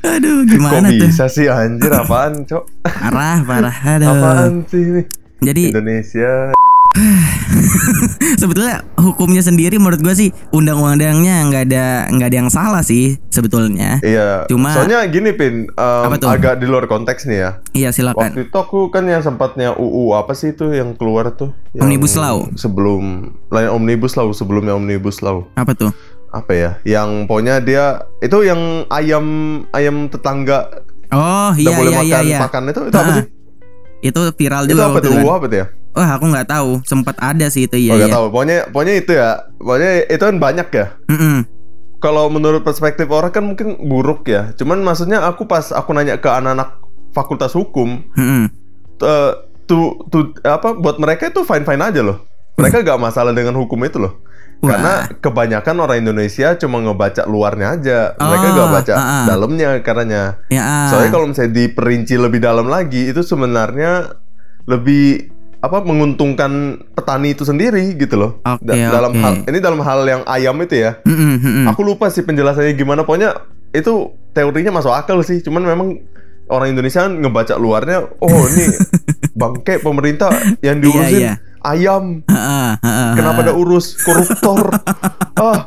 Aduh, 0.05 0.42
kok 0.42 0.50
gimana 0.50 0.88
tuh? 0.90 1.09
bisa 1.09 1.24
sih 1.27 1.48
anjir 1.48 1.88
apaan 1.90 2.44
cok 2.44 2.64
Parah, 2.85 3.40
parah. 3.40 3.74
Aduh. 3.96 4.11
apaan 4.11 4.53
sih 4.68 4.83
ini 4.85 5.03
Jadi 5.44 5.70
Indonesia 5.70 6.50
sebetulnya 8.40 8.87
hukumnya 8.94 9.42
sendiri 9.42 9.76
menurut 9.76 9.98
gue 9.98 10.14
sih 10.14 10.30
undang-undangnya 10.50 11.42
nggak 11.44 11.62
ada 11.66 11.85
nggak 12.09 12.28
ada 12.30 12.38
yang 12.38 12.50
salah 12.50 12.83
sih 12.83 13.18
sebetulnya. 13.28 13.98
iya 14.00 14.46
Cuma- 14.46 14.70
soalnya 14.70 15.02
gini 15.04 15.35
pin 15.35 15.66
em, 15.68 16.02
Apa 16.07 16.16
tuh? 16.16 16.30
agak 16.30 16.62
di 16.62 16.66
luar 16.66 16.87
konteks 16.87 17.26
nih 17.26 17.38
ya 17.40 17.50
Iya 17.74 17.88
silakan. 17.90 18.30
Waktu 18.30 18.46
itu 18.46 18.57
aku 18.57 18.88
kan 18.88 19.04
yang 19.04 19.20
sempatnya 19.20 19.74
UU 19.74 20.14
apa 20.14 20.33
sih 20.33 20.54
itu 20.54 20.70
yang 20.70 20.94
keluar 20.94 21.35
tuh? 21.35 21.50
Yang 21.74 21.83
Omnibus 21.83 22.14
Law. 22.14 22.46
Sebelum 22.54 23.02
lain 23.50 23.68
Omnibus 23.68 24.14
Law 24.14 24.30
sebelumnya 24.30 24.72
Omnibus 24.72 25.18
Law. 25.18 25.50
Apa 25.54 25.74
tuh? 25.74 25.90
Apa 26.30 26.52
ya? 26.52 26.70
Yang 26.85 27.26
pokoknya 27.26 27.59
dia 27.59 27.85
itu 28.18 28.38
yang 28.42 28.87
ayam 28.88 29.26
ayam 29.70 30.07
tetangga 30.07 30.70
Oh 31.11 31.54
iya 31.54 31.70
boleh 31.74 31.92
iya 31.92 32.02
iya 32.02 32.02
makan 32.02 32.24
iya. 32.26 32.38
makan 32.40 32.62
itu 32.66 32.80
itu 32.87 32.96
apa 32.96 33.11
sih? 33.12 33.24
Itu 34.04 34.20
viral 34.36 34.68
Itu 34.68 34.76
juga 34.76 34.92
apa 34.92 35.00
waktu 35.00 35.08
tuh? 35.08 35.12
itu 35.16 35.24
kan. 35.24 35.38
apa 35.40 35.46
tuh 35.48 35.58
ya? 35.58 35.66
Wah 35.94 36.10
aku 36.18 36.24
nggak 36.28 36.48
tahu, 36.50 36.70
sempat 36.84 37.16
ada 37.22 37.46
sih 37.48 37.64
itu 37.64 37.76
iya 37.78 37.92
oh, 37.94 37.98
iya. 38.02 38.12
tahu. 38.12 38.26
Pokoknya 38.28 38.58
pokoknya 38.68 38.94
itu 39.00 39.12
ya. 39.16 39.30
Pokoknya 39.56 39.90
itu 40.12 40.22
kan 40.26 40.36
banyak 40.36 40.68
ya. 40.68 40.86
Mm-mm. 41.08 41.36
Kalau 42.02 42.28
menurut 42.28 42.60
perspektif 42.60 43.08
orang 43.08 43.32
kan 43.32 43.46
mungkin 43.46 43.80
buruk 43.80 44.28
ya. 44.28 44.52
Cuman 44.60 44.84
maksudnya 44.84 45.24
aku 45.24 45.48
pas 45.48 45.72
aku 45.72 45.96
nanya 45.96 46.20
ke 46.20 46.28
anak-anak 46.28 46.84
fakultas 47.16 47.56
hukum, 47.56 48.02
eh, 49.00 49.32
tuh 49.64 50.02
tuh 50.12 50.34
apa 50.44 50.76
buat 50.76 51.00
mereka 51.00 51.32
itu 51.32 51.40
fine 51.46 51.64
fine 51.64 51.80
aja 51.80 52.04
loh. 52.04 52.20
Mereka 52.60 52.84
gak 52.86 53.00
masalah 53.00 53.32
dengan 53.32 53.56
hukum 53.56 53.78
itu 53.86 53.98
loh. 54.02 54.20
Wah. 54.64 54.70
Karena 54.74 54.94
kebanyakan 55.20 55.77
orang 55.85 55.98
Indonesia 56.00 56.57
cuma 56.57 56.81
ngebaca 56.81 57.22
luarnya 57.29 57.77
aja. 57.77 57.98
Mereka 58.16 58.46
Oh, 58.48 58.57
gak 58.57 58.70
baca 58.72 58.92
ah, 58.96 59.05
ah. 59.05 59.24
dalamnya 59.29 59.70
karena. 59.85 60.40
Ya. 60.48 60.62
ah. 60.64 60.88
Soalnya 60.88 61.11
kalau 61.12 61.27
misalnya 61.29 61.53
diperinci 61.53 62.14
lebih 62.16 62.40
dalam 62.40 62.66
lagi 62.72 63.12
itu 63.12 63.20
sebenarnya 63.20 64.16
lebih 64.64 65.31
apa 65.64 65.81
menguntungkan 65.81 66.77
petani 66.92 67.33
itu 67.33 67.44
sendiri 67.48 67.96
gitu 67.96 68.20
loh. 68.20 68.31
Oke, 68.44 68.68
dalam 68.68 69.16
oke. 69.16 69.20
hal 69.20 69.35
ini 69.48 69.59
dalam 69.64 69.81
hal 69.81 70.00
yang 70.05 70.22
ayam 70.29 70.57
itu 70.61 70.77
ya. 70.77 71.00
Mm-mm, 71.09 71.40
mm-mm. 71.40 71.64
Aku 71.72 71.81
lupa 71.81 72.12
sih 72.12 72.20
penjelasannya 72.20 72.77
gimana. 72.77 73.09
Pokoknya 73.09 73.33
itu 73.72 74.12
teorinya 74.37 74.77
masuk 74.77 74.92
akal 74.92 75.24
sih. 75.24 75.40
Cuman 75.40 75.64
memang 75.64 76.05
orang 76.53 76.77
Indonesia 76.77 77.09
ngebaca 77.09 77.57
luarnya, 77.57 78.05
oh 78.20 78.44
ini 78.53 78.64
bangke 79.40 79.81
pemerintah 79.81 80.29
yang 80.61 80.85
diurusin 80.85 81.16
Iya, 81.16 81.33
iya. 81.33 81.35
Ayam. 81.64 82.22
Kenapa 83.16 83.40
ada 83.42 83.57
urus 83.57 83.96
koruptor? 84.05 84.68
ah, 85.40 85.66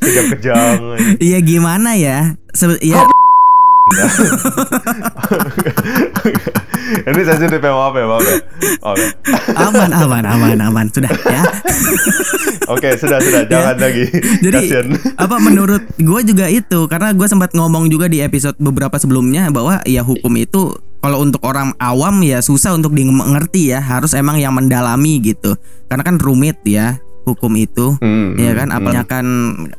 kejang-kejang. 0.00 0.96
Iya 1.20 1.38
gimana 1.44 1.94
ya? 1.94 2.34
Sebe- 2.56 2.80
ya 2.82 3.04
ini 7.10 7.22
sensitif 7.26 7.58
ya 7.58 7.72
maaf 7.74 7.94
ya 7.94 8.06
maaf 8.06 8.22
ya. 8.22 8.36
Oke, 8.86 9.06
aman 9.58 9.90
aman 9.90 10.24
aman 10.26 10.58
aman 10.62 10.86
sudah 10.90 11.10
ya. 11.10 11.42
oke 12.70 12.88
sudah 12.98 13.18
sudah 13.18 13.42
jangan 13.50 13.76
lagi. 13.82 14.06
Jadi 14.46 14.70
Kasian. 14.70 14.94
apa 15.18 15.36
menurut 15.42 15.82
gue 15.98 16.20
juga 16.22 16.46
itu 16.46 16.86
karena 16.86 17.10
gue 17.14 17.26
sempat 17.26 17.50
ngomong 17.54 17.90
juga 17.90 18.06
di 18.06 18.22
episode 18.22 18.54
beberapa 18.62 18.94
sebelumnya 18.98 19.50
bahwa 19.50 19.82
ya 19.86 20.02
hukum 20.06 20.34
itu 20.38 20.70
kalau 21.00 21.24
untuk 21.24 21.40
orang 21.48 21.72
awam 21.80 22.20
ya 22.20 22.44
susah 22.44 22.76
untuk 22.76 22.92
dimengerti 22.92 23.72
ya. 23.72 23.80
Harus 23.80 24.12
emang 24.12 24.36
yang 24.36 24.52
mendalami 24.52 25.20
gitu. 25.20 25.56
Karena 25.88 26.04
kan 26.04 26.20
rumit 26.20 26.60
ya 26.64 27.00
hukum 27.24 27.52
itu. 27.56 27.96
Hmm, 28.00 28.36
ya 28.36 28.52
hmm, 28.52 28.58
kan? 28.60 28.68
apalagi 28.72 29.06
kan 29.08 29.26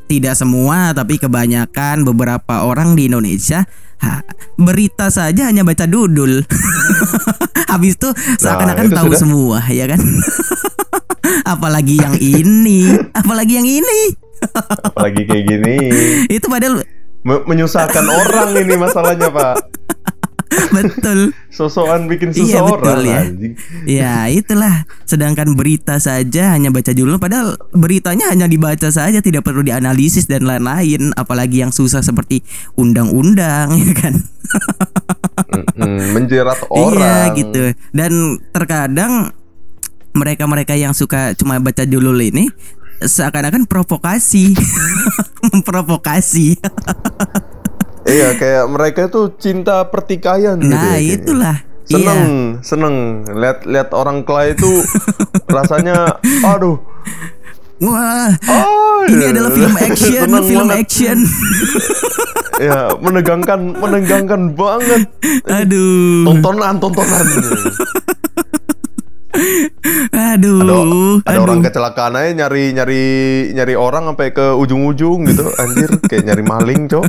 tidak 0.06 0.34
semua 0.38 0.94
tapi 0.94 1.18
kebanyakan 1.18 2.06
beberapa 2.06 2.66
orang 2.66 2.94
di 2.94 3.10
Indonesia 3.10 3.66
ha, 4.02 4.22
berita 4.58 5.10
saja 5.10 5.50
hanya 5.50 5.62
baca 5.62 5.86
dudul. 5.86 6.42
Habis 7.72 7.96
itu 7.96 8.10
seakan-akan 8.42 8.88
Nah, 8.92 8.98
tahu 9.02 9.10
sudah. 9.14 9.20
semua 9.20 9.58
ya 9.70 9.86
kan? 9.88 10.02
Apalagi 11.54 12.02
yang 12.02 12.16
ini. 12.18 12.98
Apalagi 13.14 13.62
yang 13.62 13.68
ini. 13.68 14.02
Apalagi 14.90 15.22
kayak 15.30 15.44
gini. 15.48 15.76
itu 16.28 16.46
padahal 16.50 16.82
Me- 17.22 17.46
menyusahkan 17.46 18.02
orang 18.02 18.58
ini 18.58 18.74
masalahnya 18.74 19.30
pak. 19.30 19.62
betul 20.76 21.32
Sosokan 21.48 22.08
bikin 22.08 22.32
susah 22.32 22.48
Iya, 22.48 22.62
betul 22.64 23.00
ya. 23.04 23.22
ya 23.88 24.16
itulah 24.28 24.84
sedangkan 25.04 25.56
berita 25.56 25.96
saja 25.98 26.52
hanya 26.52 26.72
baca 26.72 26.92
dulu 26.92 27.18
padahal 27.18 27.56
beritanya 27.72 28.32
hanya 28.32 28.48
dibaca 28.48 28.88
saja 28.88 29.20
tidak 29.20 29.44
perlu 29.44 29.64
dianalisis 29.64 30.28
dan 30.28 30.44
lain-lain 30.44 31.12
apalagi 31.16 31.64
yang 31.64 31.72
susah 31.72 32.04
seperti 32.04 32.44
undang-undang 32.76 33.72
ya 33.84 33.94
kan 33.96 34.16
menjerat 36.12 36.60
Iya 36.68 36.70
orang. 36.72 37.28
gitu. 37.36 37.64
Dan 37.92 38.12
terkadang 38.52 39.32
mereka-mereka 40.12 40.76
yang 40.76 40.92
suka 40.92 41.32
cuma 41.36 41.60
baca 41.60 41.88
dulu 41.88 42.12
ini 42.20 42.52
seakan-akan 43.02 43.66
provokasi, 43.66 44.54
memprovokasi. 45.50 46.60
Iya 48.12 48.30
kayak 48.36 48.64
mereka 48.68 49.02
tuh 49.08 49.32
cinta 49.36 49.82
pertikaian 49.86 50.60
gitu 50.60 50.68
Nah 50.68 50.84
ya, 50.84 50.92
kayaknya. 50.94 51.16
itulah. 51.18 51.58
Seneng, 51.82 52.22
Iya. 52.22 52.62
seneng 52.62 52.96
lihat 53.34 53.58
lihat 53.64 53.90
orang 53.92 54.22
kelai 54.22 54.52
itu 54.52 54.70
rasanya 55.48 56.20
aduh. 56.46 56.76
Wah, 57.82 58.30
Oh, 58.46 59.02
ini 59.10 59.26
iya. 59.26 59.34
adalah 59.34 59.50
film 59.50 59.74
action, 59.82 60.22
Seneng 60.22 60.46
film 60.46 60.68
banget. 60.68 60.82
action. 60.86 61.18
Ya, 62.62 62.94
menegangkan, 62.94 63.74
menegangkan 63.74 64.54
banget. 64.54 65.10
Aduh, 65.50 66.30
Tontonan, 66.30 66.78
tontonan. 66.78 67.26
aduh, 70.14 70.62
ada, 70.62 70.76
aduh. 70.78 71.14
ada 71.26 71.40
orang 71.40 71.64
kecelakaan 71.64 72.14
aja 72.14 72.30
nyari 72.38 72.70
nyari 72.72 73.04
nyari 73.52 73.74
orang 73.74 74.06
sampai 74.06 74.30
ke 74.30 74.46
ujung-ujung 74.54 75.26
gitu 75.26 75.50
anjir 75.56 75.90
kayak 76.06 76.24
nyari 76.24 76.44
maling 76.44 76.82
cok 76.86 77.06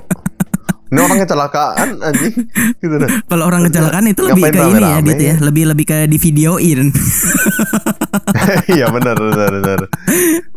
ini 0.93 1.01
orang 1.01 1.19
kecelakaan 1.25 1.89
anjing 2.05 2.35
gitu 2.85 2.95
dah 3.01 3.09
Kalau 3.25 3.45
orang 3.49 3.65
kecelakaan 3.65 4.13
itu 4.13 4.21
lebih 4.29 4.45
Ngapain 4.45 4.61
ke 4.61 4.77
ini 4.77 4.85
ya? 4.85 4.99
Dit 5.01 5.21
ya, 5.25 5.35
lebih 5.41 5.65
lebih 5.73 5.85
ke 5.89 5.99
di 6.05 6.19
videoin. 6.21 6.93
iya 8.77 8.87
benar 8.93 9.17
benar 9.17 9.51
benar 9.61 9.81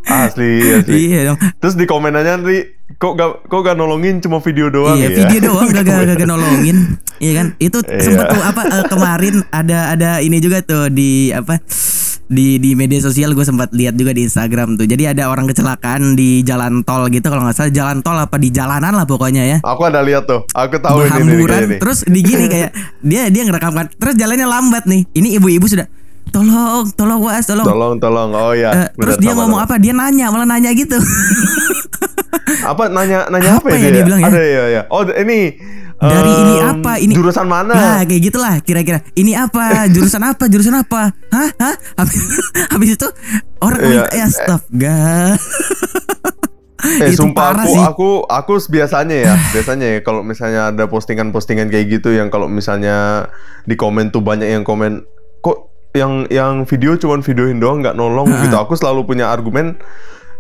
asli 0.06 0.76
asli 0.76 0.94
iya 1.12 1.34
dong. 1.34 1.38
terus 1.60 1.76
di 1.80 1.86
komenannya 1.88 2.36
nih 2.44 2.62
kok 2.96 3.14
gak 3.14 3.30
kok 3.46 3.62
gak 3.62 3.76
nolongin 3.76 4.24
cuma 4.24 4.40
video 4.40 4.72
doang 4.72 4.96
Iya, 4.96 5.12
ya 5.12 5.18
video 5.20 5.40
doang 5.52 5.68
gak 5.68 5.84
gak 5.84 6.16
gak 6.16 6.30
nolongin. 6.32 6.96
Iya 7.20 7.32
kan? 7.36 7.48
Itu 7.60 7.84
Iya. 7.84 8.00
sempet 8.02 8.26
tuh 8.30 8.42
apa 8.42 8.62
eh, 8.66 8.86
kemarin 8.88 9.36
ada 9.52 9.80
ada 9.92 10.10
ini 10.20 10.40
juga 10.40 10.64
tuh 10.64 10.88
di 10.88 11.30
apa 11.30 11.60
di 12.26 12.58
di 12.58 12.74
media 12.74 12.98
sosial 12.98 13.38
gue 13.38 13.46
sempat 13.46 13.70
lihat 13.70 13.94
juga 13.94 14.10
di 14.10 14.26
Instagram 14.26 14.76
tuh. 14.76 14.88
Jadi 14.88 15.06
ada 15.06 15.28
orang 15.28 15.46
kecelakaan 15.46 16.16
di 16.16 16.42
jalan 16.42 16.82
tol 16.82 17.06
gitu 17.08 17.28
kalau 17.28 17.44
nggak 17.44 17.54
salah 17.54 17.70
jalan 17.70 18.00
tol 18.00 18.16
apa 18.16 18.36
di 18.36 18.50
jalanan 18.50 18.96
lah 18.96 19.06
pokoknya 19.06 19.44
ya. 19.46 19.58
aku 19.62 19.82
ada 19.86 20.02
lihat 20.02 20.26
tuh 20.26 20.42
aku 20.50 20.80
tahu 20.80 21.06
ini 21.06 21.36
ini, 21.36 21.44
ini, 21.46 21.76
terus 21.78 22.02
di 22.02 22.20
gini 22.24 22.48
kayak 22.54 22.72
dia 23.04 23.28
dia 23.28 23.44
ngerekam 23.44 23.76
kan 23.76 23.88
terus 23.94 24.16
jalannya 24.16 24.48
lambat 24.48 24.88
nih 24.88 25.06
ini 25.14 25.38
ibu-ibu 25.38 25.68
sudah 25.68 25.86
tolong 26.36 26.84
tolong 27.00 27.20
was 27.24 27.48
tolong, 27.48 27.64
tolong 27.64 27.94
tolong. 27.96 28.30
Oh 28.36 28.52
ya 28.52 28.72
Eh, 28.76 28.88
terus 28.92 29.16
dia 29.24 29.32
ngomong 29.32 29.64
apa? 29.64 29.80
Dia 29.80 29.96
nanya 29.96 30.28
malah 30.28 30.44
nanya 30.44 30.76
gitu. 30.76 31.00
Apa? 32.72 32.92
Nanya 32.92 33.26
nanya 33.32 33.58
apa, 33.58 33.74
Apa 33.74 33.78
ya 33.78 33.90
ya 33.90 33.90
dia? 33.90 34.04
bilang 34.06 34.22
ya? 34.22 34.30
ada 34.30 34.42
ya 34.42 34.64
ya 34.70 34.82
oh 34.90 35.02
ini 35.06 35.58
dari 35.96 36.28
ini 36.44 36.56
em, 36.60 36.72
apa? 36.76 36.92
Ini 37.00 37.14
jurusan 37.16 37.48
mana? 37.48 37.74
Nah 37.74 38.00
kayak 38.04 38.22
gitulah 38.22 38.56
kira-kira. 38.62 39.00
Ini 39.16 39.32
apa? 39.40 39.88
Jurusan 39.88 40.22
apa? 40.28 40.44
Jurusan 40.52 40.76
apa? 40.76 41.16
Hah? 41.32 41.50
Hah? 41.56 41.76
Habis, 41.96 42.20
habis 42.76 42.90
itu 43.00 43.08
orang 43.64 43.80
minta 43.80 44.12
ya 44.12 44.28
astaga. 44.28 45.00
Eh 46.86 47.10
itu 47.16 47.18
sumpah 47.26 47.56
parah 47.56 47.66
aku, 47.66 47.74
sih. 47.74 47.82
aku 47.82 48.10
aku 48.30 48.52
biasanya 48.70 49.16
ya 49.26 49.34
biasanya 49.56 49.88
ya 49.98 50.00
kalau 50.06 50.22
misalnya 50.22 50.70
ada 50.70 50.86
postingan-postingan 50.86 51.72
kayak 51.72 51.98
gitu 51.98 52.14
yang 52.14 52.30
kalau 52.30 52.46
misalnya 52.46 53.26
di 53.66 53.74
komen 53.74 54.14
tuh 54.14 54.22
banyak 54.22 54.52
yang 54.52 54.62
komen 54.62 55.02
yang 55.96 56.28
yang 56.28 56.68
video 56.68 57.00
cuman 57.00 57.24
videoin 57.24 57.58
doang 57.58 57.80
nggak 57.80 57.96
nolong 57.96 58.28
gitu. 58.44 58.56
Aku 58.60 58.76
selalu 58.76 59.08
punya 59.08 59.32
argumen 59.32 59.80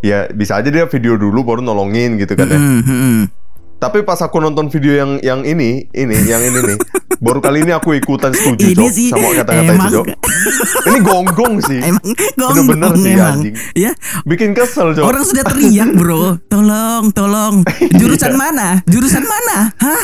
ya 0.03 0.27
bisa 0.29 0.59
aja 0.59 0.69
dia 0.69 0.85
video 0.85 1.15
dulu 1.15 1.41
baru 1.41 1.61
nolongin 1.63 2.19
gitu 2.19 2.35
kan 2.35 2.51
ya. 2.51 2.59
Hmm, 2.59 2.81
hmm. 2.83 3.44
Tapi 3.75 4.01
pas 4.01 4.17
aku 4.17 4.39
nonton 4.39 4.67
video 4.67 4.95
yang 4.95 5.11
yang 5.19 5.41
ini 5.41 5.85
ini 5.91 6.15
yang 6.25 6.41
ini 6.41 6.59
nih 6.63 6.77
baru 7.25 7.39
kali 7.39 7.61
ini 7.61 7.71
aku 7.71 7.93
ikutan 7.93 8.31
setuju 8.31 8.65
ini 8.65 8.85
sih 8.87 9.07
sama 9.07 9.31
kata-kata 9.33 9.71
itu 9.73 9.87
Cok. 9.93 10.05
ini 10.87 10.99
gonggong 11.01 11.55
sih 11.61 11.79
emang 11.81 12.03
Bener-bener 12.03 12.91
gonggong 12.91 12.95
sih, 12.97 13.11
emang 13.13 13.33
anjing. 13.35 13.55
ya 13.73 13.91
bikin 14.23 14.51
kesel 14.51 14.91
Cok. 14.91 15.05
Orang 15.05 15.23
sudah 15.23 15.43
teriak 15.45 15.89
bro 15.93 16.35
Tolong 16.51 17.11
tolong 17.11 17.55
Jurusan 17.93 18.31
Iya. 18.31 18.37
mana 18.37 18.67
Jurusan 18.85 19.23
mana 19.23 19.71
Hah 19.75 20.01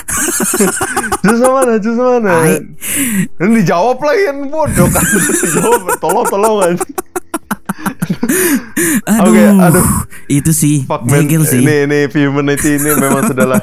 Jurusan 1.22 1.50
mana? 1.50 1.72
Jurusan 1.78 2.06
mana? 2.18 2.34
Ini 3.38 3.52
dijawab 3.58 3.98
lagi 4.00 4.22
kan 4.26 4.38
bodoh 4.48 4.88
kan. 4.88 5.06
tolong 5.98 6.26
tolong 6.28 6.58
aja. 6.64 6.86
Aduh, 9.18 9.32
Oke, 9.32 9.44
aduh. 9.58 9.88
Itu 10.28 10.52
sih 10.52 10.84
Fuck. 10.84 11.06
Jengkel 11.06 11.44
sih 11.44 11.62
Ini 11.62 11.86
ini 11.86 12.00
humanity 12.08 12.78
ini 12.78 12.92
memang 12.94 13.26
sudahlah. 13.26 13.62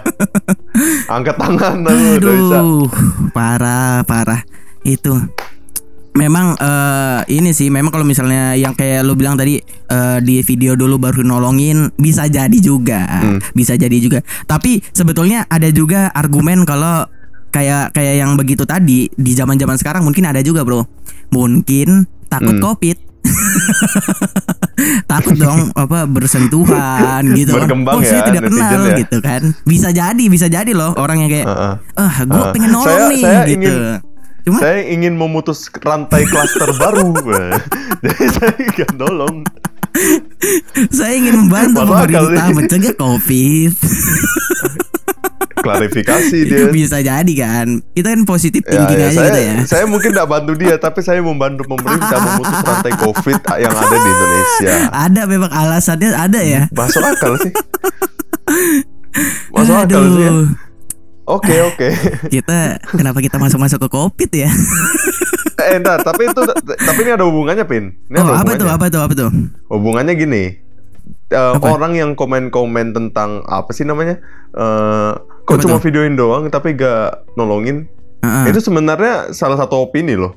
Angkat 1.15 1.37
tangan 1.37 1.77
bisa. 1.85 2.59
Aduh 2.59 2.87
Parah 3.31 4.03
parah 4.03 4.43
Itu 4.83 5.17
Memang 6.13 6.59
eh, 6.59 7.21
ini 7.31 7.55
sih 7.55 7.71
memang 7.71 7.89
kalau 7.89 8.03
misalnya 8.03 8.51
yang 8.53 8.75
kayak 8.75 9.07
lu 9.07 9.15
bilang 9.15 9.39
tadi 9.39 9.63
eh, 9.63 10.19
di 10.19 10.43
video 10.43 10.75
dulu 10.75 10.99
baru 10.99 11.23
nolongin 11.23 11.95
bisa 11.95 12.27
jadi 12.27 12.59
juga 12.59 13.07
Hmm. 13.09 13.39
bisa 13.51 13.75
jadi 13.75 13.95
juga 13.99 14.19
tapi 14.45 14.83
sebetulnya 14.91 15.47
ada 15.47 15.71
juga 15.71 16.11
argumen 16.11 16.63
kalau 16.63 17.07
kayak 17.49 17.91
kayak 17.93 18.15
yang 18.19 18.35
begitu 18.35 18.63
tadi 18.63 19.07
di 19.09 19.33
zaman 19.33 19.57
zaman 19.57 19.75
sekarang 19.75 20.03
mungkin 20.03 20.23
ada 20.23 20.39
juga 20.39 20.63
bro 20.63 20.83
mungkin 21.31 22.03
takut 22.27 22.59
Hmm. 22.59 22.65
covid 22.65 22.99
takut 25.11 25.35
dong 25.35 25.73
apa 25.75 26.05
bersentuhan 26.05 27.23
gitu 27.33 27.51
kan 27.53 27.67
Berkembang 27.67 27.97
oh 27.97 28.03
saya 28.03 28.21
ya, 28.21 28.27
tidak 28.27 28.43
kenal 28.47 28.83
ya. 28.85 28.97
gitu 28.97 29.19
kan. 29.19 29.43
Bisa 29.63 29.89
jadi 29.91 30.25
bisa 30.27 30.47
jadi 30.47 30.71
loh 30.71 30.95
orang 30.95 31.23
yang 31.23 31.31
kayak 31.33 31.47
ah 31.95 32.15
gue 32.21 32.39
Ah, 32.39 32.53
pengen 32.53 32.71
nolong 32.71 32.87
saya- 32.87 33.11
nih 33.11 33.21
saya 33.21 33.41
gitu. 33.43 33.53
ingin- 33.59 34.01
cuma 34.41 34.59
Saya 34.59 34.81
ingin 34.87 35.13
memutus 35.15 35.59
rantai 35.75 36.23
klaster 36.25 36.71
baru. 36.75 37.13
Jadi 37.99 38.25
saya 38.31 38.55
nggak 38.57 38.91
nolong. 38.95 39.37
saya 40.91 41.13
ingin 41.15 41.35
membantu 41.39 41.83
pemerintah 41.83 42.47
mencegah 42.51 42.95
covid 42.95 43.73
Klarifikasi 45.59 46.37
dia. 46.47 46.69
bisa 46.69 46.97
jadi 46.99 47.33
kan 47.35 47.81
kita 47.93 48.07
kan 48.11 48.21
positif 48.23 48.61
Ya, 48.61 48.69
thinking 48.75 48.97
ya, 48.97 49.05
aja 49.05 49.15
saya, 49.15 49.27
gitu 49.27 49.41
ya 49.41 49.55
saya 49.65 49.85
mungkin 49.85 50.09
tidak 50.11 50.27
bantu 50.27 50.51
dia, 50.55 50.75
tapi 50.77 50.99
saya 51.01 51.19
membantu 51.19 51.63
pemerintah 51.65 52.17
memutus 52.27 52.59
rantai 52.61 52.93
COVID 52.95 53.39
yang 53.57 53.73
ada 53.73 53.97
di 53.97 54.09
Indonesia. 54.09 54.71
ada 54.91 55.21
memang 55.25 55.49
alasannya 55.49 56.09
ada 56.11 56.41
ya 56.41 56.61
Masuk 56.71 57.01
akal 57.01 57.33
sih. 57.39 57.53
Masuk 59.51 59.75
akal 59.75 60.03
sih. 60.07 60.21
ya. 60.21 60.31
Aduh, 60.31 60.47
Oke 61.29 61.53
oke. 61.61 61.89
kita 62.31 62.81
kenapa 62.89 63.21
kita 63.21 63.37
masuk 63.37 63.61
masuk 63.61 63.85
ke 63.85 63.89
covid 63.91 64.31
ya 64.33 64.49
eh, 65.61 65.77
entar, 65.77 66.01
tapi 66.01 66.25
itu 66.25 66.41
tapi 66.79 66.99
ini 67.03 67.11
ada 67.13 67.23
hubungannya, 67.23 67.63
Pin. 67.63 67.93
Ini 68.09 68.17
oh 68.17 68.33
ada 68.33 68.41
apa 68.41 68.51
tuh 68.57 68.65
apa 68.65 68.85
tuh 68.89 69.01
apa 69.03 69.13
tuh 69.13 69.29
Hubungannya 69.69 70.15
gini. 70.15 70.45
Eh, 71.29 71.53
Apa? 71.53 71.69
orang 71.69 71.93
yang 71.93 72.11
komen-komen 72.15 72.93
tentang 72.93 73.41
apa 73.45 73.69
sih 73.71 73.85
namanya? 73.85 74.17
Eh, 74.51 75.11
kok 75.49 75.59
cuma 75.59 75.77
tuh? 75.77 75.83
videoin 75.83 76.15
doang 76.15 76.47
tapi 76.49 76.73
gak 76.73 77.25
nolongin? 77.35 77.89
Heeh. 78.21 78.45
Itu 78.51 78.61
sebenarnya 78.61 79.33
salah 79.33 79.57
satu 79.57 79.83
opini 79.83 80.13
loh. 80.13 80.37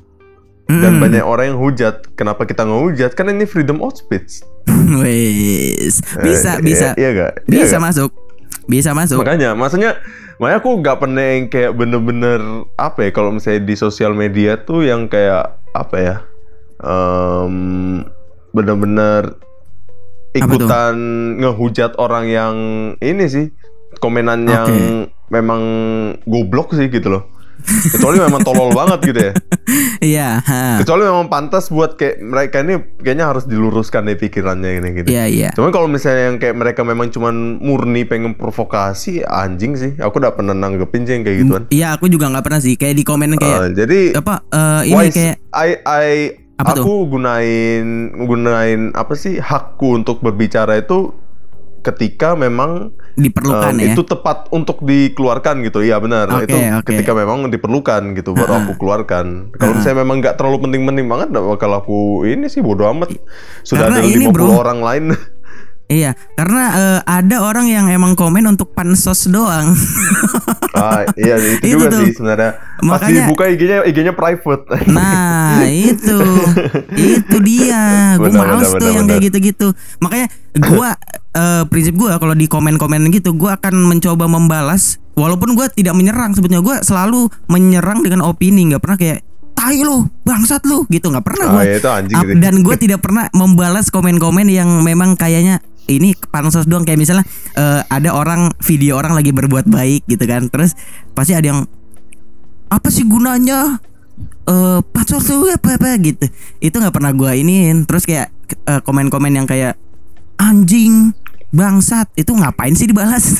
Dan 0.64 0.96
Hmm. 0.96 1.02
banyak 1.02 1.20
orang 1.20 1.46
yang 1.48 1.60
hujat. 1.60 2.14
Kenapa 2.14 2.42
kita 2.42 2.62
ngehujat? 2.62 3.12
Karena 3.12 3.34
ini 3.34 3.44
freedom 3.44 3.78
of 3.78 3.92
speech. 3.92 4.40
Wes, 4.94 6.00
Eh, 6.16 6.22
bisa 6.22 6.56
iya- 6.56 6.62
bisa 6.62 6.86
Iya 6.94 7.10
gak? 7.12 7.32
bisa 7.44 7.76
masuk 7.76 8.10
bisa 8.62 8.94
masuk 8.94 9.18
Makanya, 9.18 9.52
maksudnya, 9.52 9.98
makanya 10.38 10.58
aku 10.58 10.70
nggak 10.78 10.96
pernah 10.96 11.24
yang 11.26 11.44
kayak 11.48 11.74
bener-bener 11.74 12.38
apa 12.76 12.98
ya 13.00 13.10
kalau 13.10 13.34
misalnya 13.34 13.58
di 13.60 13.74
sosial 13.74 14.14
media 14.14 14.54
tuh 14.56 14.86
yang 14.86 15.10
kayak 15.10 15.50
apa 15.72 15.96
ya, 15.98 16.16
em, 16.80 18.06
bener-bener 18.48 19.34
ikutan 20.32 20.94
ngehujat 21.36 21.98
orang 21.98 22.24
yang 22.24 22.54
ini 22.98 23.24
sih 23.26 23.46
komenan 24.02 24.42
yang 24.44 24.66
Oke. 24.66 25.14
memang 25.30 25.62
goblok 26.24 26.74
sih 26.74 26.90
gitu 26.90 27.06
loh. 27.08 27.24
Kecuali 27.62 28.18
memang 28.18 28.42
tolol 28.42 28.74
banget 28.74 28.98
gitu 29.06 29.20
ya. 29.22 29.32
iya 30.02 30.28
ha. 30.42 30.82
Kecuali 30.82 31.06
memang 31.06 31.30
pantas 31.30 31.70
buat 31.70 31.94
kayak 31.94 32.18
mereka 32.18 32.58
ini 32.58 32.74
kayaknya 32.98 33.30
harus 33.30 33.46
diluruskan 33.46 34.02
deh 34.02 34.18
pikirannya 34.18 34.82
ini 34.82 34.88
gitu. 34.92 35.06
iya 35.06 35.30
iya 35.30 35.48
Cuman 35.54 35.70
kalau 35.70 35.86
misalnya 35.86 36.26
yang 36.26 36.36
kayak 36.36 36.58
mereka 36.58 36.82
memang 36.82 37.08
cuman 37.08 37.62
murni 37.62 38.02
pengen 38.02 38.34
provokasi, 38.34 39.22
anjing 39.22 39.78
sih. 39.78 39.94
Aku 39.96 40.18
udah 40.18 40.34
pernah 40.34 40.52
nanggepin 40.52 41.06
sih 41.06 41.14
yang 41.14 41.22
kayak 41.22 41.38
gituan. 41.40 41.62
iya 41.70 41.94
aku 41.94 42.10
juga 42.10 42.26
nggak 42.28 42.42
pernah 42.42 42.58
sih 42.58 42.74
kayak 42.74 42.98
di 42.98 43.04
komen 43.06 43.38
kayak 43.38 43.58
Eh, 43.62 43.68
jadi 43.78 43.98
apa 44.18 44.34
eh, 44.42 44.82
ini 44.84 44.96
wise, 44.98 45.14
kayak 45.14 45.36
I, 45.54 45.70
I, 45.80 46.08
Apa 46.58 46.74
aku 46.76 47.06
gunain 47.08 47.86
gunain 48.20 48.90
apa 48.92 49.14
sih 49.14 49.38
hakku 49.38 49.94
untuk 49.96 50.18
berbicara 50.18 50.78
itu 50.78 51.14
ketika 51.82 52.38
memang 52.38 52.94
diperlukan 53.18 53.74
em, 53.76 53.82
ya 53.82 53.92
itu 53.92 54.02
tepat 54.06 54.48
untuk 54.54 54.80
dikeluarkan 54.80 55.66
gitu. 55.66 55.82
Iya 55.82 55.98
benar. 55.98 56.30
Oke, 56.30 56.46
itu 56.48 56.56
oke. 56.56 56.86
ketika 56.88 57.12
memang 57.12 57.50
diperlukan 57.50 58.16
gitu 58.16 58.32
baru 58.32 58.52
Ha-ha. 58.54 58.62
aku 58.64 58.72
keluarkan. 58.78 59.50
Kalau 59.58 59.74
Ha-ha. 59.74 59.78
misalnya 59.82 59.98
memang 60.06 60.16
nggak 60.22 60.34
terlalu 60.38 60.58
penting-penting 60.64 61.06
banget, 61.10 61.28
bakal 61.34 61.70
aku 61.76 62.24
ini 62.24 62.46
sih 62.46 62.62
bodo 62.62 62.86
amat. 62.88 63.12
Sudah 63.66 63.90
Karena 63.90 64.00
ada 64.00 64.08
50 64.08 64.32
bro. 64.32 64.46
orang 64.56 64.80
lain. 64.80 65.04
Iya, 65.92 66.10
karena 66.32 66.64
eh, 66.72 67.00
ada 67.04 67.36
orang 67.38 67.68
yang 67.68 67.86
emang 67.86 68.12
komen 68.12 68.48
untuk 68.48 68.72
pansos 68.72 69.28
doang. 69.28 69.76
Ah, 70.72 71.04
iya 71.14 71.36
itu, 71.36 71.68
Itu 71.68 71.76
juga 71.76 71.92
tuh. 71.92 72.00
sih 72.00 72.12
sebenarnya. 72.16 72.52
Makanya- 72.80 73.28
buka 73.28 73.44
IG-nya 73.44 73.84
IG-nya 73.84 74.16
private. 74.16 74.64
Nah, 74.88 75.60
itu. 75.68 76.16
itu 76.96 77.36
dia. 77.44 77.82
Gue 78.18 78.32
males 78.32 78.40
benar, 78.64 78.72
tuh 78.72 78.80
benar, 78.80 78.88
yang 78.90 79.04
benar. 79.04 79.10
kayak 79.12 79.22
gitu-gitu. 79.28 79.68
Makanya 80.00 80.26
gua 80.64 80.96
eh, 81.30 81.62
prinsip 81.68 81.92
gua 81.92 82.16
kalau 82.16 82.32
di 82.32 82.48
komen-komen 82.48 83.04
gitu 83.12 83.36
gua 83.36 83.60
akan 83.60 83.84
mencoba 83.86 84.24
membalas 84.24 84.96
walaupun 85.12 85.52
gua 85.52 85.68
tidak 85.68 85.92
menyerang 85.92 86.32
sebetulnya 86.32 86.64
gua 86.64 86.80
selalu 86.80 87.28
menyerang 87.46 88.00
dengan 88.00 88.24
opini, 88.24 88.64
nggak 88.66 88.80
pernah 88.80 88.96
kayak 88.96 89.20
tai 89.52 89.78
lu, 89.78 90.08
bangsat 90.24 90.64
lu 90.64 90.88
gitu 90.88 91.06
nggak 91.06 91.22
pernah 91.22 91.46
Oh, 91.52 91.60
ya, 91.60 91.76
itu 91.76 91.86
anjing 91.86 92.16
Ap- 92.16 92.24
gitu. 92.24 92.40
Dan 92.40 92.54
gue 92.64 92.74
tidak 92.80 92.98
pernah 92.98 93.28
membalas 93.30 93.92
komen-komen 93.92 94.48
yang 94.48 94.80
memang 94.80 95.14
kayaknya 95.14 95.60
ini 95.92 96.14
pansos 96.28 96.64
doang. 96.64 96.82
Kayak 96.82 97.00
misalnya 97.00 97.24
eh, 97.52 97.80
ada 97.84 98.12
orang 98.12 98.54
video 98.60 98.96
orang 98.96 99.12
lagi 99.12 99.30
berbuat 99.30 99.66
baik 99.66 100.06
gitu 100.06 100.24
kan. 100.24 100.46
Terus 100.46 100.72
pasti 101.12 101.32
ada 101.32 101.48
yang 101.48 101.60
apa 102.68 102.88
sih 102.88 103.04
gunanya? 103.04 103.80
Eh 104.44 104.78
pansos 104.92 105.24
tuh 105.24 105.48
apa 105.48 105.76
apa? 105.76 105.96
gitu. 105.98 106.24
Itu 106.58 106.78
nggak 106.78 106.92
pernah 106.92 107.10
gua 107.10 107.32
iniin. 107.32 107.84
Terus 107.84 108.04
kayak 108.04 108.32
eh, 108.64 108.80
komen-komen 108.80 109.32
yang 109.32 109.44
kayak 109.44 109.76
anjing 110.36 111.12
bangsat. 111.50 112.08
Itu 112.14 112.32
ngapain 112.32 112.72
sih 112.72 112.88
dibalas? 112.88 113.36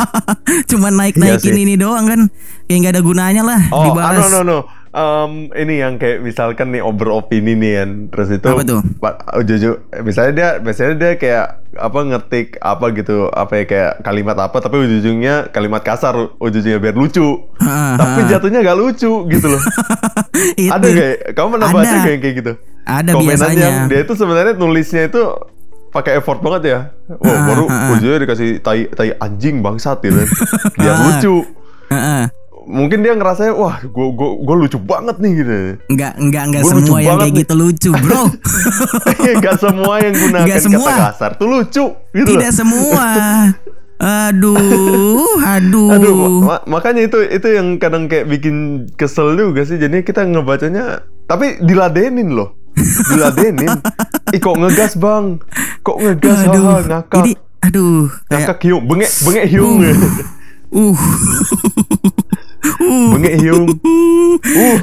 Cuman 0.70 0.94
naik 0.94 1.14
naikin 1.16 1.54
Iya 1.54 1.58
sih. 1.58 1.64
ini 1.64 1.74
doang 1.74 2.04
kan. 2.04 2.20
Kayak 2.66 2.78
nggak 2.80 2.94
ada 2.94 3.02
gunanya 3.02 3.42
lah 3.42 3.60
Oh, 3.70 3.78
ah, 3.78 3.86
dibalas. 3.90 4.26
no 4.26 4.40
no 4.40 4.40
no. 4.42 4.58
Em, 4.94 5.50
ini 5.58 5.82
yang 5.82 5.98
kayak 5.98 6.22
misalkan 6.22 6.70
nih 6.70 6.86
beropini 6.86 7.58
nih 7.58 7.82
kan. 7.82 7.90
Terus 8.14 8.28
itu 8.30 8.46
Apa 8.46 8.62
tuh? 8.62 8.78
Pak 8.96 9.14
Jojo 9.42 9.70
misalnya 10.00 10.32
dia 10.32 10.48
biasanya 10.62 10.94
dia 10.94 11.10
kayak 11.18 11.46
apa 11.74 11.98
ngetik 12.06 12.62
apa 12.62 12.94
gitu, 12.94 13.26
apa 13.26 13.52
ya 13.58 13.64
kayak 13.66 13.92
kalimat 14.00 14.38
apa 14.38 14.62
tapi 14.62 14.78
ujung-ujungnya 14.78 15.50
kalimat 15.50 15.82
kasar, 15.82 16.14
ujung-ujungnya 16.38 16.78
biar 16.78 16.94
lucu. 16.94 17.26
Ha, 17.58 17.98
tapi 17.98 18.20
ha. 18.22 18.28
jatuhnya 18.30 18.62
gak 18.62 18.78
lucu 18.78 19.12
gitu 19.26 19.46
loh. 19.50 19.62
Itu. 20.62 20.70
Ada 20.70 20.86
kayak 20.86 21.18
kamu 21.34 21.48
pernah 21.58 21.68
Ada. 21.68 21.74
baca 21.74 21.96
kayak 22.06 22.18
kayak 22.22 22.34
gitu? 22.38 22.52
Ada 22.84 23.10
Komenan 23.10 23.26
biasanya. 23.26 23.64
yang 23.66 23.76
dia 23.90 24.00
itu 24.00 24.12
sebenarnya 24.14 24.54
nulisnya 24.54 25.02
itu 25.08 25.22
pakai 25.90 26.22
effort 26.22 26.38
banget 26.38 26.62
ya. 26.70 26.78
Wah, 27.18 27.34
Ah, 27.34 27.42
baru 27.50 27.64
ujungnya 27.98 28.18
dikasih 28.22 28.62
tai 28.62 28.86
tai 28.94 29.10
anjing 29.18 29.58
bangsat 29.58 29.98
gitu. 30.06 30.14
kan. 30.14 30.28
Biar 30.78 30.94
lucu. 31.02 31.36
Mungkin 32.66 32.98
dia 33.00 33.12
ngerasanya 33.12 33.52
wah 33.52 33.76
gue 33.78 34.06
gue 34.10 34.30
gue 34.40 34.54
lucu 34.58 34.78
banget 34.78 35.16
nih 35.18 35.32
gitu. 35.36 35.52
Enggak 35.86 36.12
Gua 36.16 36.72
lucu 36.72 36.84
semua 36.86 36.98
yang 36.98 37.16
kayak 37.18 37.28
nih. 37.28 37.40
gitu 37.40 37.54
lucu, 37.54 37.90
bro. 37.94 38.22
Gak 39.44 39.56
semua 39.58 39.94
yang 39.98 40.14
gunakan 40.14 40.44
Nggak 40.44 40.60
semua. 40.60 40.86
kata 40.86 41.02
kasar 41.06 41.30
tuh 41.34 41.46
lucu 41.46 41.84
gitu 42.10 42.26
Tidak 42.26 42.48
loh. 42.48 42.56
semua. 42.56 43.06
Aduh, 43.94 45.22
aduh. 45.54 45.88
Aduh, 45.90 46.14
ma- 46.16 46.30
ma- 46.50 46.64
makanya 46.68 47.04
itu 47.04 47.22
itu 47.22 47.46
yang 47.48 47.76
kadang 47.76 48.04
kayak 48.04 48.26
bikin 48.26 48.56
kesel 48.92 49.32
juga 49.32 49.62
sih. 49.62 49.76
Jadi 49.76 50.00
kita 50.00 50.22
ngebacanya 50.22 50.98
tapi 51.24 51.56
diladenin 51.58 52.32
loh. 52.32 52.58
Diladenin. 53.06 53.70
Ih 54.34 54.40
kok 54.40 54.56
ngegas, 54.56 54.96
Bang? 54.96 55.38
Kok 55.80 55.96
ngegas? 56.00 56.38
aduh. 56.42 56.64
Haha, 56.66 56.80
ngakak. 56.82 57.22
Ini 57.22 57.32
aduh, 57.62 58.10
Ngakak 58.26 58.44
kayak 58.50 58.60
hiung, 58.62 58.84
bengek 58.84 59.10
bengek 59.22 59.46
hiung. 59.46 59.76
uh. 60.70 60.96
Bengek 63.14 63.34
hiung. 63.40 63.66
Uh. 64.44 64.78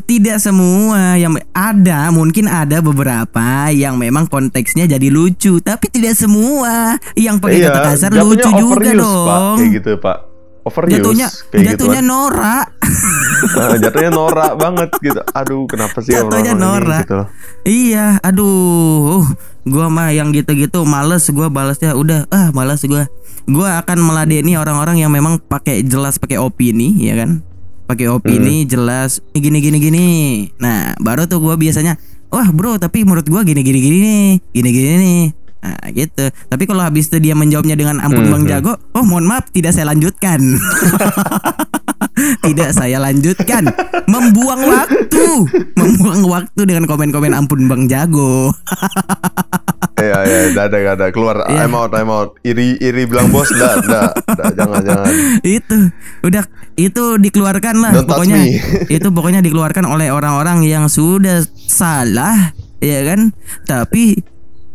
Tidak 0.09 0.39
semua 0.39 1.21
yang 1.21 1.37
ada, 1.53 2.09
mungkin 2.09 2.49
ada 2.49 2.81
beberapa 2.81 3.69
yang 3.69 4.01
memang 4.01 4.25
konteksnya 4.25 4.89
jadi 4.89 5.12
lucu, 5.12 5.61
tapi 5.61 5.93
tidak 5.93 6.17
semua 6.17 6.97
yang 7.12 7.37
pakai 7.37 7.61
kata 7.61 7.81
kasar 7.85 8.09
Iya, 8.09 8.25
lucu 8.25 8.49
juga 8.49 8.73
overuse, 8.73 8.97
Pak. 8.97 8.97
dong. 8.97 9.57
Kayak 9.59 9.71
gitu, 9.77 9.91
Pak. 10.01 10.19
Overuse 10.67 10.93
Jatuhnya 10.97 11.29
kayak 11.47 11.65
jatuhnya 11.69 12.03
gitu. 12.03 12.11
norak. 12.11 12.67
Kan. 12.73 12.85
Nah, 13.37 13.77
jatuhnya 13.77 14.11
norak 14.11 14.53
banget 14.57 14.91
gitu. 14.99 15.21
Aduh, 15.31 15.69
kenapa 15.69 15.99
sih 16.01 16.11
Jatuhnya 16.11 16.57
orang-orang 16.57 16.57
ini 16.57 16.65
norak. 16.65 17.03
gitu. 17.05 17.21
Iya, 17.67 18.07
aduh, 18.25 19.23
gua 19.66 19.90
mah 19.90 20.14
yang 20.14 20.31
gitu-gitu 20.31 20.87
males 20.87 21.26
gua 21.35 21.50
balasnya 21.50 21.98
udah 21.98 22.31
ah 22.31 22.55
males 22.55 22.87
gua. 22.87 23.11
Gua 23.46 23.79
akan 23.83 23.98
meladeni 24.02 24.59
orang-orang 24.59 25.02
yang 25.02 25.11
memang 25.11 25.38
pakai 25.38 25.83
jelas 25.87 26.18
pakai 26.18 26.38
opini, 26.38 26.94
ya 26.98 27.14
kan? 27.14 27.42
Pakai 27.87 28.11
opini 28.11 28.66
jelas 28.66 29.22
gini 29.35 29.62
gini 29.62 29.79
gini. 29.79 30.07
Nah, 30.59 30.94
baru 30.98 31.31
tuh 31.31 31.38
gua 31.38 31.55
biasanya, 31.55 31.94
wah 32.31 32.50
bro, 32.50 32.79
tapi 32.79 33.07
menurut 33.07 33.26
gua 33.31 33.46
gini 33.46 33.62
gini 33.62 33.79
gini 33.79 33.98
nih, 34.02 34.31
gini 34.50 34.70
gini 34.74 34.94
nih. 34.98 35.24
Nah, 35.66 35.83
gitu. 35.90 36.24
Tapi 36.31 36.62
kalau 36.66 36.83
habis 36.83 37.11
itu 37.11 37.18
dia 37.18 37.35
menjawabnya 37.35 37.74
dengan 37.74 37.98
ampun 37.98 38.31
Bang 38.31 38.46
Jago, 38.46 38.79
oh 38.94 39.02
mohon 39.02 39.26
maaf 39.26 39.50
tidak 39.50 39.74
saya 39.74 39.90
lanjutkan. 39.90 40.38
tidak 42.41 42.71
saya 42.73 42.99
lanjutkan. 42.99 43.69
Membuang 44.07 44.62
waktu, 44.62 45.27
membuang 45.75 46.23
waktu 46.25 46.61
dengan 46.62 46.85
komen-komen 46.85 47.33
ampun 47.33 47.67
Bang 47.67 47.87
Jago. 47.87 48.51
Iya, 49.97 50.19
iya, 50.29 50.39
ada, 50.53 50.77
udah 50.77 50.93
ada. 50.93 51.07
Keluar, 51.09 51.37
Iya. 51.49 51.65
I'm 51.65 51.73
out, 51.73 51.97
I'm 51.97 52.12
out. 52.12 52.37
Iri, 52.45 52.77
iri 52.77 53.09
bilang 53.09 53.33
bos, 53.33 53.49
dah, 53.49 53.81
dah, 53.81 54.12
dah, 54.29 54.53
jangan, 54.53 54.85
jangan. 54.85 55.09
itu 55.41 55.89
udah 56.21 56.45
itu 56.77 57.05
dikeluarkan 57.17 57.75
lah 57.81 57.93
Don't 57.97 58.05
pokoknya 58.05 58.45
itu 59.01 59.09
pokoknya 59.09 59.41
dikeluarkan 59.41 59.89
oleh 59.89 60.12
orang-orang 60.12 60.69
yang 60.69 60.93
sudah 60.93 61.41
salah 61.57 62.53
ya 62.77 63.09
kan 63.09 63.33
tapi 63.65 64.21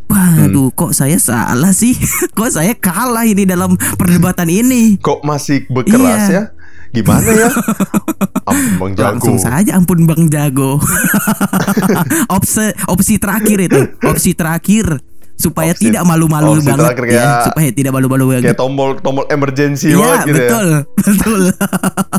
waduh 0.10 0.74
Hmm. 0.74 0.76
kok 0.76 0.92
saya 0.92 1.22
salah 1.22 1.70
sih 1.70 1.94
kok 2.38 2.50
saya 2.50 2.74
kalah 2.74 3.22
ini 3.22 3.46
dalam 3.46 3.78
perdebatan 3.96 4.50
ini 4.50 4.98
Kok 4.98 5.22
masih 5.22 5.70
berkeras 5.70 6.24
Iya. 6.28 6.34
ya? 6.34 6.44
Gimana 6.92 7.24
ya? 7.30 7.50
Ampun 8.52 8.76
Bang 8.78 8.94
Jago. 8.94 9.08
langsung 9.08 9.38
saja 9.38 9.72
ampun 9.74 10.00
bang 10.04 10.24
jago. 10.28 10.76
Opsi 12.36 12.68
opsi 12.86 13.16
terakhir 13.16 13.58
itu 13.64 13.80
opsi 14.04 14.32
terakhir. 14.34 15.00
Supaya 15.34 15.74
Opsi- 15.74 15.90
tidak 15.90 16.04
malu-malu 16.04 16.60
banget. 16.60 16.78
terakhir 16.94 17.06
ya 17.08 17.16
kayak- 17.16 17.44
supaya 17.48 17.70
tidak 17.72 17.92
malu-malu 17.92 18.24
banget. 18.30 18.44
Kayak 18.46 18.60
tombol 18.60 18.90
tombol 19.00 19.26
emergency 19.28 19.90
Iya 19.90 19.98
banget 19.98 20.20
gitu 20.22 20.36
betul 20.38 20.68
ya. 20.68 20.80
betul. 21.02 21.42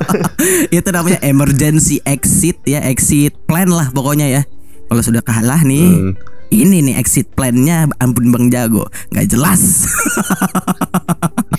Itu 0.81 0.89
namanya 0.91 1.19
emergency 1.23 1.97
exit 2.03 2.57
ya 2.65 2.81
exit 2.83 3.37
plan 3.45 3.69
lah 3.69 3.89
pokoknya 3.91 4.27
ya. 4.27 4.43
Kalau 4.89 5.03
sudah 5.03 5.21
kalah 5.21 5.63
nih 5.63 5.87
Hmm. 5.87 6.13
ini 6.51 6.83
nih 6.83 6.97
exit 6.97 7.31
plannya 7.31 7.87
ampun 7.97 8.29
bang 8.29 8.49
jago. 8.49 8.89
Nggak 9.11 9.27
jelas 9.31 9.87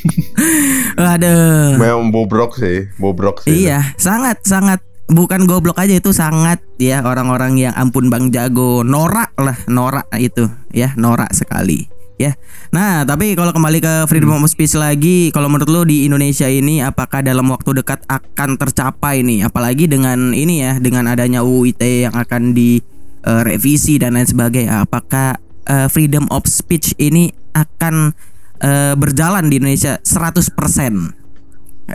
Aduh 1.13 1.79
Memang 1.79 2.11
bobrok 2.13 2.55
sih, 2.57 2.87
bobrok 2.99 3.43
sih. 3.43 3.67
iya 3.67 3.93
sangat 3.97 4.43
sangat. 4.45 4.79
Bukan 5.03 5.45
goblok 5.45 5.75
aja 5.77 5.99
itu 5.99 6.15
sangat 6.15 6.63
ya 6.79 7.03
orang-orang 7.03 7.59
yang 7.59 7.73
ampun 7.75 8.07
bang 8.07 8.31
jago. 8.31 8.87
Norak 8.87 9.35
lah 9.35 9.59
norak 9.67 10.07
itu 10.15 10.47
ya 10.71 10.95
norak 10.95 11.29
sekali 11.35 11.91
ya. 12.15 12.33
Nah 12.71 13.03
tapi 13.03 13.35
kalau 13.35 13.51
kembali 13.51 13.83
ke 13.83 13.93
freedom 14.07 14.39
of 14.39 14.47
speech 14.47 14.73
lagi 14.79 15.29
kalau 15.35 15.51
menurut 15.51 15.69
lo 15.69 15.81
di 15.83 16.07
Indonesia 16.07 16.47
ini 16.47 16.79
apakah 16.79 17.19
dalam 17.19 17.45
waktu 17.51 17.83
dekat 17.83 17.99
akan 18.07 18.55
tercapai 18.55 19.21
nih? 19.27 19.43
Apalagi 19.43 19.91
dengan 19.91 20.31
ini 20.31 20.63
ya 20.63 20.79
dengan 20.79 21.11
adanya 21.11 21.43
UU 21.43 21.75
ITE 21.75 22.07
yang 22.09 22.15
akan 22.15 22.55
direvisi 22.55 23.99
dan 23.99 24.15
lain 24.15 24.25
sebagainya. 24.25 24.87
Apakah 24.87 25.35
eh, 25.67 25.87
freedom 25.91 26.31
of 26.31 26.47
speech 26.47 26.95
ini 26.95 27.29
akan 27.53 28.15
eh, 28.59 28.93
berjalan 28.93 29.47
di 29.47 29.57
Indonesia 29.57 29.97
100% 29.99 30.53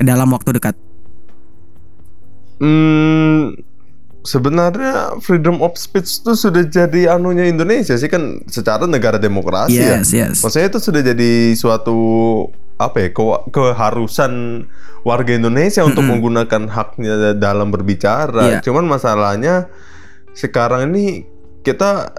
dalam 0.01 0.29
waktu 0.29 0.51
dekat 0.55 0.75
Hmm, 2.59 3.55
sebenarnya 4.21 5.15
freedom 5.21 5.63
of 5.63 5.79
speech 5.79 6.19
itu 6.19 6.35
sudah 6.35 6.67
jadi 6.67 7.15
anunya 7.15 7.47
Indonesia 7.47 7.95
sih 7.95 8.11
kan 8.11 8.43
secara 8.45 8.83
negara 8.85 9.15
demokrasi 9.15 9.79
ya. 9.79 9.97
yes 9.97 10.11
yes 10.11 10.43
Maksudnya 10.43 10.67
itu 10.69 10.81
sudah 10.83 11.03
jadi 11.05 11.31
suatu 11.55 11.97
apa 12.75 12.99
ya 13.01 13.09
kewa- 13.11 13.47
keharusan 13.47 14.67
warga 15.03 15.33
Indonesia 15.33 15.83
untuk 15.83 16.03
Mm-mm. 16.03 16.19
menggunakan 16.19 16.63
haknya 16.67 17.15
dalam 17.33 17.71
berbicara. 17.71 18.59
Iya. 18.59 18.61
Cuman 18.61 18.87
masalahnya 18.87 19.71
sekarang 20.33 20.91
ini 20.91 21.23
kita 21.63 22.11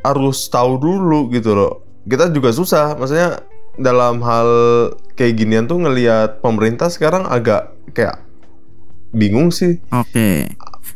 harus 0.00 0.48
tahu 0.48 0.76
dulu 0.76 1.28
gitu 1.28 1.52
loh. 1.52 1.72
Kita 2.02 2.28
juga 2.28 2.52
susah, 2.52 2.92
maksudnya 2.92 3.40
dalam 3.76 4.20
hal 4.20 4.48
kayak 5.16 5.38
ginian 5.38 5.64
tuh 5.64 5.80
ngelihat 5.80 6.44
pemerintah 6.44 6.92
sekarang 6.92 7.24
agak 7.24 7.72
kayak 7.96 8.20
bingung 9.12 9.52
sih 9.52 9.80
Oke. 9.92 10.48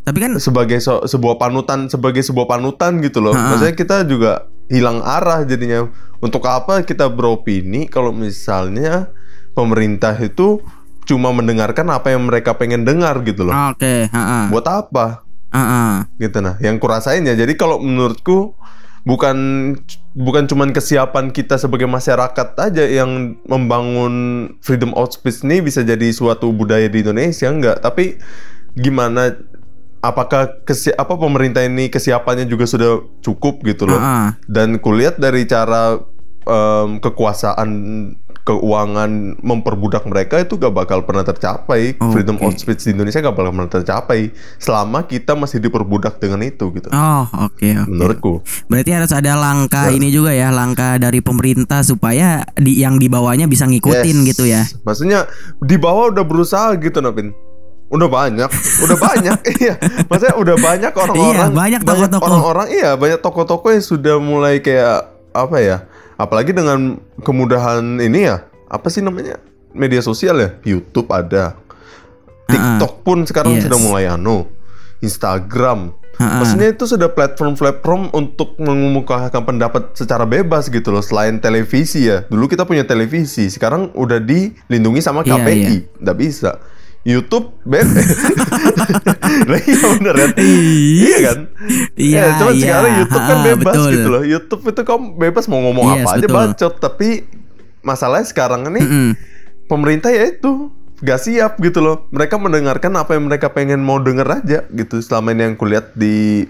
Tapi 0.06 0.18
kan 0.22 0.32
sebagai 0.38 0.78
so- 0.78 1.02
sebuah 1.02 1.34
panutan 1.36 1.90
sebagai 1.90 2.22
sebuah 2.22 2.46
panutan 2.46 3.02
gitu 3.02 3.18
loh. 3.18 3.34
Ha-ha. 3.34 3.58
Maksudnya 3.58 3.74
kita 3.74 3.96
juga 4.06 4.46
hilang 4.70 5.02
arah 5.02 5.42
jadinya. 5.42 5.90
Untuk 6.22 6.46
apa 6.46 6.86
kita 6.86 7.10
beropini 7.10 7.90
kalau 7.90 8.14
misalnya 8.14 9.10
pemerintah 9.52 10.14
itu 10.22 10.62
cuma 11.06 11.34
mendengarkan 11.34 11.90
apa 11.90 12.14
yang 12.14 12.22
mereka 12.22 12.54
pengen 12.54 12.86
dengar 12.86 13.18
gitu 13.26 13.46
loh. 13.46 13.74
oke, 13.74 13.94
heeh. 14.06 14.44
Buat 14.50 14.66
apa? 14.70 15.26
Heeh. 15.50 16.06
Gitu 16.22 16.38
nah. 16.38 16.54
Yang 16.62 16.76
kurasain 16.78 17.26
ya. 17.26 17.34
Jadi 17.34 17.58
kalau 17.58 17.82
menurutku 17.82 18.54
bukan 19.06 19.36
bukan 20.18 20.50
cuman 20.50 20.74
kesiapan 20.74 21.30
kita 21.30 21.54
sebagai 21.56 21.86
masyarakat 21.86 22.58
aja 22.58 22.84
yang 22.84 23.38
membangun 23.46 24.14
freedom 24.60 24.90
of 24.98 25.14
speech 25.14 25.46
ini 25.46 25.62
bisa 25.62 25.86
jadi 25.86 26.10
suatu 26.10 26.50
budaya 26.50 26.90
di 26.90 27.06
Indonesia 27.06 27.46
enggak, 27.46 27.86
tapi 27.86 28.18
gimana 28.74 29.38
apakah 30.02 30.62
kesi 30.66 30.90
apa 30.90 31.14
pemerintah 31.14 31.62
ini 31.62 31.86
kesiapannya 31.86 32.50
juga 32.50 32.66
sudah 32.66 33.02
cukup 33.22 33.62
gitu 33.62 33.86
loh. 33.86 33.98
Ah, 33.98 34.10
ah. 34.10 34.28
Dan 34.50 34.82
kulihat 34.82 35.22
dari 35.22 35.46
cara 35.46 36.02
em, 36.46 36.98
kekuasaan 36.98 37.70
keuangan 38.46 39.10
memperbudak 39.36 40.06
mereka 40.06 40.38
itu 40.38 40.54
gak 40.54 40.70
bakal 40.70 41.02
pernah 41.02 41.20
tercapai. 41.20 41.98
Oke. 41.98 42.14
Freedom 42.14 42.38
of 42.38 42.54
speech 42.54 42.86
di 42.86 42.94
Indonesia 42.94 43.18
gak 43.18 43.34
bakal 43.34 43.50
pernah 43.50 43.72
tercapai 43.72 44.30
selama 44.56 45.02
kita 45.02 45.34
masih 45.34 45.58
diperbudak 45.58 46.16
dengan 46.16 46.40
itu 46.40 46.70
gitu. 46.70 46.86
Oh, 46.88 47.26
oke 47.42 47.66
oke. 47.66 47.90
Menurutku. 47.90 48.32
Berarti 48.66 48.90
harus 48.92 49.10
ada 49.10 49.34
langkah 49.34 49.90
Ya. 49.90 49.92
ini 49.92 50.08
juga 50.08 50.30
ya, 50.30 50.48
langkah 50.48 50.94
dari 50.96 51.18
pemerintah 51.18 51.82
supaya 51.82 52.46
di 52.54 52.78
yang 52.78 52.96
di 52.96 53.06
bawahnya 53.06 53.44
bisa 53.44 53.66
ngikutin 53.66 54.16
Yes. 54.16 54.26
gitu 54.30 54.44
ya. 54.46 54.62
Maksudnya 54.80 55.26
di 55.58 55.76
bawah 55.76 56.08
udah 56.08 56.22
berusaha 56.22 56.70
gitu 56.76 57.02
Nopin. 57.02 57.34
Udah 57.86 58.06
banyak, 58.06 58.50
udah 58.82 58.98
banyak, 58.98 59.38
iya. 59.62 59.78
Maksudnya 60.04 60.34
udah 60.34 60.56
banyak 60.56 60.90
orang-orang, 60.90 61.30
Iya, 61.38 61.54
banyak 61.54 61.80
toko-toko. 61.82 62.24
orang-orang, 62.24 62.66
iya, 62.68 62.90
banyak 62.94 63.20
toko-toko 63.20 63.66
yang 63.70 63.84
sudah 63.84 64.18
mulai 64.18 64.58
kayak 64.58 65.06
apa 65.30 65.56
ya? 65.58 65.76
Apalagi 66.16 66.56
dengan 66.56 66.96
kemudahan 67.20 68.00
ini 68.00 68.24
ya, 68.24 68.48
apa 68.66 68.88
sih 68.88 69.04
namanya 69.04 69.36
media 69.76 70.00
sosial 70.00 70.40
ya? 70.40 70.50
YouTube 70.64 71.12
ada, 71.12 71.56
TikTok 72.48 73.04
pun 73.04 73.28
sekarang 73.28 73.60
Yes. 73.60 73.68
sudah 73.68 73.78
mulai 73.78 74.08
anu, 74.08 74.48
Instagram. 75.04 75.92
Ha-ha. 76.16 76.40
Maksudnya 76.40 76.72
itu 76.72 76.88
sudah 76.88 77.12
platform-platform 77.12 78.16
untuk 78.16 78.56
mengemukakan 78.56 79.44
pendapat 79.44 79.92
secara 79.92 80.24
bebas 80.24 80.72
gitu 80.72 80.88
loh. 80.88 81.04
Selain 81.04 81.36
televisi 81.36 82.08
ya. 82.08 82.24
Dulu 82.24 82.48
kita 82.48 82.64
punya 82.64 82.88
televisi, 82.88 83.52
sekarang 83.52 83.92
udah 83.92 84.16
dilindungi 84.16 85.04
sama 85.04 85.20
Iya, 85.20 85.36
KPI. 85.36 86.00
Nggak 86.00 86.16
bisa. 86.16 86.56
YouTube 87.06 87.54
bebas. 87.62 88.02
Lah 89.50 89.60
iya 89.62 89.78
bener 89.94 90.14
kan? 90.16 90.30
iya 90.36 91.16
kan? 91.22 91.38
Iya, 91.94 92.18
Ya, 92.18 92.24
cuman 92.36 92.52
iya. 92.52 92.62
sekarang 92.66 92.92
YouTube 92.98 93.22
kan 93.22 93.36
Ha-ha, 93.36 93.48
bebas 93.48 93.74
betul. 93.76 93.90
gitu 93.94 94.08
loh. 94.10 94.22
YouTube 94.24 94.62
itu 94.66 94.80
kamu 94.82 95.04
bebas 95.14 95.44
mau 95.46 95.60
ngomong 95.62 95.86
Yes, 95.86 95.96
apa 95.96 96.10
aja 96.12 96.18
betul. 96.20 96.34
bacot. 96.34 96.74
Tapi 96.76 97.08
masalahnya 97.80 98.26
sekarang 98.26 98.66
ini 98.68 98.80
Mm-mm. 98.80 99.08
pemerintah 99.64 100.10
ya 100.10 100.26
itu 100.28 100.74
gak 100.98 101.20
siap 101.20 101.52
gitu 101.58 101.78
loh. 101.78 102.10
Mereka 102.10 102.36
mendengarkan 102.36 102.92
apa 102.92 103.14
yang 103.14 103.24
mereka 103.24 103.48
pengen 103.48 103.80
mau 103.80 103.96
denger 103.96 104.26
aja 104.26 104.58
gitu. 104.68 104.98
Selama 104.98 105.30
ini 105.30 105.42
yang 105.44 105.54
kulihat 105.54 105.94
di 105.94 106.42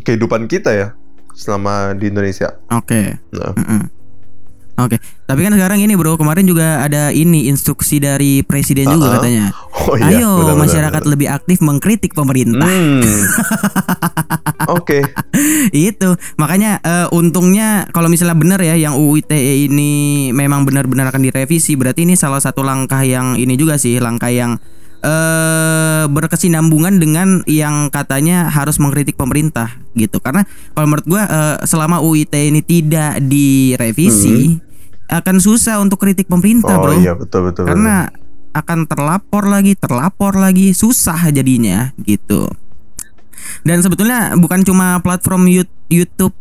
kehidupan 0.00 0.46
kita 0.46 0.70
ya 0.70 0.88
selama 1.32 1.96
di 1.96 2.08
Indonesia. 2.08 2.60
Oke. 2.68 3.16
Nah, 3.30 3.56
Mm-mm. 3.56 3.82
Oke, 4.80 4.96
tapi 5.28 5.40
kan 5.44 5.52
sekarang 5.52 5.78
ini 5.82 5.92
bro, 5.98 6.16
kemarin 6.16 6.48
juga 6.48 6.80
ada 6.80 7.12
ini 7.12 7.50
instruksi 7.50 8.00
dari 8.00 8.40
presiden 8.40 8.88
juga 8.88 9.12
Uh-uh. 9.12 9.16
katanya. 9.20 9.46
Oh 9.80 9.96
iya, 9.96 10.20
Ayo 10.20 10.44
benar-benar. 10.44 10.60
masyarakat 10.68 11.02
lebih 11.08 11.28
aktif 11.32 11.58
mengkritik 11.64 12.12
pemerintah. 12.12 12.68
Hmm. 12.68 13.00
Oke. 14.76 15.00
Itu 15.72 16.20
makanya 16.36 16.84
eh, 16.84 17.08
untungnya 17.16 17.88
kalau 17.88 18.12
misalnya 18.12 18.36
benar 18.36 18.60
ya 18.60 18.76
yang 18.76 18.92
UU 18.92 19.24
ITE 19.24 19.72
ini 19.72 19.92
memang 20.36 20.68
benar-benar 20.68 21.08
akan 21.08 21.24
direvisi, 21.24 21.80
berarti 21.80 22.04
ini 22.04 22.12
salah 22.12 22.44
satu 22.44 22.60
langkah 22.60 23.00
yang 23.00 23.40
ini 23.40 23.56
juga 23.56 23.80
sih, 23.80 23.96
langkah 24.04 24.28
yang 24.28 24.60
eh 25.00 26.04
berkesinambungan 26.12 27.00
dengan 27.00 27.40
yang 27.48 27.88
katanya 27.88 28.52
harus 28.52 28.76
mengkritik 28.76 29.16
pemerintah 29.16 29.80
gitu. 29.96 30.20
Karena 30.20 30.44
kalau 30.76 30.92
menurut 30.92 31.06
gua 31.08 31.22
eh, 31.24 31.56
selama 31.64 32.04
UU 32.04 32.28
ITE 32.28 32.52
ini 32.52 32.60
tidak 32.60 33.16
direvisi 33.24 34.60
akan 35.10 35.36
susah 35.42 35.82
untuk 35.82 35.98
kritik 35.98 36.30
pemerintah, 36.30 36.78
Oh 36.78 36.86
Bro. 36.86 37.02
iya 37.02 37.18
betul 37.18 37.50
betul. 37.50 37.66
Karena 37.66 38.06
akan 38.54 38.86
terlapor 38.86 39.50
lagi, 39.50 39.74
terlapor 39.74 40.38
lagi, 40.38 40.70
susah 40.70 41.18
jadinya 41.34 41.90
gitu. 42.06 42.46
Dan 43.66 43.82
sebetulnya 43.82 44.38
bukan 44.38 44.62
cuma 44.62 45.02
platform 45.02 45.50
YouTube 45.90 46.34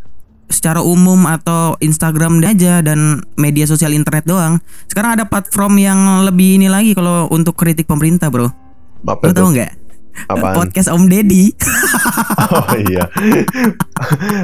secara 0.49 0.81
umum 0.81 1.29
atau 1.29 1.77
Instagram 1.77 2.41
aja 2.41 2.81
dan 2.81 3.21
media 3.37 3.69
sosial 3.69 3.93
internet 3.93 4.25
doang. 4.25 4.57
Sekarang 4.89 5.17
ada 5.17 5.25
platform 5.29 5.77
yang 5.77 5.99
lebih 6.25 6.57
ini 6.57 6.67
lagi 6.69 6.97
kalau 6.97 7.29
untuk 7.29 7.53
kritik 7.57 7.85
pemerintah, 7.85 8.29
Bro. 8.33 8.49
apa 9.05 9.29
Lo 9.29 9.33
tau 9.33 9.49
nggak? 9.53 9.88
Apaan? 10.27 10.55
Podcast 10.57 10.89
Om 10.89 11.07
Deddy. 11.07 11.53
Oh 12.49 12.73
iya. 12.73 13.05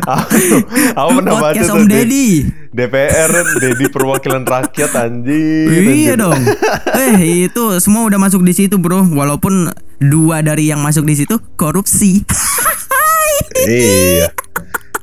aku, 0.05 0.61
aku 0.93 1.09
pernah 1.17 1.33
baca 1.33 1.51
Podcast 1.51 1.71
Om 1.73 1.85
Deddy. 1.89 2.45
DPR, 2.69 3.31
Dedi 3.57 3.85
Perwakilan 3.89 4.43
Rakyat 4.43 4.91
anjir. 4.93 5.67
Iya 5.73 6.13
anjir. 6.13 6.15
dong. 6.19 6.41
Eh 7.01 7.49
itu 7.49 7.63
semua 7.79 8.05
udah 8.05 8.19
masuk 8.19 8.45
di 8.45 8.53
situ, 8.53 8.77
Bro. 8.77 9.09
Walaupun 9.09 9.73
dua 9.97 10.45
dari 10.45 10.69
yang 10.69 10.85
masuk 10.85 11.03
di 11.03 11.17
situ 11.17 11.35
korupsi. 11.55 12.21
Iya. 13.65 14.29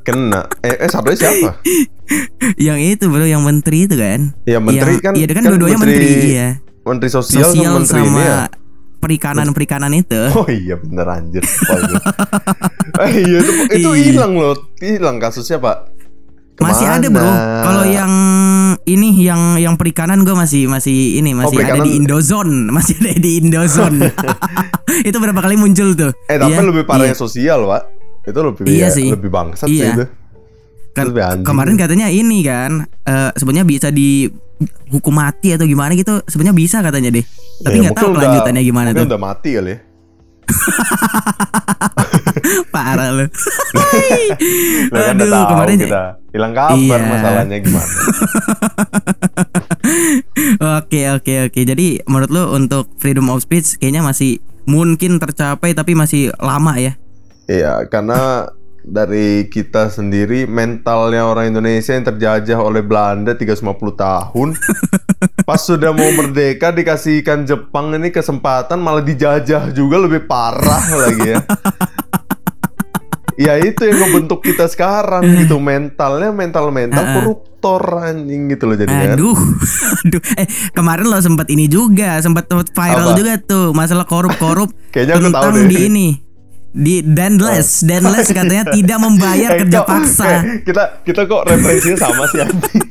Kena. 0.03 0.47
Eh, 0.63 0.87
eh 0.87 0.89
satunya 0.89 1.19
siapa? 1.19 1.59
yang 2.61 2.77
itu 2.77 3.09
bro 3.09 3.25
yang 3.25 3.41
menteri 3.41 3.89
itu 3.89 3.97
kan 3.97 4.37
Ya, 4.45 4.61
menteri 4.61 5.01
Yang- 5.01 5.05
kan- 5.05 5.15
iya 5.17 5.27
kan, 5.27 5.41
kan 5.41 5.43
dua-duanya 5.49 5.79
menteri, 5.81 6.05
menteri 6.05 6.29
iya 6.29 6.49
Menteri 6.83 7.09
Sosial, 7.09 7.49
sosial 7.49 7.73
sama 7.73 7.79
Menteri 7.81 8.01
sama 8.03 8.11
ini 8.11 8.21
ya. 8.21 8.37
Perikanan 9.03 9.51
perikanan 9.51 9.91
itu 9.91 10.31
Oh 10.39 10.47
iya 10.47 10.79
bener 10.79 11.03
anjir. 11.05 11.43
Eh, 12.95 13.11
iya 13.19 13.39
itu 13.41 13.53
itu 13.75 13.91
Iya. 13.91 14.05
hilang 14.07 14.33
loh. 14.35 14.55
Hilang 14.79 15.17
kasusnya, 15.19 15.59
Pak. 15.59 15.91
masih 16.55 16.87
ada 16.87 17.03
bro 17.05 17.19
Ke 17.19 17.27
mana? 17.27 17.63
kalau 17.65 17.83
yang 17.83 18.13
ini 18.85 19.11
yang 19.19 19.59
yang 19.59 19.75
perikanan 19.75 20.23
gue 20.23 20.31
masih 20.31 20.71
masih 20.71 21.19
ini 21.19 21.35
masih 21.35 21.59
ada 21.59 21.75
perikanan- 21.75 21.83
di 21.83 21.93
Indozone 21.97 22.55
masih 22.77 22.95
ada 22.97 23.13
di 23.17 23.31
Indozone 23.37 23.99
itu 25.03 25.17
berapa 25.17 25.41
kali 25.41 25.57
muncul 25.57 25.91
tuh 25.93 26.15
Eh 26.25 26.39
tapi 26.39 26.55
Iya, 26.55 26.63
lebih 26.63 26.85
parah 26.85 27.09
iya. 27.09 27.17
sosial, 27.17 27.67
Pak. 27.67 27.83
Itu 28.23 28.39
lebih 28.41 28.63
Iya 28.65 28.79
ya, 28.81 28.95
sih. 28.95 29.11
lebih 29.11 29.27
bangsat 29.29 29.67
Iya. 29.67 29.75
sih 29.75 29.91
itu. 29.93 30.05
Kan- 30.93 31.09
kemarin 31.41 31.75
katanya 31.75 32.07
ini 32.07 32.43
kan 32.43 32.85
eh, 33.03 33.31
sebenarnya 33.35 33.65
bisa 33.65 33.89
di 33.89 34.29
hukum 34.89 35.11
mati 35.13 35.51
atau 35.51 35.65
gimana 35.65 35.93
gitu 35.93 36.21
sebenarnya 36.23 36.55
bisa 36.55 36.79
katanya 36.81 37.11
deh 37.11 37.25
tapi 37.59 37.77
Ya, 37.77 37.83
nggak 37.83 37.95
tahu 37.95 38.05
mungkin 38.05 38.13
udah- 38.13 38.21
kelanjutannya 38.21 38.63
gimana 38.63 38.89
tuh 38.93 39.05
udah 39.05 39.19
mati 39.19 39.51
kali 39.53 39.71
ya. 39.71 39.79
parah 42.69 43.09
lu 43.11 43.27
Lo 44.93 44.99
kan 44.99 45.15
udah 45.15 45.25
Aduh, 45.25 45.33
tahu 45.33 45.45
kemarin 45.49 45.77
kita 45.79 46.03
hilang 46.31 46.53
kabar 46.53 46.77
Iya. 46.99 47.09
masalahnya 47.09 47.57
gimana. 47.59 47.93
Oke 50.79 51.11
oke 51.11 51.35
oke. 51.45 51.61
Jadi 51.61 51.87
menurut 52.05 52.31
lo 52.31 52.53
untuk 52.53 52.95
freedom 52.97 53.29
of 53.29 53.41
speech 53.41 53.77
kayaknya 53.77 54.01
masih 54.01 54.39
mungkin 54.65 55.19
tercapai 55.19 55.73
tapi 55.73 55.93
masih 55.93 56.31
lama 56.39 56.77
ya. 56.77 56.95
Iya, 57.45 57.85
karena 57.87 58.47
dari 58.83 59.47
kita 59.47 59.89
sendiri 59.89 60.45
mentalnya 60.45 61.23
orang 61.23 61.55
Indonesia 61.55 61.95
yang 61.95 62.03
terjajah 62.03 62.59
oleh 62.59 62.83
Belanda 62.83 63.39
350 63.39 63.63
tahun. 63.95 64.49
Pas 65.49 65.63
sudah 65.63 65.95
mau 65.95 66.11
merdeka 66.13 66.75
dikasihkan 66.75 67.47
Jepang 67.47 67.95
ini 67.95 68.11
kesempatan 68.11 68.83
malah 68.83 69.03
dijajah 69.03 69.71
juga 69.71 70.03
lebih 70.03 70.27
parah 70.27 70.83
lagi 71.07 71.39
ya. 71.39 71.39
Ya 73.33 73.57
itu 73.57 73.89
yang 73.89 73.97
membentuk 73.97 74.45
kita 74.45 74.69
sekarang 74.69 75.25
gitu 75.41 75.57
mentalnya 75.57 76.29
mental 76.31 76.69
mental 76.69 77.01
koruptor 77.17 77.81
anjing 78.05 78.53
gitu 78.53 78.69
loh 78.69 78.77
jadinya. 78.77 79.17
kan. 79.17 79.17
Aduh, 79.17 79.39
aduh. 80.05 80.23
Eh 80.37 80.47
kemarin 80.77 81.09
lo 81.09 81.17
sempat 81.17 81.49
ini 81.49 81.65
juga, 81.65 82.21
sempat 82.21 82.45
viral 82.51 83.15
Apa? 83.15 83.19
juga 83.19 83.33
tuh 83.41 83.73
masalah 83.73 84.05
korup-korup 84.05 84.69
Kayaknya 84.93 85.15
aku 85.17 85.23
tahu 85.23 85.33
tentang 85.33 85.55
deh. 85.57 85.65
di 85.65 85.77
ini 85.89 86.09
di 86.73 87.01
Danless, 87.01 87.81
Danless 87.83 88.29
katanya 88.29 88.65
tidak 88.75 88.97
membayar 88.97 89.51
Eh, 89.53 89.59
kerja 89.61 89.79
kok- 89.79 89.89
paksa. 89.89 90.25
eh, 90.27 90.43
kita 90.63 91.05
kita 91.05 91.21
kok 91.25 91.45
referensinya 91.45 91.99
sama 92.01 92.25
sih 92.27 92.41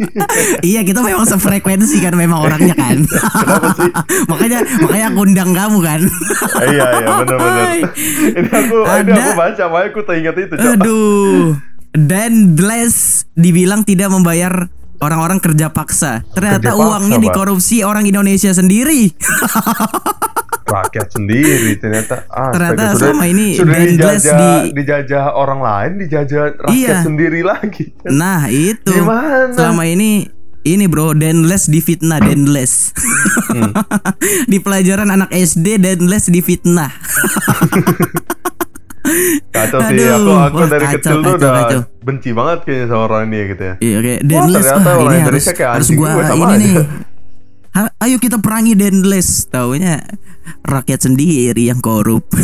iya 0.70 0.82
kita 0.82 1.02
memang 1.02 1.26
sefrekuensi 1.26 1.98
kan 1.98 2.14
memang 2.14 2.40
orangnya 2.40 2.72
kan. 2.72 3.02
makanya 4.32 4.62
makanya 4.80 5.06
aku 5.08 5.20
undang 5.24 5.52
kamu 5.52 5.78
kan. 5.80 6.02
iya 6.64 6.86
iya 6.96 7.08
benar 7.20 7.38
benar. 7.38 7.66
ini 8.32 8.50
aku 8.50 8.76
ini 8.80 9.10
Ada- 9.10 9.14
aku 9.18 9.32
baca 9.34 9.64
makanya 9.68 9.90
aku 9.90 10.02
teringat 10.04 10.36
itu. 10.38 10.54
Cok. 10.54 10.72
Aduh. 10.72 11.42
Dan 11.92 12.32
Bless 12.54 12.96
dibilang 13.34 13.82
tidak 13.82 14.08
membayar 14.08 14.70
orang-orang 14.98 15.38
kerja 15.38 15.68
paksa. 15.68 16.22
Ternyata 16.30 16.62
Kerja 16.62 16.72
paksa, 16.72 16.86
uangnya 16.88 17.18
dikorupsi 17.20 17.82
orang 17.82 18.06
Indonesia 18.06 18.54
sendiri. 18.54 19.10
Rakyat 20.74 21.08
sendiri 21.12 21.72
ternyata 21.76 22.24
ah, 22.28 22.50
Ternyata 22.50 22.82
astaga, 22.88 23.00
selama 23.04 23.24
ini 23.26 23.48
sudah 23.54 23.76
dijajah 23.78 24.38
di- 24.38 24.72
dijajah 24.74 25.24
orang 25.34 25.60
lain 25.60 25.92
dijajah 26.00 26.44
rakyat 26.58 26.72
Iya. 26.72 26.98
sendiri 27.02 27.42
lagi 27.42 27.92
Nah, 28.06 28.48
itu. 28.48 28.88
Gimana? 28.88 29.52
Selama 29.52 29.84
ini 29.86 30.32
ini 30.62 30.86
bro, 30.86 31.12
Denless 31.12 31.66
difitnah, 31.66 32.18
Denless. 32.20 32.94
Hmm. 33.50 33.74
di 34.52 34.58
pelajaran 34.58 35.10
anak 35.10 35.30
SD 35.30 35.76
Denless 35.76 36.28
difitnah. 36.28 36.94
Kacau 39.52 39.82
sih, 39.84 39.98
Aduh, 39.98 40.14
aku 40.14 40.32
aku 40.38 40.58
wah, 40.60 40.70
dari 40.70 40.86
kacau, 40.86 40.96
kecil 40.96 41.18
tuh 41.18 41.34
kacau, 41.34 41.40
udah 41.42 41.52
kacau. 41.60 41.80
benci 42.02 42.30
banget 42.32 42.58
kayaknya 42.62 42.86
sama 42.86 43.02
orang 43.04 43.22
ini 43.26 43.38
gitu 43.50 43.64
ya. 43.64 43.74
Iya 43.80 43.98
kayak 44.00 44.20
Wah, 44.20 44.30
Denless 44.30 44.62
ternyata 44.62 44.78
wah, 44.80 44.94
orang 44.94 45.02
ini 45.02 45.10
harus 45.10 45.26
Indonesia 45.26 45.52
kayak 45.52 45.72
harus 45.74 45.90
gua 45.90 46.08
juga, 46.08 46.22
sama 46.24 46.38
ini 46.38 46.46
aja. 46.46 46.62
nih. 46.62 46.74
Ayo 47.74 48.20
kita 48.20 48.44
perangi 48.44 48.76
Denless. 48.76 49.48
Taunya 49.48 50.04
rakyat 50.62 51.08
sendiri 51.08 51.72
yang 51.72 51.80
korup. 51.80 52.28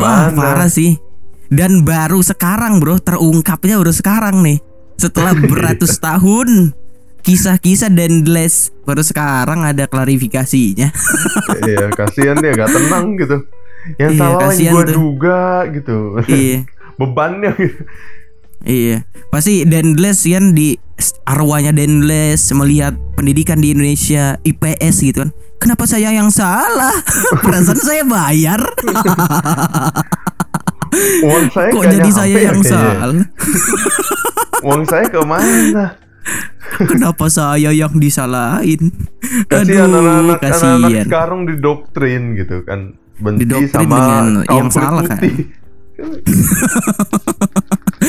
Wah, 0.00 0.32
Gimana? 0.32 0.34
parah 0.34 0.70
sih. 0.70 0.98
Dan 1.46 1.86
baru 1.86 2.18
sekarang, 2.18 2.82
Bro, 2.82 2.98
terungkapnya 2.98 3.78
baru 3.78 3.94
sekarang 3.94 4.42
nih. 4.42 4.58
Setelah 4.98 5.36
beratus 5.50 6.02
tahun 6.02 6.74
kisah-kisah 7.22 7.90
Denless 7.90 8.70
baru 8.82 9.02
sekarang 9.02 9.62
ada 9.62 9.86
klarifikasinya. 9.86 10.90
Iya, 11.66 11.88
kasihan 11.94 12.36
dia 12.38 12.52
gak 12.52 12.68
tenang 12.68 13.14
gitu. 13.16 13.36
Yang 13.96 14.12
Iya, 14.12 14.18
salah 14.18 14.38
lagi 14.50 14.64
gue 14.66 14.84
duga 14.92 15.42
gitu. 15.70 15.98
iya. 16.26 16.58
Bebannya 16.98 17.54
gitu. 17.54 17.80
Iya, 18.66 19.06
pasti 19.30 19.62
Denless 19.62 20.26
kan 20.26 20.50
di 20.50 20.74
arwahnya 21.22 21.70
Denless 21.70 22.50
melihat 22.50 22.98
pendidikan 23.14 23.62
di 23.62 23.70
Indonesia 23.70 24.42
IPS 24.42 25.06
gitu 25.06 25.22
kan. 25.22 25.30
Kenapa 25.62 25.86
saya 25.86 26.10
yang 26.10 26.34
salah? 26.34 26.92
Perasaan 27.46 27.78
saya 27.78 28.02
bayar. 28.02 28.60
Uang 31.26 31.46
saya 31.52 31.70
Kok 31.70 31.84
jadi 31.86 32.10
saya 32.10 32.34
ya 32.34 32.50
yang 32.50 32.60
kayaknya. 32.62 32.74
salah? 32.74 33.14
Uang 34.66 34.82
saya 34.82 35.06
ke 35.06 35.20
mana? 35.22 35.84
Kenapa 36.90 37.30
saya 37.30 37.70
yang 37.70 37.94
disalahin? 38.02 38.90
Kasihan 39.46 39.94
anak-anak 39.94 40.42
anak-anak 40.42 40.42
kasihan. 40.42 41.06
sekarang 41.06 41.40
didoktrin 41.46 42.22
gitu 42.34 42.66
kan. 42.66 42.98
Benci 43.16 43.46
Didoktrin 43.46 43.86
sama 43.86 43.96
dengan 43.96 44.26
yang 44.50 44.68
salah, 44.74 45.06
kan? 45.06 45.22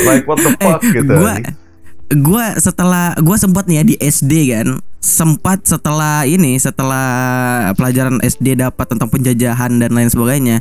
Like 0.04 0.24
what 0.24 0.38
the 0.38 0.52
fuck 0.60 0.82
gitu. 0.84 1.10
gua 1.10 1.34
gua 2.14 2.46
setelah 2.56 3.16
gua 3.18 3.36
sempat 3.36 3.66
nih 3.66 3.76
ya 3.76 3.86
di 3.86 3.96
SD 3.98 4.34
kan 4.50 4.68
sempat 4.98 5.64
setelah 5.64 6.24
ini 6.24 6.56
setelah 6.56 7.08
pelajaran 7.74 8.20
SD 8.20 8.58
dapat 8.58 8.86
tentang 8.88 9.08
penjajahan 9.08 9.78
dan 9.78 9.92
lain 9.92 10.08
sebagainya 10.08 10.60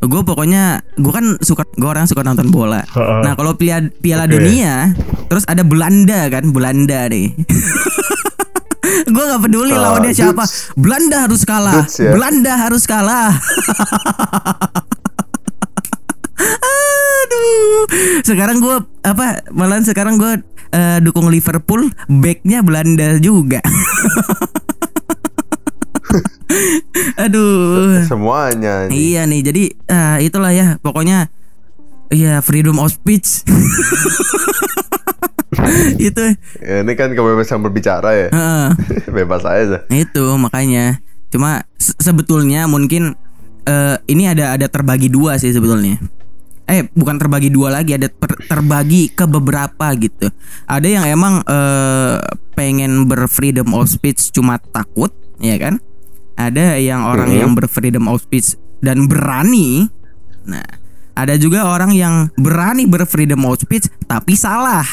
gue 0.00 0.18
pokoknya 0.18 0.82
gue 0.98 1.12
kan 1.12 1.38
suka 1.38 1.62
gue 1.68 1.86
orang 1.86 2.10
suka 2.10 2.26
nonton 2.26 2.50
bola 2.50 2.82
Ha-ha. 2.82 3.22
nah 3.22 3.32
kalau 3.32 3.54
piala 3.54 3.86
piala 3.94 4.26
Oke. 4.26 4.34
dunia 4.34 4.90
terus 5.30 5.46
ada 5.46 5.62
Belanda 5.62 6.26
kan 6.26 6.50
Belanda 6.50 7.06
nih 7.06 7.30
gue 9.14 9.22
nggak 9.22 9.42
peduli 9.42 9.70
Ah, 9.70 9.94
lawannya 9.94 10.10
siapa. 10.10 10.42
Belanda 10.74 11.22
harus 11.22 11.46
kalah 11.46 11.86
Duits 11.86 12.02
ya. 12.02 12.10
Belanda 12.10 12.52
harus 12.58 12.82
kalah 12.82 13.30
Aduh. 17.32 17.84
Sekarang 18.22 18.60
gue 18.60 18.76
apa? 19.02 19.40
Malahan 19.50 19.84
sekarang 19.84 20.20
gue 20.20 20.32
eh, 20.72 20.98
dukung 21.00 21.28
Liverpool, 21.28 21.88
backnya 22.08 22.60
Belanda 22.60 23.16
juga. 23.18 23.60
Aduh. 27.16 28.04
Semuanya. 28.04 28.86
nih. 28.88 28.92
Iya 28.92 29.22
nih, 29.24 29.40
jadi 29.40 29.62
ah, 29.88 30.16
itulah 30.20 30.52
ya, 30.52 30.76
pokoknya 30.80 31.32
ya 32.12 32.44
freedom 32.44 32.76
of 32.76 32.92
speech. 32.92 33.42
itu. 36.00 36.24
Ya, 36.60 36.84
ini 36.84 36.92
kan 36.96 37.12
kebebasan 37.12 37.64
berbicara 37.64 38.10
ya. 38.12 38.28
Heeh. 38.32 38.68
Bebas 39.16 39.44
aja. 39.44 39.84
Itu 39.88 40.36
makanya. 40.36 41.00
Cuma 41.32 41.64
se- 41.80 41.96
sebetulnya 41.96 42.68
mungkin 42.68 43.16
eh, 43.64 43.96
ini 44.08 44.28
ada 44.28 44.52
ada 44.52 44.68
terbagi 44.68 45.08
dua 45.08 45.40
sih 45.40 45.52
sebetulnya. 45.52 45.96
Eh 46.72 46.88
bukan 46.90 47.20
terbagi 47.20 47.48
dua 47.48 47.68
lagi, 47.70 47.92
ada 47.92 48.08
per- 48.08 48.40
terbagi 48.42 49.12
ke 49.12 49.28
beberapa 49.28 49.92
gitu. 49.94 50.32
Ada 50.64 50.88
yang 50.88 51.04
emang 51.04 51.44
eh, 51.44 52.16
pengen 52.52 53.04
berfreedom 53.04 53.68
of 53.70 53.86
speech 53.86 54.32
cuma 54.32 54.56
takut, 54.58 55.12
ya 55.36 55.60
kan? 55.60 55.76
Ada 56.32 56.80
yang 56.80 57.04
orang 57.04 57.28
Mhm. 57.28 57.38
yang 57.38 57.52
berfreedom 57.52 58.08
of 58.08 58.18
speech 58.18 58.56
dan 58.80 59.04
berani. 59.04 59.84
Nah, 60.42 60.64
ada 61.12 61.36
juga 61.36 61.68
orang 61.68 61.92
yang 61.92 62.32
berani 62.34 62.84
berfreedom 62.84 63.44
of 63.44 63.60
speech 63.60 63.86
tapi 64.02 64.32
salah. 64.32 64.88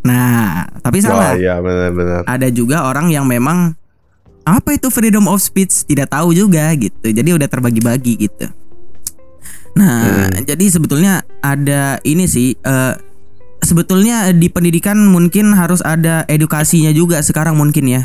Nah, 0.00 0.70
tapi 0.78 1.00
salah 1.00 1.32
Wah, 1.32 1.34
iya 1.34 1.58
benar-benar. 1.58 2.22
ada 2.24 2.46
juga 2.46 2.84
orang 2.84 3.08
yang 3.08 3.24
memang 3.24 3.72
apa 4.44 4.76
itu 4.76 4.92
freedom 4.92 5.24
of 5.24 5.40
speech 5.40 5.82
tidak 5.82 6.12
tahu 6.12 6.36
juga 6.36 6.68
gitu 6.76 7.08
jadi 7.08 7.32
udah 7.32 7.48
terbagi-bagi 7.48 8.28
gitu 8.28 8.44
nah 9.74 10.30
jadi 10.38 10.64
sebetulnya 10.70 11.26
ada 11.42 11.98
ini 12.06 12.30
sih 12.30 12.54
eh, 12.54 12.94
sebetulnya 13.64 14.30
di 14.30 14.52
pendidikan 14.52 15.00
mungkin 15.08 15.56
harus 15.56 15.80
ada 15.80 16.22
edukasinya 16.28 16.92
juga 16.92 17.18
sekarang 17.24 17.56
mungkin 17.56 17.88
ya. 17.88 18.02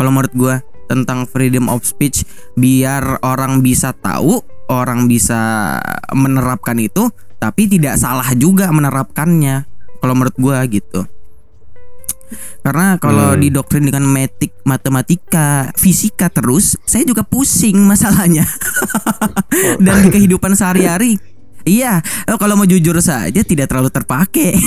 Kalau 0.00 0.10
menurut 0.10 0.32
gua 0.34 0.54
tentang 0.88 1.28
freedom 1.28 1.70
of 1.70 1.84
speech 1.86 2.24
biar 2.58 3.22
orang 3.22 3.62
bisa 3.62 3.94
tahu 3.96 4.42
orang 4.68 5.06
bisa 5.06 5.78
menerapkan 6.10 6.76
itu 6.80 7.12
tapi 7.38 7.68
tidak 7.68 8.00
salah 8.00 8.26
juga 8.34 8.72
menerapkannya. 8.72 9.68
Kalau 10.02 10.14
menurut 10.18 10.34
gua 10.40 10.66
gitu 10.66 11.06
karena 12.60 12.96
kalau 12.96 13.34
Hmm. 13.34 13.40
didoktrin 13.40 13.84
dengan 13.84 14.04
metik 14.04 14.52
matematika, 14.62 15.70
fisika 15.74 16.28
terus, 16.28 16.76
saya 16.84 17.02
juga 17.02 17.22
pusing 17.22 17.78
masalahnya. 17.82 18.44
Dan 19.84 20.06
di 20.06 20.08
kehidupan 20.10 20.52
sehari-hari, 20.52 21.18
iya, 21.62 21.98
eh, 22.00 22.36
kalau 22.36 22.54
mau 22.54 22.66
jujur 22.66 22.96
saja 22.98 23.40
tidak 23.42 23.68
terlalu 23.68 23.90
terpakai. 23.90 24.52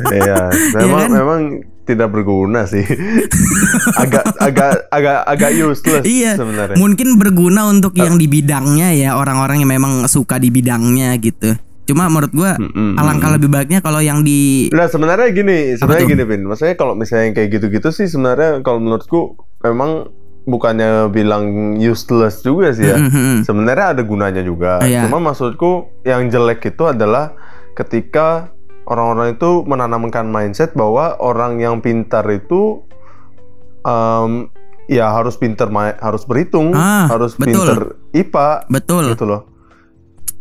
Iya, 0.00 0.48
memang 0.78 1.00
kan? 1.02 1.10
memang 1.12 1.40
tidak 1.82 2.08
berguna 2.14 2.62
sih. 2.64 2.86
agak 4.02 4.22
agak 4.38 4.86
agak 4.88 5.18
agak 5.26 5.50
useless 5.50 6.06
iya, 6.06 6.38
sebenarnya. 6.38 6.78
mungkin 6.78 7.18
berguna 7.18 7.66
untuk 7.66 7.98
yang 7.98 8.14
di 8.14 8.30
bidangnya 8.30 8.94
ya, 8.94 9.18
orang-orang 9.18 9.60
yang 9.60 9.70
memang 9.76 10.06
suka 10.06 10.38
di 10.38 10.48
bidangnya 10.48 11.18
gitu. 11.18 11.58
Cuma 11.90 12.06
menurut 12.06 12.32
gua 12.32 12.54
Mm-mm. 12.56 12.94
alangkah 12.94 13.34
lebih 13.34 13.50
baiknya 13.50 13.82
kalau 13.82 13.98
yang 13.98 14.22
di 14.22 14.70
Nah 14.70 14.86
sebenarnya 14.86 15.28
gini, 15.30 15.74
sebenarnya 15.74 16.06
gini 16.06 16.22
Pin. 16.24 16.42
Maksudnya 16.46 16.74
kalau 16.74 16.94
misalnya 16.94 17.30
yang 17.30 17.34
kayak 17.34 17.50
gitu-gitu 17.50 17.88
sih 17.90 18.06
sebenarnya 18.06 18.62
kalau 18.62 18.78
menurutku 18.78 19.34
memang 19.60 20.08
bukannya 20.46 21.12
bilang 21.12 21.76
useless 21.76 22.40
juga 22.40 22.72
sih 22.72 22.88
ya. 22.88 22.96
Mhm. 22.96 23.44
Sebenarnya 23.44 23.98
ada 23.98 24.02
gunanya 24.02 24.40
juga. 24.40 24.80
Iya. 24.80 25.04
Cuma 25.04 25.20
maksudku 25.20 25.90
yang 26.02 26.30
jelek 26.30 26.64
itu 26.64 26.86
adalah 26.86 27.36
ketika 27.76 28.48
orang-orang 28.86 29.36
itu 29.36 29.62
menanamkan 29.68 30.26
mindset 30.26 30.74
bahwa 30.74 31.14
orang 31.20 31.60
yang 31.60 31.78
pintar 31.78 32.26
itu 32.26 32.82
em, 33.86 34.50
ya 34.90 35.06
harus 35.14 35.38
pintar 35.38 35.70
harus 36.02 36.26
berhitung, 36.26 36.74
Ah, 36.74 37.06
harus 37.06 37.38
betul. 37.38 37.54
pintar 37.62 37.78
IPA 38.10 38.48
betul, 38.66 39.04
gitu 39.14 39.24
loh. 39.28 39.46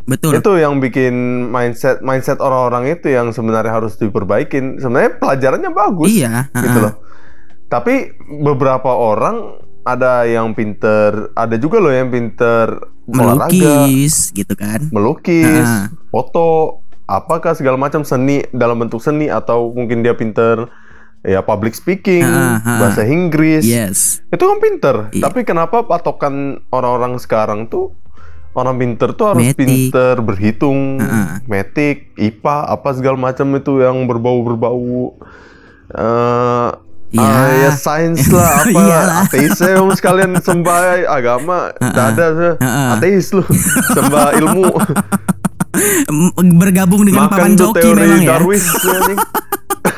Betul. 0.06 0.38
Itu 0.38 0.56
yang 0.56 0.80
bikin 0.80 1.14
mindset 1.50 2.00
mindset 2.00 2.40
orang-orang 2.40 2.96
itu 2.96 3.12
yang 3.12 3.34
sebenarnya 3.34 3.74
harus 3.74 3.98
diperbaikin. 3.98 4.80
Sebenarnya 4.80 5.18
pelajarannya 5.18 5.72
bagus 5.74 6.10
Iya, 6.12 6.48
gitu 6.54 6.78
ah. 6.80 6.84
loh. 6.90 6.94
Tapi 7.70 8.16
beberapa 8.42 8.90
orang 8.90 9.62
ada 9.86 10.26
yang 10.26 10.54
pinter, 10.54 11.34
ada 11.34 11.56
juga 11.58 11.82
loh 11.82 11.94
yang 11.94 12.10
pinter 12.14 12.78
olahraga, 13.10 13.50
melukis 13.50 14.30
gitu 14.34 14.54
kan. 14.54 14.86
melukis, 14.94 15.66
Ah. 15.66 15.90
foto, 16.14 16.82
apakah 17.10 17.58
segala 17.58 17.78
macam 17.78 18.06
seni 18.06 18.46
dalam 18.54 18.78
bentuk 18.78 19.02
seni 19.02 19.30
atau 19.32 19.74
mungkin 19.74 20.06
dia 20.06 20.14
pinter 20.14 20.70
ya 21.26 21.42
public 21.42 21.74
speaking, 21.74 22.24
ah. 22.24 22.62
bahasa 22.80 23.04
Inggris. 23.04 23.66
Yes. 23.66 24.22
Itu 24.30 24.46
kan 24.46 24.58
pinter. 24.62 24.96
Iya. 25.12 25.30
Tapi 25.30 25.42
kenapa 25.44 25.84
patokan 25.84 26.64
orang-orang 26.70 27.18
sekarang 27.18 27.68
tuh 27.68 27.92
orang 28.60 28.76
pinter 28.76 29.10
tuh 29.12 29.26
harus 29.28 29.42
Metik. 29.42 29.64
pinter 29.64 30.20
berhitung, 30.20 30.98
Heeh. 30.98 31.28
metik, 31.46 31.98
IPA, 32.14 32.58
apa 32.70 32.90
segala 32.92 33.18
macam 33.18 33.48
itu 33.54 33.80
yang 33.80 34.04
berbau-berbau 34.04 35.16
eh 35.90 36.70
Ya. 37.10 37.26
ah, 37.26 37.50
ya 37.50 37.72
sains 37.74 38.30
lah 38.30 38.62
apa 38.62 38.82
ateis 39.26 39.58
ya 39.58 39.82
sekalian 39.90 40.38
sembah 40.46 41.10
agama 41.10 41.74
tidak 41.74 42.06
ada. 42.14 42.26
Heeh. 42.54 42.88
ateis 42.94 43.34
lu 43.34 43.42
sembah 43.98 44.38
ilmu 44.38 44.70
bergabung 46.54 47.02
dengan 47.02 47.26
papan 47.26 47.34
makan 47.34 47.52
tuh 47.56 47.74
joki 47.74 47.82
teori 47.82 48.02
memang 48.04 48.22
ya. 48.22 48.30
Darwis 48.30 48.66
ya. 48.78 49.00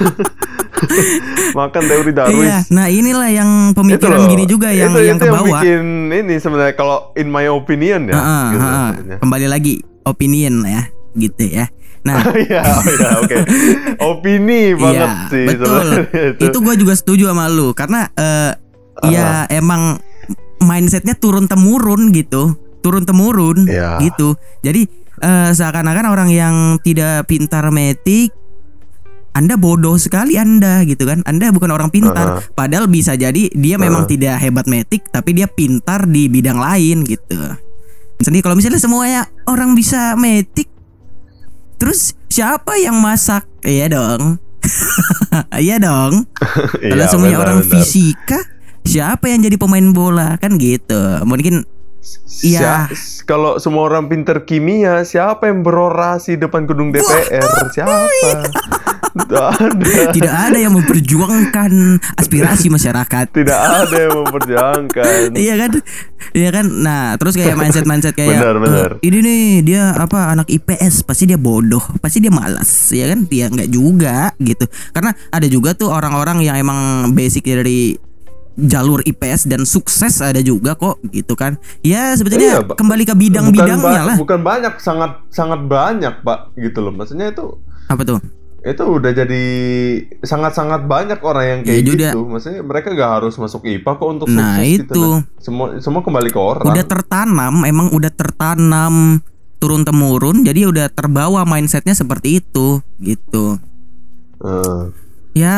makan 1.58 1.82
teori 1.84 2.12
Darwis 2.12 2.42
Iya, 2.42 2.58
nah 2.70 2.88
inilah 2.88 3.30
yang 3.30 3.50
pemikiran 3.72 4.18
loh. 4.18 4.30
gini 4.30 4.44
juga 4.46 4.70
yang 4.72 4.92
Itu- 4.92 5.06
yang 5.06 5.18
itu 5.18 5.26
ke 5.26 5.32
bawah. 5.32 5.62
bikin 5.62 5.84
ini 6.10 6.36
sebenarnya 6.38 6.74
kalau 6.74 7.14
in 7.14 7.28
my 7.28 7.46
opinion 7.48 8.08
ya. 8.08 8.14
Heeh, 8.14 8.46
gitu 8.50 8.62
heeh. 8.62 8.86
maksudnya. 8.88 9.18
Kembali 9.20 9.48
lagi 9.48 9.74
opinion 10.04 10.54
ya, 10.64 10.84
gitu 11.14 11.44
ya. 11.46 11.66
Nah, 12.02 12.18
Iya, 12.48 12.62
oh 12.66 12.84
ya, 12.92 13.10
oke. 13.20 13.36
Opini 14.10 14.74
banget 14.74 15.06
iya, 15.08 15.30
sih 15.30 15.46
betul. 15.46 15.70
sebenarnya 15.70 16.42
Itu 16.42 16.58
gue 16.60 16.76
juga 16.76 16.94
setuju 16.96 17.24
sama 17.30 17.46
lu 17.46 17.72
karena 17.72 18.10
eh, 18.12 18.52
ya 19.06 19.46
emang 19.48 20.02
mindsetnya 20.60 21.14
turun 21.14 21.46
temurun 21.46 22.10
gitu. 22.12 22.58
turun 22.82 23.06
temurun 23.06 23.70
Iya. 23.70 24.02
gitu. 24.02 24.34
Jadi 24.60 24.90
eh, 25.22 25.50
seakan-akan 25.54 26.06
orang 26.08 26.34
yang 26.34 26.56
tidak 26.82 27.30
pintar 27.30 27.70
metik 27.70 28.34
anda 29.32 29.56
bodoh 29.56 29.96
sekali 29.96 30.36
Anda 30.36 30.84
gitu 30.84 31.08
kan. 31.08 31.24
Anda 31.24 31.56
bukan 31.56 31.72
orang 31.72 31.88
pintar. 31.88 32.44
Padahal 32.52 32.92
bisa 32.92 33.16
jadi 33.16 33.48
dia 33.56 33.80
memang 33.80 34.04
tidak 34.04 34.36
hebat 34.44 34.68
metik 34.68 35.08
tapi 35.08 35.32
dia 35.32 35.48
pintar 35.48 36.04
di 36.04 36.28
bidang 36.28 36.60
lain 36.60 37.08
gitu. 37.08 37.40
Jadi 38.20 38.38
kalau 38.44 38.60
misalnya 38.60 38.78
semuanya 38.78 39.22
orang 39.48 39.72
bisa 39.72 40.14
metik 40.20 40.68
terus 41.80 42.14
siapa 42.28 42.76
yang 42.78 43.00
masak? 43.00 43.48
Iya 43.64 43.88
dong. 43.90 44.38
iya 45.64 45.82
dong. 45.82 46.28
Kalau 46.92 47.02
Iya, 47.02 47.10
semuanya 47.10 47.38
benar, 47.42 47.46
orang 47.50 47.60
benar. 47.66 47.72
fisika 47.82 48.40
siapa 48.86 49.26
yang 49.32 49.42
jadi 49.42 49.58
pemain 49.58 49.88
bola 49.90 50.38
kan 50.38 50.60
gitu. 50.60 51.24
Mungkin 51.26 51.66
Iya. 52.42 52.90
Kalau 53.30 53.62
semua 53.62 53.86
orang 53.86 54.10
pinter 54.10 54.42
kimia, 54.44 55.06
siapa 55.06 55.46
yang 55.46 55.62
berorasi 55.62 56.36
depan 56.42 56.66
gedung 56.66 56.90
DPR? 56.90 57.46
Siapa? 57.70 58.10
Tidak 59.12 59.48
ada. 59.60 60.08
tidak 60.16 60.34
ada 60.34 60.58
yang 60.58 60.72
memperjuangkan 60.72 62.00
aspirasi 62.16 62.72
masyarakat. 62.72 63.26
Tidak 63.36 63.60
ada 63.60 63.96
yang 64.08 64.16
memperjuangkan. 64.24 65.20
Iya 65.42 65.56
kan? 65.58 65.72
Iya 66.32 66.50
kan? 66.54 66.66
Nah, 66.70 67.02
terus 67.20 67.36
kayak 67.36 67.60
mindset-mindset 67.60 68.16
kayak 68.16 68.40
Benar, 68.40 68.56
benar. 68.62 68.90
"Eh, 69.02 69.10
ini 69.12 69.18
nih 69.20 69.44
dia 69.66 69.84
apa 69.96 70.32
anak 70.32 70.48
IPS 70.48 71.04
pasti 71.04 71.28
dia 71.28 71.36
bodoh, 71.36 71.82
pasti 72.00 72.24
dia 72.24 72.32
malas, 72.32 72.92
ya 72.94 73.12
kan? 73.12 73.28
Dia 73.28 73.52
nggak 73.52 73.70
juga 73.72 74.32
gitu. 74.40 74.64
Karena 74.96 75.12
ada 75.34 75.48
juga 75.50 75.76
tuh 75.76 75.92
orang-orang 75.92 76.40
yang 76.46 76.56
emang 76.56 77.12
basic 77.12 77.44
dari 77.44 78.00
jalur 78.54 79.00
IPS 79.02 79.48
dan 79.48 79.64
sukses 79.64 80.20
ada 80.20 80.40
juga 80.40 80.76
kok 80.76 81.00
gitu 81.08 81.34
kan. 81.34 81.56
Ya 81.82 82.12
sebetulnya 82.14 82.60
Iya, 82.60 82.68
kembali 82.68 83.04
ke 83.04 83.16
bidang-bidangnya 83.16 84.02
lah. 84.06 84.16
Bukan 84.16 84.42
banyak, 84.42 84.76
sangat 84.78 85.24
sangat 85.30 85.64
banyak, 85.64 86.20
Pak. 86.22 86.54
Gitu 86.54 86.80
loh. 86.80 86.92
Maksudnya 86.92 87.32
itu 87.32 87.58
Apa 87.88 88.04
tuh? 88.04 88.20
itu 88.62 88.78
udah 88.86 89.10
jadi 89.10 89.44
sangat-sangat 90.22 90.86
banyak 90.86 91.18
orang 91.26 91.46
yang 91.48 91.60
kayak 91.66 91.74
Iya 91.74 91.82
juga. 91.82 92.10
gitu. 92.14 92.20
Maksudnya 92.30 92.62
mereka 92.62 92.94
gak 92.94 93.12
harus 93.18 93.34
masuk 93.36 93.66
IPA 93.66 93.92
kok 93.92 94.06
untuk 94.08 94.28
Nah, 94.30 94.54
sukses 94.54 94.70
gitu. 94.70 94.84
itu. 94.86 95.06
Nah, 95.10 95.22
semua 95.42 95.66
semua 95.82 96.02
kembali 96.02 96.30
ke 96.30 96.38
orang. 96.38 96.66
Udah 96.70 96.86
tertanam, 96.86 97.66
emang 97.66 97.90
udah 97.90 98.14
tertanam 98.14 99.18
turun 99.58 99.82
temurun, 99.82 100.42
jadi 100.42 100.66
udah 100.66 100.90
terbawa 100.90 101.42
mindsetnya 101.42 101.94
seperti 101.94 102.38
itu 102.38 102.82
gitu. 102.98 103.58
Eh, 104.42 104.82
Ya 105.32 105.58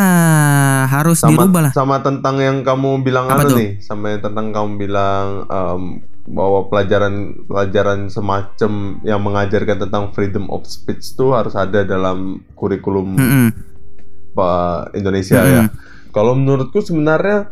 harus 0.85 1.17
sama 1.17 1.49
dirubah 1.49 1.61
lah. 1.69 1.71
sama 1.73 1.97
tentang 2.05 2.37
yang 2.37 2.61
kamu 2.61 3.01
bilang 3.01 3.25
Apa 3.25 3.41
anu 3.41 3.49
tuh? 3.49 3.57
nih, 3.57 3.69
sama 3.81 4.13
yang 4.13 4.21
tentang 4.21 4.53
kamu 4.53 4.69
bilang 4.77 5.49
em, 5.49 5.81
bahwa 6.29 6.69
pelajaran 6.69 7.41
pelajaran 7.49 8.07
semacam 8.07 9.01
yang 9.01 9.19
mengajarkan 9.19 9.89
tentang 9.89 10.13
freedom 10.13 10.45
of 10.53 10.63
speech 10.69 11.17
itu 11.17 11.33
harus 11.33 11.57
ada 11.57 11.81
dalam 11.81 12.45
kurikulum 12.53 13.17
Mm-mm. 13.17 13.47
Pak 14.37 14.93
Indonesia 14.93 15.41
Mm-mm. 15.41 15.55
ya. 15.57 15.63
Kalau 16.13 16.37
menurutku 16.37 16.77
sebenarnya 16.79 17.49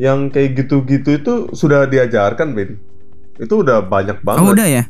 yang 0.00 0.32
kayak 0.32 0.64
gitu-gitu 0.64 1.20
itu 1.20 1.32
sudah 1.52 1.84
diajarkan, 1.84 2.56
Bin. 2.56 2.80
Itu 3.36 3.60
udah 3.60 3.84
banyak 3.84 4.24
banget. 4.24 4.40
Oh 4.40 4.56
udah 4.56 4.64
ya? 4.64 4.84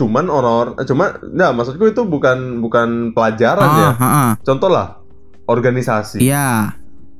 Cuman 0.00 0.32
orang-orang, 0.32 0.72
eh, 0.80 0.86
cuma, 0.88 1.20
nah 1.36 1.52
maksudku 1.52 1.84
itu 1.84 2.00
bukan 2.08 2.64
bukan 2.64 3.12
pelajaran 3.12 3.68
ya. 3.68 3.90
Ah, 3.92 4.00
ah, 4.00 4.06
ah. 4.08 4.30
Contoh 4.40 4.72
lah, 4.72 5.04
organisasi. 5.48 6.20
Iya. 6.20 6.76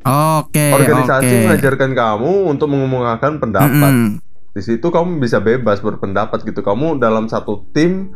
Oke. 0.07 0.73
organisasi 0.73 1.27
oke. 1.27 1.45
mengajarkan 1.51 1.91
kamu 1.93 2.33
untuk 2.47 2.69
mengumumkan 2.71 3.41
pendapat. 3.41 3.93
Mm-mm. 3.93 4.21
Di 4.55 4.63
situ 4.63 4.89
kamu 4.89 5.19
bisa 5.19 5.41
bebas 5.41 5.81
berpendapat 5.81 6.45
gitu. 6.45 6.61
Kamu 6.61 6.97
dalam 6.97 7.27
satu 7.27 7.67
tim 7.73 8.15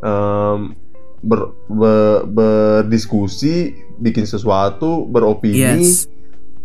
em, 0.00 0.74
ber, 1.20 1.40
be- 1.68 2.24
berdiskusi, 2.26 3.72
bikin 3.96 4.24
sesuatu, 4.24 5.04
beropini 5.04 5.60
Yes. 5.80 6.08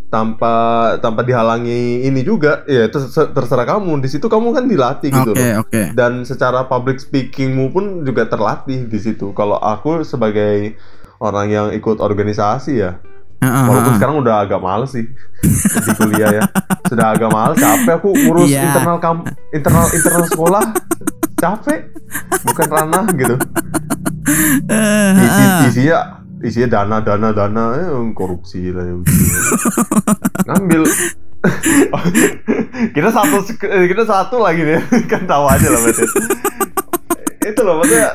tanpa 0.07 0.55
tanpa 0.99 1.23
dihalangi 1.23 2.03
ini 2.03 2.21
juga. 2.21 2.63
Ya 2.67 2.87
terserah 2.91 3.65
kamu. 3.65 3.99
Di 3.99 4.09
situ 4.11 4.27
kamu 4.27 4.51
kan 4.51 4.65
dilatih 4.67 5.09
gitu 5.09 5.31
Oke 5.31 5.39
loh. 5.55 5.63
oke. 5.63 5.81
Dan 5.95 6.23
secara 6.23 6.67
public 6.67 6.99
speakingmu 6.99 7.71
pun 7.71 8.03
juga 8.03 8.27
terlatih 8.27 8.87
di 8.87 8.99
situ. 8.99 9.31
Kalau 9.31 9.55
aku 9.55 10.03
sebagai 10.03 10.75
orang 11.19 11.47
yang 11.47 11.67
ikut 11.71 11.97
organisasi 11.99 12.73
ya, 12.79 12.99
Ah, 13.43 13.47
ah, 13.51 13.65
Walaupun 13.67 13.91
ah. 13.93 13.95
sekarang 13.99 14.15
udah 14.23 14.35
agak 14.47 14.59
males 14.63 14.89
sih 14.95 15.05
di 15.05 15.91
kuliah 15.99 16.39
ya. 16.39 16.43
Sudah 16.89 17.13
agak 17.13 17.29
males, 17.29 17.59
capek 17.59 17.99
aku 17.99 18.09
ngurus 18.15 18.47
Iya. 18.49 18.73
internal 18.73 18.97
kam 18.97 19.17
internal 19.51 19.85
internal 19.91 20.23
sekolah. 20.25 20.63
Capek. 21.35 21.79
Bukan 22.47 22.67
ranah 22.71 23.05
gitu. 23.11 23.35
Eh, 24.71 25.11
Isi, 25.19 25.43
ah. 25.43 25.61
isinya 25.67 25.97
isinya 26.41 26.67
dana 26.79 26.97
dana 27.03 27.29
dana 27.35 27.63
eh, 27.75 27.89
korupsi 28.15 28.71
lah 28.73 28.81
ya. 28.81 28.95
Ngambil 30.49 30.81
kita 32.95 33.09
satu 33.13 33.45
kita 33.61 34.03
satu 34.07 34.41
lagi 34.41 34.65
nih 34.65 34.81
kan 35.11 35.27
tahu 35.29 35.45
aja 35.45 35.67
lah 35.69 35.79
berarti. 35.85 36.05
Itu 37.45 37.61
loh 37.61 37.83
maksudnya 37.83 38.09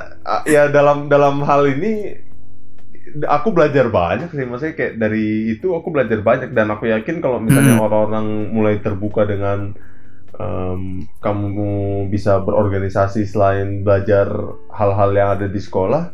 ya 0.49 0.67
dalam 0.73 1.07
dalam 1.07 1.45
hal 1.47 1.71
ini 1.71 2.19
aku 3.23 3.51
belajar 3.51 3.89
banyak 3.89 4.31
sih 4.31 4.45
maksudnya 4.45 4.75
kayak 4.75 4.95
dari 4.97 5.53
itu 5.53 5.73
aku 5.73 5.89
belajar 5.89 6.19
banyak 6.21 6.51
dan 6.53 6.69
aku 6.69 6.87
yakin 6.87 7.19
kalau 7.19 7.39
misalnya 7.39 7.79
Hmm. 7.79 7.87
orang-orang 7.87 8.27
mulai 8.51 8.77
terbuka 8.79 9.25
dengan 9.25 9.73
em, 10.35 11.05
kamu 11.21 11.71
bisa 12.09 12.41
berorganisasi 12.41 13.25
selain 13.25 13.85
belajar 13.85 14.27
hal-hal 14.73 15.11
yang 15.13 15.29
ada 15.37 15.47
di 15.47 15.61
sekolah 15.61 16.11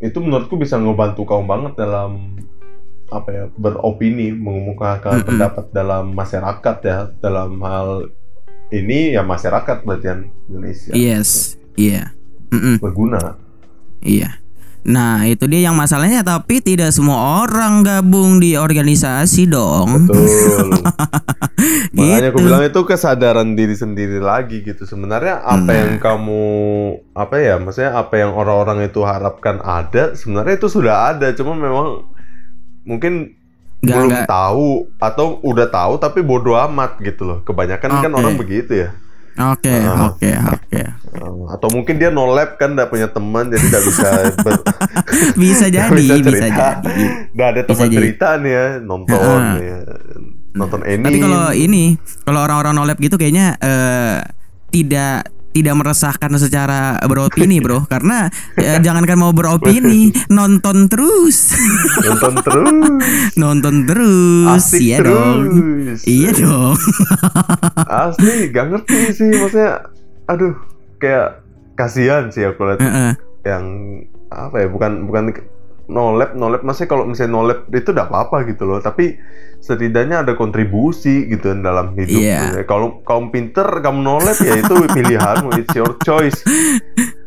itu 0.00 0.18
menurutku 0.18 0.58
bisa 0.58 0.80
ngebantu 0.80 1.22
kamu 1.22 1.44
banget 1.46 1.72
dalam 1.78 2.40
apa 3.06 3.28
ya 3.28 3.44
beropini 3.54 4.32
mengumumkan 4.32 4.98
Mm-mm. 4.98 5.28
pendapat 5.28 5.64
dalam 5.70 6.10
masyarakat 6.10 6.76
ya 6.82 6.98
dalam 7.20 7.60
hal 7.60 8.08
ini 8.72 9.12
ya 9.12 9.20
masyarakat 9.22 9.84
berarti 9.84 10.26
Indonesia 10.48 10.92
Yes. 10.96 11.60
Iya. 11.76 12.16
Mm-mm. 12.50 12.80
berguna 12.80 13.36
Iya. 14.02 14.41
Nah 14.82 15.22
itu 15.24 15.46
dia 15.46 15.62
yang 15.64 15.74
masalahnya 15.74 16.20
tapi 16.20 16.58
tidak 16.58 16.90
semua 16.90 17.40
orang 17.40 17.82
gabung 17.82 18.36
di 18.36 18.54
organisasi 18.54 19.46
dong. 19.46 20.10
Betul. 20.10 20.74
Makanya 21.94 22.28
aku 22.28 22.38
Gitu. 22.38 22.46
bilang 22.48 22.62
itu 22.64 22.80
kesadaran 22.82 23.54
diri 23.54 23.72
sendiri 23.72 24.18
lagi 24.18 24.60
gitu. 24.60 24.82
Sebenarnya 24.82 25.38
apa 25.38 25.62
Nah. 25.62 25.76
yang 25.76 25.92
kamu 25.96 26.42
apa 27.14 27.34
ya, 27.38 27.54
maksudnya 27.56 27.94
apa 27.94 28.14
yang 28.16 28.32
orang-orang 28.32 28.82
itu 28.84 29.00
harapkan 29.02 29.60
ada, 29.60 30.12
sebenarnya 30.12 30.56
itu 30.56 30.66
sudah 30.66 31.14
ada. 31.14 31.30
Cuma 31.30 31.54
memang 31.54 32.02
mungkin 32.82 33.38
Nggak, 33.78 33.86
belum 33.92 34.10
nggak. 34.10 34.26
tahu 34.26 34.68
atau 34.96 35.26
udah 35.42 35.66
tahu 35.68 35.92
tapi 35.98 36.22
bodoh 36.22 36.58
amat 36.70 36.98
gitu 36.98 37.22
loh. 37.22 37.38
Kebanyakan 37.42 37.90
kan 38.00 38.10
Oke. 38.10 38.18
orang 38.18 38.34
begitu 38.34 38.72
ya. 38.78 38.90
Oke 39.34 39.72
Ah. 39.72 40.06
oke 40.06 40.28
oke. 40.46 40.82
Uh, 41.10 41.48
Atau 41.48 41.68
mungkin 41.70 41.96
dia 41.96 42.08
no 42.08 42.28
lab 42.28 42.56
kan 42.56 42.72
nggak 42.72 42.88
punya 42.88 43.08
teman 43.08 43.48
jadi 43.48 43.64
nggak 43.64 43.84
bisa 43.84 44.08
Bisa 45.40 45.66
jadi 45.66 45.88
bisa 45.94 46.16
cerita. 46.20 46.68
jadi. 46.80 47.04
Nggak 47.32 47.48
ada 47.48 47.60
Bisa 47.60 47.70
teman 47.70 47.88
cerita 47.90 48.28
nih 48.36 48.52
ya 48.52 48.66
nonton 48.78 49.16
Ah. 49.18 49.56
ya. 49.56 49.78
nonton 50.52 50.80
anime. 50.82 51.06
Tapi 51.06 51.18
kalau 51.18 51.44
ini, 51.50 51.84
kalau 52.20 52.40
orang-orang 52.42 52.74
nolep 52.74 52.98
gitu 52.98 53.16
kayaknya 53.16 53.56
eh, 53.56 54.20
tidak 54.68 55.32
tidak 55.52 55.74
meresahkan 55.76 56.32
secara 56.40 56.96
beropini, 57.04 57.60
Bro. 57.60 57.84
Karena 57.86 58.28
eh, 58.56 58.80
jangankan 58.80 59.16
mau 59.20 59.32
beropini, 59.36 60.10
nonton 60.32 60.88
terus. 60.88 61.52
nonton 62.02 62.34
terus. 62.40 63.04
nonton 63.40 63.74
terus. 63.84 64.48
Asik 64.48 64.80
iya 64.80 64.96
terus. 64.98 65.12
dong. 65.12 65.40
Iya 66.04 66.30
dong. 66.32 66.76
Asli 68.08 68.50
gak 68.50 68.66
ngerti 68.72 69.00
sih 69.12 69.30
maksudnya 69.36 69.92
aduh 70.30 70.54
kayak 70.96 71.42
kasihan 71.76 72.30
sih 72.30 72.46
aku 72.46 72.62
lihat 72.64 72.80
Heeh. 72.80 73.12
yang 73.44 73.64
apa 74.32 74.64
ya 74.64 74.68
bukan 74.70 75.04
bukan 75.04 75.34
nolep 75.86 76.34
nolep 76.34 76.62
maksudnya 76.62 76.90
kalau 76.90 77.04
misalnya 77.04 77.32
nolep 77.32 77.58
itu 77.70 77.90
udah 77.90 78.06
apa-apa 78.06 78.46
gitu 78.46 78.64
loh. 78.64 78.78
Tapi 78.78 79.18
setidaknya 79.58 80.22
ada 80.22 80.34
kontribusi 80.34 81.26
gitu 81.26 81.54
dalam 81.56 81.94
hidup 81.94 82.18
Iya. 82.18 82.66
kalau 82.66 82.98
kamu 83.02 83.30
pinter 83.30 83.66
kamu 83.78 84.00
nolep 84.00 84.38
ya 84.38 84.58
itu 84.58 84.74
pilihanmu. 84.96 85.50
It's 85.56 85.72
your 85.72 85.94
choice. 86.00 86.42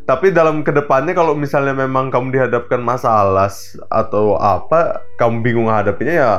Tapi 0.04 0.30
dalam 0.30 0.62
ke 0.62 0.70
depannya 0.70 1.12
kalau 1.12 1.34
misalnya 1.34 1.74
memang 1.74 2.08
kamu 2.08 2.30
dihadapkan 2.30 2.78
masalah 2.78 3.50
atau 3.88 4.36
apa 4.36 5.02
kamu 5.16 5.42
bingung 5.42 5.66
hadapinya 5.66 6.14
ya 6.14 6.32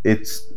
it's 0.00 0.48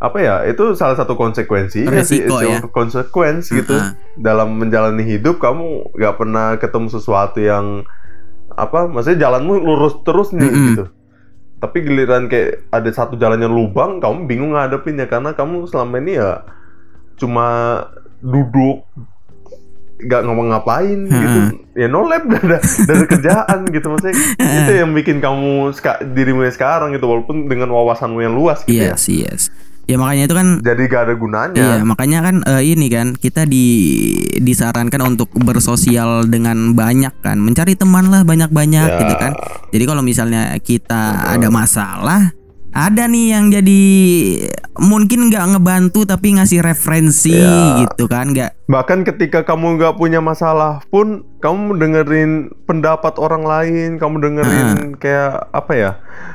apa 0.00 0.18
ya 0.18 0.34
itu 0.42 0.74
salah 0.74 0.98
satu 0.98 1.14
konsekuensi 1.14 1.86
Resiko 1.86 2.42
ya. 2.42 2.58
konsekuensi 2.64 3.54
gitu. 3.54 3.76
Heeh. 3.76 3.94
dalam 4.18 4.56
menjalani 4.56 5.04
hidup 5.04 5.38
kamu 5.38 5.94
nggak 5.94 6.14
pernah 6.16 6.46
ketemu 6.56 6.88
sesuatu 6.90 7.38
yang 7.38 7.86
apa 8.56 8.88
maksudnya 8.88 9.28
jalanmu 9.28 9.58
lurus 9.60 10.00
terus 10.04 10.30
nih 10.34 10.48
Mm-mm. 10.48 10.66
gitu. 10.72 10.84
Tapi 11.62 11.76
giliran 11.86 12.26
kayak 12.26 12.66
ada 12.74 12.90
satu 12.90 13.14
jalannya 13.14 13.46
lubang 13.46 14.02
kamu 14.02 14.26
bingung 14.26 14.52
ngadepinnya. 14.54 15.06
Karena 15.06 15.32
kamu 15.32 15.70
selama 15.70 16.02
ini 16.02 16.18
ya 16.18 16.42
cuma 17.16 17.46
duduk 18.18 18.82
nggak 20.02 20.22
ngomong 20.26 20.50
ngapain 20.50 21.00
gitu. 21.06 21.38
Ya 21.78 21.86
no 21.86 22.02
lab 22.02 22.26
dari, 22.32 22.58
dari 22.58 23.04
kerjaan 23.06 23.70
gitu. 23.70 23.86
Maksudnya 23.94 24.14
itu 24.42 24.72
yang 24.74 24.90
bikin 24.90 25.22
kamu 25.22 25.70
dirimu 26.12 26.42
yang 26.42 26.54
sekarang 26.54 26.90
gitu 26.98 27.06
walaupun 27.06 27.46
dengan 27.46 27.70
wawasanmu 27.70 28.18
yang 28.18 28.34
luas 28.34 28.66
gitu 28.66 28.82
ya. 28.82 28.98
yes 28.98 29.06
yes 29.06 29.42
ya 29.84 29.96
makanya 29.96 30.24
itu 30.24 30.34
kan 30.34 30.48
jadi 30.60 30.82
gak 30.86 31.02
ada 31.04 31.14
gunanya 31.14 31.54
Iya, 31.54 31.74
makanya 31.82 32.18
kan 32.22 32.36
eh, 32.44 32.62
ini 32.64 32.86
kan 32.86 33.12
kita 33.12 33.44
di 33.44 33.66
disarankan 34.38 35.02
untuk 35.08 35.30
bersosial 35.36 36.24
dengan 36.24 36.72
banyak 36.72 37.12
kan, 37.18 37.38
mencari 37.38 37.74
teman 37.74 38.08
lah 38.08 38.22
banyak-banyak 38.22 38.88
Ya. 38.88 38.98
gitu 38.98 39.14
kan. 39.14 39.32
Jadi 39.70 39.84
kalau 39.84 40.00
misalnya 40.00 40.58
kita 40.58 41.02
ada 41.32 41.48
masalah, 41.48 42.34
ada 42.72 43.04
nih 43.04 43.26
yang 43.30 43.52
jadi 43.52 43.82
mungkin 44.78 45.28
nggak 45.28 45.44
ngebantu 45.52 46.02
tapi 46.02 46.34
ngasih 46.34 46.60
referensi 46.60 47.32
Ya. 47.32 47.84
gitu 47.84 48.08
kan, 48.08 48.32
nggak 48.32 48.56
bahkan 48.64 49.04
ketika 49.04 49.44
kamu 49.44 49.76
nggak 49.76 49.94
punya 49.94 50.18
masalah 50.18 50.80
pun 50.88 51.28
kamu 51.38 51.76
dengerin 51.76 52.30
pendapat 52.64 53.20
orang 53.20 53.44
lain 53.44 54.00
kamu 54.00 54.16
dengerin 54.18 54.68
kayak 54.96 55.52
apa 55.52 55.72
ya 55.72 55.90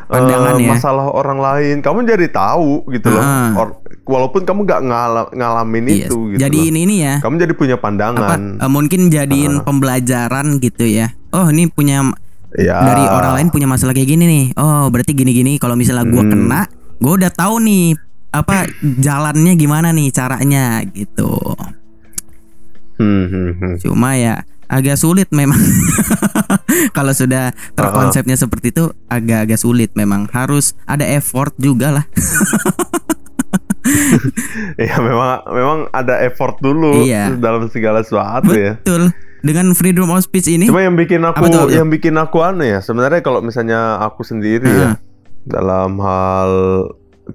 Pandangan 0.07 0.55
ya. 0.57 0.69
masalah 0.71 1.09
orang 1.09 1.38
lain 1.38 1.75
kamu 1.81 2.05
jadi 2.05 2.29
tahu 2.29 2.85
gitu 2.88 3.09
loh 3.09 3.19
Ah. 3.19 3.51
Or- 3.57 3.75
walaupun 4.05 4.45
kamu 4.45 4.63
nggak 4.63 4.81
ngala- 4.83 5.31
ngalamin 5.33 5.85
Yes. 5.89 5.97
itu 6.05 6.17
gitu 6.31 6.39
jadi 6.39 6.57
ini 6.63 6.79
ini 6.85 6.95
ya. 7.01 7.13
kamu 7.19 7.41
jadi 7.41 7.53
punya 7.53 7.75
Apa 7.75 7.83
pandangan 7.83 8.39
eh, 8.55 8.69
mungkin 8.69 9.09
jadiin 9.09 9.65
pembelajaran 9.65 10.61
gitu 10.61 10.85
ya. 10.85 11.11
Oh, 11.27 11.49
ini 11.49 11.67
punya 11.67 12.05
ya 12.58 12.82
dari 12.84 13.05
orang 13.05 13.34
lain 13.38 13.47
punya 13.47 13.66
masalah 13.66 13.93
kayak 13.93 14.10
gini 14.10 14.26
nih. 14.26 14.45
Oh, 14.58 14.89
berarti 14.89 15.14
gini-gini 15.14 15.55
kalau 15.55 15.78
misalnya 15.78 16.03
gua 16.03 16.22
Hmm. 16.22 16.32
kena, 16.34 16.62
gua 16.97 17.14
udah 17.16 17.30
tahu 17.30 17.62
nih 17.62 17.93
apa 18.28 18.68
jalannya 18.82 19.53
gimana 19.55 19.89
nih 19.89 20.10
caranya 20.10 20.82
gitu. 20.88 21.32
Hmm, 22.97 23.26
hmm, 23.30 23.51
hmm. 23.55 23.74
Cuma 23.80 24.18
ya 24.18 24.41
agak 24.68 24.97
sulit 24.97 25.30
memang. 25.30 25.58
kalau 26.97 27.14
sudah 27.14 27.53
terkonsepnya 27.72 28.36
seperti 28.36 28.74
itu 28.74 28.89
agak-agak 29.08 29.55
sulit 29.55 29.93
memang. 29.93 30.26
Harus 30.28 30.74
ada 30.84 31.05
effort 31.05 31.53
juga 31.55 31.93
lah. 31.93 32.05
ya 34.78 34.99
memang 34.99 35.47
memang 35.47 35.78
ada 35.89 36.20
effort 36.20 36.60
dulu 36.60 37.08
Iya. 37.08 37.32
dalam 37.39 37.72
segala 37.72 38.03
sesuatu 38.03 38.51
ya 38.51 38.76
Betul. 38.76 39.16
Dengan 39.39 39.71
freedom 39.71 40.09
of 40.09 40.19
speech 40.19 40.47
ini 40.47 40.65
Cuma 40.65 40.81
yang 40.81 40.93
bikin 40.93 41.21
aku 41.21 41.38
Apa 41.38 41.47
tuh, 41.47 41.59
apa 41.59 41.69
tuh? 41.69 41.77
yang 41.77 41.88
bikin 41.88 42.15
aku 42.15 42.38
aneh 42.41 42.73
ya 42.73 42.79
sebenarnya 42.79 43.21
kalau 43.21 43.39
misalnya 43.39 44.01
aku 44.01 44.21
sendiri 44.21 44.65
ya 44.65 44.89
dalam 45.45 45.95
hal 45.97 46.51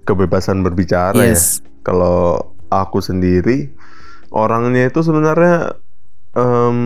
kebebasan 0.03 0.61
berbicara 0.61 1.16
ya. 1.16 1.32
yes. 1.32 1.61
Kalau 1.80 2.50
aku 2.68 2.98
sendiri 2.98 3.72
orangnya 4.28 4.86
itu 4.86 5.00
sebenarnya 5.00 5.76
em, 6.32 6.78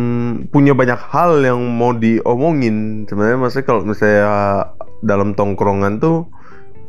punya 0.46 0.72
banyak 0.72 0.98
hal 0.98 1.40
yang 1.40 1.60
mau 1.70 1.92
diomongin. 1.92 3.04
Sebenarnya 3.04 3.38
maksudnya 3.38 3.66
kalau 3.66 3.80
misalnya 3.82 4.26
dalam 5.00 5.32
tongkrongan 5.32 5.98
tuh 5.98 6.26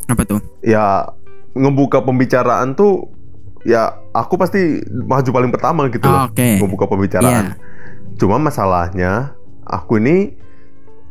Apa 0.07 0.23
tuh? 0.23 0.39
ya 0.61 1.03
ngebuka 1.51 2.01
pembicaraan 2.01 2.73
tuh 2.73 3.09
ya 3.61 3.89
aku 4.11 4.38
pasti 4.38 4.80
maju 4.86 5.28
paling 5.28 5.51
pertama 5.51 5.89
gitu 5.89 6.05
loh. 6.05 6.30
Oke. 6.30 6.57
Ngebuka 6.57 6.86
pembicaraan. 6.86 7.45
Iya. 7.51 7.65
Cuma 8.18 8.41
masalahnya 8.41 9.38
aku 9.63 10.01
ini 10.01 10.34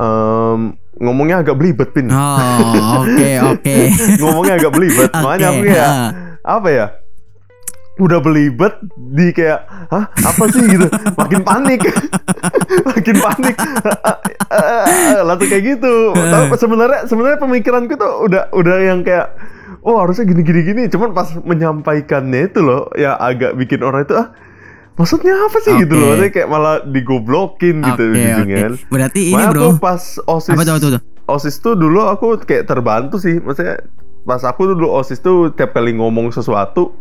em, 0.03 0.75
ngomongnya 0.99 1.47
agak 1.47 1.57
belibet 1.57 1.95
pin. 1.95 2.11
Oh, 2.11 3.03
oke 3.03 3.29
oke. 3.55 3.77
ngomongnya 4.19 4.55
agak 4.59 4.73
belibet. 4.75 5.11
Makanya 5.23 5.49
aku 5.55 5.65
ya 5.67 5.87
ah. 5.87 6.11
apa 6.43 6.69
ya? 6.69 6.87
Udah 7.97 8.21
belibet 8.21 8.77
di 8.93 9.33
kayak 9.33 9.65
hah 9.89 10.05
apa 10.13 10.43
sih 10.53 10.61
gitu 10.69 10.85
makin 11.17 11.41
panik 11.41 11.81
makin 12.93 13.17
panik 13.25 13.57
langsung 15.25 15.49
kayak 15.49 15.65
gitu 15.65 16.13
tapi 16.13 16.53
sebenarnya 16.61 17.01
sebenarnya 17.09 17.39
pemikiranku 17.41 17.97
tuh 17.97 18.29
udah 18.29 18.53
udah 18.53 18.77
yang 18.85 19.01
kayak 19.01 19.33
oh 19.87 20.03
harusnya 20.03 20.27
gini 20.27 20.43
gini 20.43 20.61
gini 20.67 20.83
cuman 20.91 21.15
pas 21.15 21.31
menyampaikannya 21.41 22.51
itu 22.51 22.61
loh 22.61 22.91
ya 22.99 23.15
agak 23.15 23.55
bikin 23.55 23.81
orang 23.87 24.03
itu 24.03 24.19
ah 24.19 24.35
maksudnya 24.97 25.35
apa 25.39 25.57
sih 25.61 25.73
gitu 25.77 25.93
Oke. 25.93 26.01
loh 26.01 26.09
Maksudnya 26.11 26.33
kayak 26.33 26.49
malah 26.49 26.75
digoblokin 26.83 27.77
gitu 27.81 28.03
Oke, 28.03 28.17
ujungnya 28.17 28.57
oke. 28.57 28.65
kan. 28.65 28.73
Berarti 28.89 29.21
ini, 29.23 29.35
Makanya 29.37 29.53
Bro. 29.53 29.63
aku 29.63 29.79
pas 29.79 30.03
osis 30.25 30.53
Apa 30.53 30.63
tuh, 30.63 30.73
apa 30.73 30.81
tuh, 30.81 30.91
tuh? 30.97 31.03
osis 31.27 31.55
tuh 31.59 31.75
dulu 31.75 32.01
aku 32.03 32.27
kayak 32.41 32.65
terbantu 32.65 33.19
sih 33.19 33.37
maksudnya 33.37 33.83
pas 34.23 34.43
aku 34.43 34.63
dulu 34.69 34.91
osis 34.91 35.19
tuh 35.19 35.51
tiap 35.51 35.71
kali 35.71 35.91
ngomong 35.93 36.31
sesuatu 36.31 36.95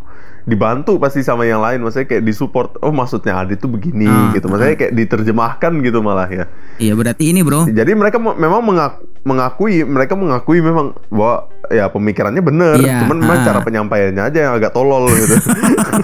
dibantu 0.45 0.95
pasti 0.95 1.19
sama 1.19 1.43
yang 1.43 1.57
lain 1.57 1.81
maksudnya 1.81 2.05
kayak 2.07 2.21
disupport 2.21 2.77
oh 2.79 2.89
maksudnya 2.89 3.33
Adit 3.35 3.57
tuh 3.57 3.67
begini 3.67 4.05
Ah, 4.05 4.29
gitu 4.31 4.45
maksudnya 4.45 4.73
kayak 4.75 4.93
diterjemahkan 4.93 5.73
gitu 5.81 5.99
malah 5.99 6.25
ya 6.27 6.45
Iya, 6.75 6.93
berarti 6.93 7.23
ini, 7.27 7.39
Bro. 7.39 7.65
jadi 7.67 7.91
mereka 7.91 8.15
me- 8.15 8.35
memang 8.35 8.61
mengak- 8.61 8.99
mengakui 9.21 9.81
mereka 9.81 10.13
mengakui 10.13 10.59
memang 10.59 10.93
bahwa 11.07 11.47
ya 11.67 11.87
pemikirannya 11.87 12.39
bener 12.39 12.77
Iya, 12.77 13.01
cuman 13.01 13.17
memang 13.17 13.37
ah. 13.37 13.43
cara 13.43 13.59
penyampaiannya 13.59 14.21
aja 14.21 14.39
yang 14.39 14.53
agak 14.53 14.69
tolol 14.69 15.09
gitu 15.09 15.33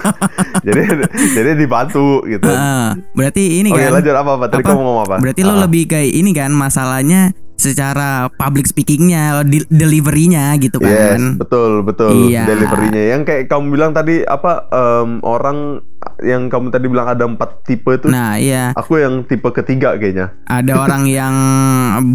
jadi 0.66 0.82
jadi 1.30 1.50
dibantu 1.54 2.26
gitu 2.26 2.48
Ah, 2.48 2.98
berarti 3.12 3.60
ini 3.60 3.70
oke 3.70 3.78
kan. 3.78 3.92
lanjut 3.94 4.14
apa 4.16 4.30
apa 4.32 4.46
tadi 4.48 4.62
apa? 4.62 4.68
kamu 4.68 4.80
ngomong 4.80 5.02
apa 5.04 5.14
Berarti 5.18 5.40
lo 5.42 5.52
Ah. 5.52 5.60
lebih 5.62 5.82
kayak 5.86 6.10
ini 6.10 6.30
kan 6.32 6.50
masalahnya 6.50 7.30
secara 7.54 8.26
public 8.28 8.66
speakingnya, 8.66 9.44
delivery-nya 9.68 10.56
gitu 10.56 10.78
Yes, 10.78 10.90
kan. 11.14 11.20
betul 11.36 11.70
betul 11.82 12.10
Iya. 12.26 12.42
deliverynya. 12.44 13.02
Yang 13.10 13.22
kayak 13.24 13.44
kamu 13.46 13.64
bilang 13.70 13.92
tadi 13.92 14.20
apa 14.20 14.66
em, 14.68 15.22
orang 15.22 15.78
yang 16.20 16.46
kamu 16.46 16.68
tadi 16.68 16.86
bilang 16.86 17.06
ada 17.06 17.22
empat 17.22 17.62
tipe 17.62 17.92
itu. 17.92 18.06
Nah, 18.06 18.34
iya, 18.34 18.74
Aku 18.74 18.96
yang 18.96 19.22
tipe 19.22 19.46
ketiga 19.52 19.94
kayaknya. 19.94 20.34
ada 20.44 20.72
orang 20.82 21.06
yang 21.06 21.34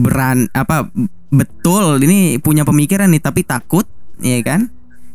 beran 0.02 0.52
apa 0.52 0.92
betul 1.28 2.00
ini 2.00 2.38
punya 2.38 2.64
pemikiran 2.64 3.08
nih 3.08 3.20
tapi 3.20 3.42
takut, 3.42 3.88
ya 4.18 4.40
kan? 4.42 4.68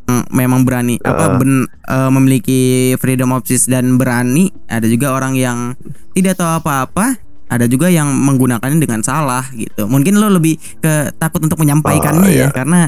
Mm, 0.02 0.24
Memang 0.30 0.60
berani 0.62 0.98
apa 0.98 1.24
Ah. 1.26 1.36
ben- 1.36 1.68
eh, 1.68 2.10
memiliki 2.10 2.60
freedom 2.96 3.30
of 3.30 3.42
speech 3.42 3.64
dan 3.66 3.94
berani. 3.94 4.50
Ada 4.66 4.84
juga 4.84 5.12
orang 5.12 5.34
yang 5.34 5.76
tidak 6.10 6.36
tahu 6.36 6.58
apa-apa. 6.58 7.20
Ada 7.52 7.68
juga 7.68 7.86
yang 7.86 8.08
menggunakannya 8.08 8.80
dengan 8.80 9.00
salah 9.00 9.44
gitu. 9.52 9.84
Mungkin 9.84 10.16
lo 10.16 10.32
lebih 10.32 10.56
ke 10.78 11.12
takut 11.14 11.38
untuk 11.38 11.60
menyampaikannya 11.60 12.24
Ah, 12.24 12.32
ya 12.32 12.38
iya. 12.38 12.48
karena 12.48 12.80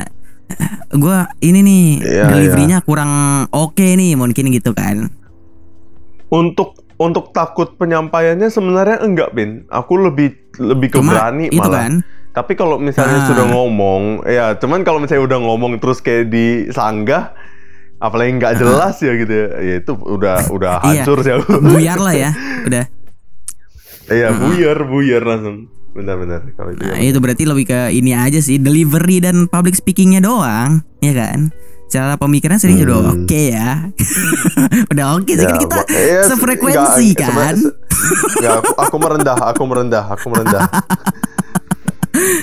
eh, 0.46 0.68
gua 0.94 1.28
ini 1.38 1.60
nih 1.60 1.84
Iya, 2.00 2.24
deliverynya 2.26 2.78
kurang 2.80 3.12
oke 3.50 3.84
nih 3.84 4.16
mungkin 4.16 4.48
gitu 4.48 4.72
kan. 4.72 5.12
Untuk 6.26 6.74
untuk 6.96 7.30
takut 7.30 7.74
penyampaiannya 7.74 8.48
sebenarnya 8.48 8.98
enggak, 9.00 9.30
Bin. 9.32 9.68
Aku 9.68 10.00
lebih 10.00 10.32
lebih 10.56 10.88
ke 10.88 10.98
Cuma 10.98 11.12
berani 11.12 11.46
itu 11.48 11.60
malah. 11.60 11.80
kan. 11.84 11.92
Tapi 12.32 12.52
kalau 12.54 12.78
misalnya 12.78 13.20
Ah. 13.20 13.26
sudah 13.28 13.46
ngomong, 13.46 14.02
ya 14.24 14.56
cuman 14.56 14.82
kalau 14.82 14.98
misalnya 14.98 15.22
udah 15.24 15.38
ngomong 15.40 15.76
terus 15.76 16.00
kayak 16.00 16.26
disanggah 16.28 17.30
apalagi 17.96 18.34
nggak 18.34 18.58
jelas 18.58 18.98
ya 18.98 19.12
gitu 19.14 19.30
ya, 19.32 19.46
ya 19.56 19.74
itu 19.78 19.92
udah 19.94 20.36
udah 20.50 20.72
Ah. 20.76 20.86
Iya. 20.88 21.02
hancur 21.02 21.18
sih 21.20 21.32
aku. 21.32 21.50
Buyar 21.60 21.98
lah 21.98 22.14
ya. 22.14 22.30
Udah. 22.66 22.84
Iya, 24.06 24.28
buyar, 24.32 24.78
buyar 24.84 25.22
langsung. 25.22 25.56
Benar-benar 25.90 26.42
kalau 26.52 26.70
itu. 26.70 26.82
Nah, 26.82 26.96
ya. 26.96 27.06
itu 27.06 27.18
berarti 27.18 27.44
lebih 27.44 27.64
ke 27.64 27.80
ini 27.90 28.10
aja 28.10 28.38
sih, 28.38 28.58
delivery 28.58 29.18
dan 29.18 29.46
public 29.46 29.72
speakingnya 29.72 30.18
doang, 30.18 30.82
ya 30.98 31.14
kan? 31.14 31.54
Secara 31.86 32.16
pemikiran 32.16 32.58
udah 32.82 32.98
Hmm. 32.98 33.12
oke 33.22 33.42
ya. 33.48 33.70
udah 34.92 35.06
oke 35.14 35.30
sih 35.30 35.44
kan 35.44 35.54
Ya, 35.54 35.62
kita 35.62 35.78
ya, 35.86 36.20
se- 36.20 36.28
sefrekuensi 36.28 37.06
nggak, 37.12 37.30
kan. 37.30 37.54
sebenarnya 37.54 37.56
se- 37.56 37.72
nggak, 38.36 38.54
aku, 38.58 38.72
aku 38.76 38.96
merendah, 38.98 39.36
aku 39.38 39.62
merendah, 39.64 40.04
aku 40.08 40.26
merendah. 40.28 40.62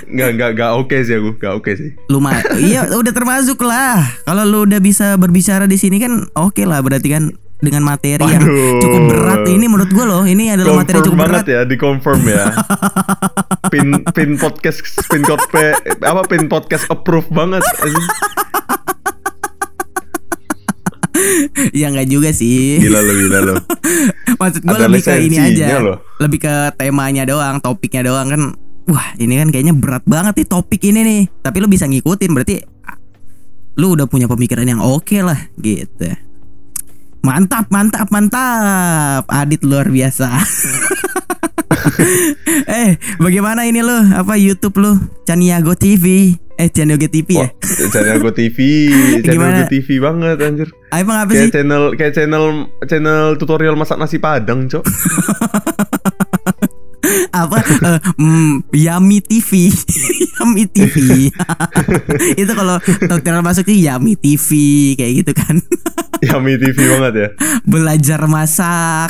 Nggak, 0.06 0.30
nggak, 0.36 0.50
nggak 0.54 0.72
oke 0.76 0.98
sih 1.00 1.16
aku, 1.16 1.30
nggak 1.34 1.54
oke 1.54 1.72
sih. 1.72 1.90
Lumayan. 2.08 2.44
iya, 2.60 2.92
udah 2.92 3.12
termasuk 3.12 3.56
lah. 3.62 4.04
Kalau 4.22 4.44
lu 4.44 4.68
udah 4.68 4.80
bisa 4.80 5.16
berbicara 5.16 5.64
di 5.64 5.76
sini 5.76 5.96
kan 5.96 6.28
oke 6.34 6.60
lah 6.62 6.84
berarti 6.84 7.08
kan 7.08 7.32
dengan 7.62 7.86
materi 7.86 8.26
yang 8.26 8.42
Waduh. 8.42 8.82
cukup 8.82 9.02
berat 9.06 9.42
ini 9.46 9.66
menurut 9.70 9.92
gue 9.94 10.06
loh 10.06 10.24
ini 10.26 10.50
adalah 10.50 10.82
materi 10.82 10.98
Confirm 10.98 11.08
cukup 11.14 11.22
banget 11.22 11.44
berat 11.46 11.48
ya, 11.48 11.62
di 11.64 11.76
confirm 11.78 12.22
ya. 12.26 12.46
pin 13.72 13.88
pin 14.12 14.30
podcast, 14.36 14.80
pin 15.08 15.22
code 15.22 15.46
apa 16.02 16.22
pin 16.28 16.50
podcast 16.50 16.90
approve 16.90 17.30
banget. 17.30 17.62
ya 21.72 21.88
nggak 21.94 22.08
juga 22.10 22.34
sih 22.34 22.82
Gila 22.82 23.00
lo, 23.00 23.14
gila 23.14 23.40
lo. 23.46 23.54
maksud 24.42 24.62
gue 24.66 24.78
lebih 24.90 25.02
ke 25.06 25.14
ini 25.22 25.38
aja 25.38 25.78
loh. 25.78 25.98
lebih 26.18 26.42
ke 26.42 26.54
temanya 26.76 27.24
doang 27.30 27.62
topiknya 27.62 28.10
doang 28.10 28.28
kan 28.28 28.42
wah 28.90 29.08
ini 29.22 29.38
kan 29.38 29.54
kayaknya 29.54 29.76
berat 29.78 30.04
banget 30.10 30.42
nih 30.42 30.48
topik 30.50 30.82
ini 30.82 31.00
nih 31.06 31.22
tapi 31.46 31.62
lu 31.62 31.70
bisa 31.70 31.86
ngikutin 31.86 32.32
berarti 32.34 32.56
ah, 32.90 32.98
lu 33.78 33.94
udah 33.94 34.10
punya 34.10 34.26
pemikiran 34.26 34.66
yang 34.66 34.82
oke 34.82 35.14
lah 35.22 35.38
gitu 35.62 36.10
mantap 37.22 37.70
mantap 37.70 38.08
mantap 38.10 39.24
Adit 39.30 39.62
luar 39.62 39.90
biasa 39.90 40.28
eh, 42.68 43.00
bagaimana 43.18 43.66
ini 43.66 43.82
lo? 43.82 43.96
Apa 43.96 44.38
YouTube 44.38 44.78
lo? 44.82 44.92
Chaniago 45.26 45.74
TV. 45.74 46.36
Eh, 46.60 46.70
Chaniago 46.70 47.08
TV 47.10 47.42
ya? 47.42 47.50
Channel 47.90 48.22
Go 48.22 48.32
TV, 48.36 48.58
channel 49.26 49.34
Gimana? 49.36 49.58
Go 49.66 49.72
TV 49.72 49.88
banget 49.98 50.38
anjir. 50.46 50.70
Emang 50.94 51.26
apa 51.26 51.32
sih? 51.34 51.50
Kayak 51.50 51.56
channel 51.58 51.84
kayak 51.98 52.14
channel 52.14 52.46
channel 52.86 53.24
tutorial 53.42 53.74
masak 53.74 53.98
nasi 53.98 54.22
padang, 54.22 54.70
Cok. 54.70 54.84
apa 57.32 57.58
eh, 57.60 58.00
mm, 58.16 58.70
Yummy 58.72 59.20
TV 59.20 59.74
Yummy 60.38 60.66
TV 60.66 60.96
itu 62.42 62.52
kalau 62.52 62.78
tutorial 62.82 63.42
masuk 63.42 63.66
tuh 63.66 63.74
Yummy 63.74 64.14
TV 64.16 64.50
kayak 64.96 65.14
gitu 65.22 65.32
kan. 65.34 65.56
Yummy 66.30 66.54
TV 66.56 66.78
banget 66.78 67.14
ya. 67.16 67.28
belajar 67.66 68.22
masak. 68.26 69.10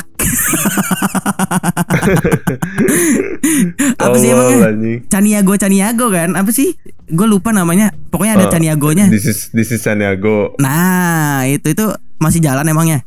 Apa 3.98 4.16
sih 4.16 4.28
emangnya. 4.32 5.04
Caniago 5.08 5.52
Caniago 5.56 6.06
kan? 6.08 6.32
Apa 6.34 6.50
sih? 6.50 6.72
Gue 7.06 7.28
lupa 7.28 7.52
namanya. 7.52 7.92
Pokoknya 8.08 8.40
ada 8.40 8.46
Eh, 8.48 8.50
Caniagonya. 8.50 9.06
This 9.12 9.28
is 9.28 9.38
this 9.52 9.70
is 9.70 9.80
Sanyago. 9.80 10.56
nah 10.56 11.44
itu 11.44 11.68
itu 11.68 11.84
masih 12.16 12.38
jalan 12.38 12.64
emangnya 12.64 13.02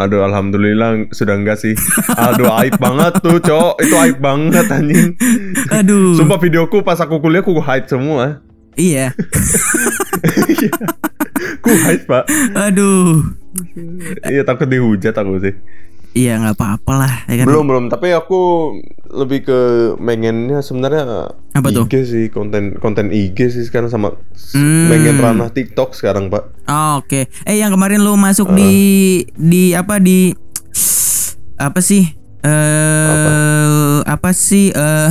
Aduh, 0.00 0.24
alhamdulillah 0.24 1.12
sudah 1.12 1.36
enggak 1.36 1.60
sih. 1.60 1.76
Aduh, 2.16 2.48
aib 2.64 2.74
banget 2.80 3.12
tuh, 3.20 3.38
Cok. 3.38 3.80
Itu 3.84 3.94
aib 4.00 4.18
banget 4.18 4.66
anjing. 4.72 5.14
aduh 5.68 6.16
Sumpah 6.16 6.40
videoku 6.40 6.80
pas 6.80 6.98
aku 6.98 7.20
kuliah 7.20 7.44
aku 7.44 7.60
hide 7.60 7.86
semua. 7.86 8.40
iya 8.72 9.12
Ku 11.60 11.70
hide, 11.70 12.04
Pak. 12.08 12.24
aduh 12.56 13.20
Iya, 14.24 14.48
takut 14.48 14.64
dihujat 14.64 15.12
aku 15.12 15.36
sih. 15.44 15.52
Iya 16.12 16.36
nggak 16.36 16.56
apa-apa 16.56 16.92
lah 16.94 17.14
ya 17.24 17.42
kan 17.42 17.46
Belum, 17.46 17.64
belum, 17.64 17.84
tapi 17.88 18.12
aku 18.12 18.40
lebih 19.12 19.44
ke 19.44 19.58
pengennya 19.96 20.60
sebenarnya 20.60 21.32
Apa 21.52 21.68
tuh? 21.68 21.84
IG 21.84 21.94
sih, 22.02 22.24
konten 22.28 22.76
konten 22.76 23.08
IG 23.08 23.48
sih 23.48 23.64
sekarang 23.64 23.88
sama 23.88 24.16
Hmm. 24.52 24.88
pengen 24.88 25.16
ranah 25.16 25.48
TikTok 25.48 25.92
sekarang, 25.92 26.28
Pak. 26.28 26.68
Oh, 26.68 27.00
Oke. 27.00 27.28
Eh 27.42 27.56
yang 27.56 27.72
kemarin 27.72 28.00
lu 28.00 28.12
masuk 28.14 28.52
di 28.52 28.72
di 29.32 29.72
apa 29.72 29.96
di 29.96 30.36
apa 31.56 31.80
sih? 31.80 32.04
Eh 32.42 33.98
apa? 34.02 34.30
sih? 34.32 34.68
Eh 34.68 35.08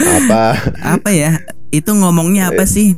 Apa? 0.00 0.42
apa 0.98 1.08
ya? 1.08 1.40
Itu 1.70 1.92
ngomongnya 1.94 2.52
apa 2.52 2.64
sih? 2.64 2.96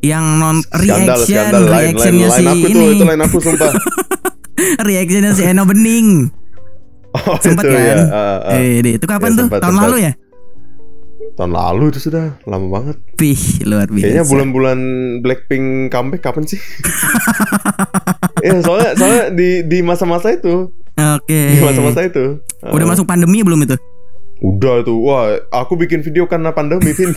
Yang 0.00 0.24
non 0.38 0.56
Skandal, 0.62 0.80
reaction, 0.80 1.24
skandal. 1.26 1.62
Lain, 1.66 1.84
reactionnya 1.92 2.28
lain 2.30 2.46
aku 2.46 2.66
tuh, 2.68 2.88
itu 2.88 3.04
lain 3.04 3.20
aku 3.20 3.36
sumpah. 3.40 3.72
reactionnya 4.80 5.32
si 5.32 5.42
Eno 5.42 5.64
Bening. 5.64 6.30
Oh, 7.12 7.36
Sempat 7.38 7.64
itu 7.64 7.72
kan? 7.72 7.80
ya. 7.80 7.96
ah, 8.06 8.38
ah. 8.44 8.56
Eh, 8.56 8.84
itu 8.92 9.04
kapan 9.04 9.32
Ya, 9.32 9.36
tuh? 9.36 9.46
sempat, 9.48 9.60
Tahun 9.60 9.72
sempat. 9.72 9.86
lalu 9.86 9.96
ya? 10.02 10.12
Tahun 11.32 11.48
lalu 11.50 11.84
itu 11.86 12.00
sudah 12.02 12.24
lama 12.44 12.66
banget. 12.70 12.96
Pih, 13.14 13.40
luar 13.62 13.88
biasa. 13.88 14.04
Kayaknya 14.04 14.24
bulan-bulan 14.26 14.78
Blackpink 15.20 15.66
comeback 15.88 16.22
kapan 16.22 16.44
sih? 16.44 16.60
Iya, 18.36 18.60
soalnya 18.60 18.90
soalnya 18.94 19.24
di 19.32 19.64
di 19.64 19.78
masa-masa 19.80 20.28
itu, 20.30 20.68
Oke. 20.94 21.40
di 21.50 21.58
masa-masa 21.58 22.04
itu. 22.04 22.38
Udah 22.62 22.84
Ah, 22.84 22.90
masuk 22.92 23.08
pandemi 23.08 23.40
belum 23.40 23.64
itu? 23.64 23.74
Udah 24.36 24.84
tuh. 24.84 25.00
Wah, 25.00 25.40
aku 25.48 25.80
bikin 25.80 26.04
video 26.04 26.28
karena 26.28 26.52
pandemi, 26.52 26.92
Vin. 26.92 27.08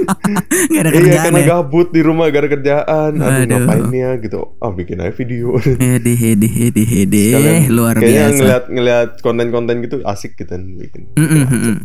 Gak 0.70 0.82
ada 0.82 0.90
iya, 0.90 0.94
kerjaan 0.94 1.24
karena 1.26 1.40
ya? 1.42 1.46
gabut 1.58 1.88
di 1.90 2.00
rumah 2.00 2.30
gak 2.30 2.46
ada 2.46 2.50
kerjaan. 2.54 3.10
Aduh, 3.18 3.26
Aduh. 3.26 3.46
ngapain 3.50 3.86
ya 3.90 4.10
gitu. 4.22 4.40
Ah, 4.62 4.70
bikin 4.70 5.02
aja 5.02 5.10
video. 5.10 5.58
Hede 5.58 6.14
hede 6.14 6.46
hede 6.46 6.82
hede 6.86 7.22
Sekalian- 7.34 7.66
luar 7.74 7.94
kayaknya 7.98 8.22
biasa. 8.22 8.38
ngeliat 8.38 8.64
ngeliat 8.70 9.08
konten-konten 9.20 9.74
gitu 9.82 9.96
asik 10.06 10.38
gitu 10.38 10.54
bikin. 10.78 11.10
Mm, 11.18 11.26
mm, 11.26 11.44
mm, 11.44 11.60
mm. 11.66 11.76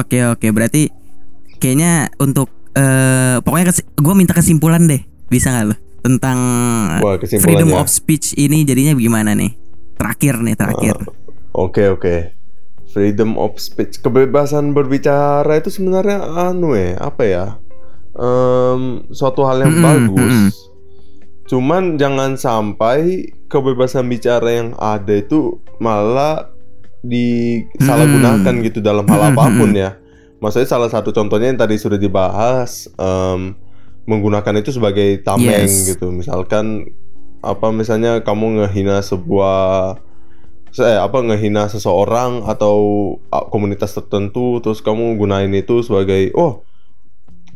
Oke 0.00 0.18
oke 0.24 0.46
berarti 0.50 0.88
kayaknya 1.62 2.10
untuk 2.18 2.50
eh 2.74 3.40
pokoknya 3.40 3.72
gue 3.94 4.14
minta 4.14 4.32
kesimpulan 4.34 4.84
deh 4.84 5.00
bisa 5.28 5.48
nggak 5.48 5.64
lo 5.70 5.76
tentang 6.04 6.38
Wah, 7.02 7.16
freedom 7.18 7.74
of 7.74 7.88
speech 7.88 8.36
ini 8.36 8.62
jadinya 8.62 8.94
gimana 8.94 9.34
nih 9.34 9.56
terakhir 9.96 10.38
nih 10.44 10.54
terakhir 10.54 10.96
Oke 11.56 11.88
oke. 11.88 12.35
Freedom 12.96 13.36
of 13.36 13.60
speech, 13.60 14.00
kebebasan 14.00 14.72
berbicara 14.72 15.60
itu 15.60 15.68
sebenarnya 15.68 16.16
anu 16.48 16.72
ya, 16.72 16.96
apa 16.96 17.22
ya? 17.28 17.46
Em, 18.16 19.04
suatu 19.12 19.44
hal 19.44 19.60
yang 19.60 19.76
Mm-mm, 19.76 19.84
bagus. 19.84 20.32
mm-mm. 20.32 20.48
Cuman 21.44 22.00
jangan 22.00 22.40
sampai 22.40 23.28
kebebasan 23.46 24.08
bicara 24.08 24.48
yang 24.48 24.72
ada 24.80 25.12
itu 25.12 25.60
malah 25.76 26.48
disalahgunakan 27.04 28.54
gitu 28.64 28.80
dalam 28.80 29.04
hal 29.06 29.30
apa 29.30 29.44
pun 29.52 29.70
ya. 29.70 29.94
Maksudnya 30.40 30.68
salah 30.68 30.88
satu 30.88 31.12
contohnya 31.12 31.52
yang 31.52 31.60
tadi 31.60 31.76
sudah 31.76 31.96
dibahas 31.96 32.88
em, 32.96 33.54
menggunakan 34.04 34.56
itu 34.58 34.72
sebagai 34.72 35.20
tameng 35.20 35.68
Yes. 35.68 35.92
gitu. 35.92 36.10
Misalkan 36.10 36.88
apa 37.44 37.70
misalnya 37.70 38.24
kamu 38.24 38.64
ngehina 38.64 39.04
sebuah 39.04 40.00
saya 40.76 41.08
apa 41.08 41.24
ngehina 41.24 41.72
seseorang 41.72 42.44
atau 42.44 42.76
komunitas 43.48 43.96
tertentu 43.96 44.60
terus 44.60 44.84
kamu 44.84 45.16
gunain 45.16 45.48
itu 45.56 45.80
sebagai 45.80 46.36
oh 46.36 46.60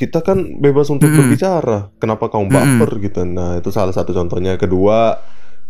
kita 0.00 0.24
kan 0.24 0.56
bebas 0.56 0.88
untuk 0.88 1.12
Mm-mm. 1.12 1.28
berbicara. 1.28 1.92
Kenapa 2.00 2.32
kamu 2.32 2.48
baper? 2.48 2.88
Gitu. 3.04 3.20
Nah 3.28 3.60
itu 3.60 3.68
salah 3.68 3.92
satu 3.92 4.16
contohnya. 4.16 4.56
Kedua 4.56 5.20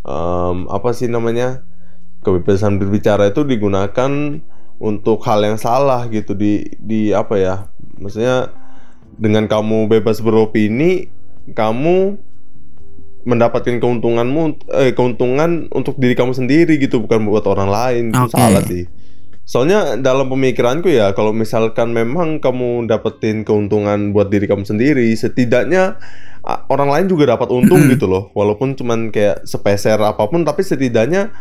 em, 0.06 0.70
apa 0.70 0.94
sih 0.94 1.10
namanya 1.10 1.66
kebebasan 2.22 2.78
berbicara 2.78 3.34
itu 3.34 3.42
digunakan 3.42 4.38
untuk 4.78 5.18
hal 5.26 5.42
yang 5.42 5.58
salah 5.58 6.06
gitu. 6.06 6.38
Di 6.38 6.62
di 6.78 7.10
apa 7.10 7.34
ya 7.42 7.54
maksudnya 7.98 8.54
dengan 9.18 9.50
kamu 9.50 9.90
bebas 9.90 10.22
beropini 10.22 11.10
kamu 11.50 12.14
mendapatkan 13.22 13.76
keuntunganmu 13.78 14.42
eh 14.72 14.92
keuntungan 14.96 15.68
untuk 15.70 16.00
diri 16.00 16.16
kamu 16.16 16.32
sendiri 16.32 16.80
gitu 16.80 17.04
bukan 17.04 17.28
buat 17.28 17.44
orang 17.44 17.68
lain 17.68 18.02
itu 18.16 18.28
Oke. 18.28 18.36
salah 18.36 18.64
sih 18.64 18.88
soalnya 19.44 19.98
dalam 19.98 20.30
pemikiranku 20.30 20.88
ya 20.88 21.10
kalau 21.12 21.34
misalkan 21.34 21.90
memang 21.90 22.38
kamu 22.38 22.86
dapetin 22.86 23.42
keuntungan 23.42 24.14
buat 24.14 24.30
diri 24.30 24.46
kamu 24.46 24.62
sendiri 24.62 25.10
setidaknya 25.12 25.98
orang 26.70 26.88
lain 26.88 27.06
juga 27.10 27.36
dapat 27.36 27.50
untung 27.52 27.82
Mm-mm. 27.82 27.92
gitu 27.98 28.06
loh 28.08 28.30
walaupun 28.32 28.72
cuman 28.72 29.10
kayak 29.10 29.44
sepeser 29.44 29.98
apa 29.98 30.24
pun 30.30 30.46
tapi 30.46 30.62
setidaknya 30.64 31.34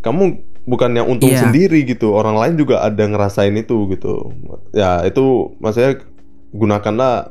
kamu 0.00 0.40
bukan 0.64 0.90
yang 0.96 1.06
untung 1.06 1.30
Iya. 1.30 1.46
sendiri 1.46 1.84
gitu 1.84 2.16
orang 2.16 2.34
lain 2.34 2.54
juga 2.56 2.80
ada 2.80 3.04
ngerasain 3.06 3.52
itu 3.54 3.86
gitu 3.92 4.32
ya 4.72 5.04
itu 5.04 5.54
maksudnya 5.60 6.00
gunakanlah 6.50 7.30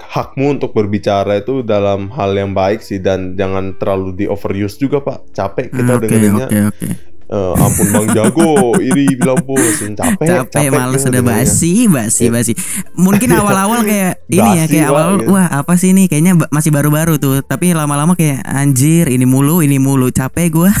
hakmu 0.00 0.60
untuk 0.60 0.76
berbicara 0.76 1.40
itu 1.40 1.60
dalam 1.64 2.12
hal 2.12 2.36
yang 2.36 2.52
baik 2.52 2.84
sih 2.84 3.00
dan 3.00 3.36
jangan 3.36 3.76
terlalu 3.80 4.24
di 4.24 4.24
overuse 4.28 4.76
juga 4.76 5.00
pak. 5.00 5.32
Capek 5.32 5.72
kita 5.72 5.92
oke 5.96 6.02
dengerinnya. 6.04 6.46
oke 6.48 6.60
oke 6.74 7.15
Eh, 7.26 7.54
ampun 7.58 7.90
bang 7.90 8.06
jago 8.14 8.54
iri 8.78 9.18
bilang 9.18 9.42
bos 9.42 9.58
capek 9.82 10.46
capek 10.46 10.70
males 10.70 11.02
kita 11.02 11.10
udah 11.10 11.22
dengerinnya. 11.26 11.42
basi 11.42 11.72
basi 11.86 12.22
Iya. 12.22 12.30
basi 12.30 12.52
mungkin 12.94 13.34
awal-awal 13.34 13.82
kayak 13.82 14.22
ini 14.28 14.50
ya 14.52 14.64
kayak 14.64 14.86
awal 14.86 15.18
banget. 15.18 15.26
wah 15.26 15.46
apa 15.50 15.74
sih 15.74 15.90
ini 15.90 16.06
kayaknya 16.06 16.38
masih 16.48 16.70
baru-baru 16.70 17.18
tuh 17.18 17.42
tapi 17.42 17.74
lama-lama 17.74 18.14
kayak 18.14 18.46
anjir 18.46 19.10
ini 19.10 19.26
mulu 19.26 19.58
ini 19.58 19.74
mulu 19.76 20.06
capek 20.08 20.46
gua 20.48 20.70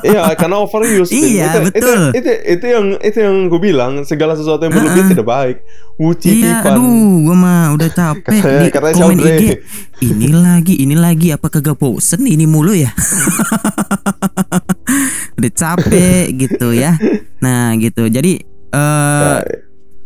Iya, 0.00 0.32
karena 0.32 0.56
overuse. 0.56 1.12
Iya, 1.12 1.52
itu, 1.52 1.58
betul. 1.68 2.00
Itu, 2.08 2.24
itu, 2.24 2.30
itu 2.48 2.64
yang 2.66 2.86
itu 2.96 3.18
yang 3.20 3.36
gue 3.46 3.60
bilang 3.60 4.00
segala 4.00 4.32
sesuatu 4.32 4.64
yang 4.64 4.72
berlebihan 4.72 5.12
tidak 5.12 5.28
baik. 5.28 5.56
Wuci 5.94 6.40
Iya, 6.40 6.64
pipan. 6.64 6.72
aduh, 6.72 6.88
gua 7.20 7.36
mah 7.36 7.62
udah 7.76 7.88
capek 7.90 8.32
Katanya- 8.32 8.62
di 8.62 8.68
katanya 8.72 8.94
komen. 8.96 9.20
IG. 9.20 9.42
Ini 10.00 10.28
lagi, 10.32 10.74
ini 10.78 10.96
lagi, 10.96 11.28
apa 11.28 11.46
kagak 11.46 11.76
bosen 11.76 12.24
ini 12.24 12.48
mulu 12.48 12.72
ya? 12.72 12.88
udah 15.36 15.52
capek 15.52 16.24
gitu 16.36 16.72
ya. 16.72 16.94
Nah, 17.38 17.72
gitu. 17.76 18.06
Jadi 18.06 18.42
eh 18.70 19.40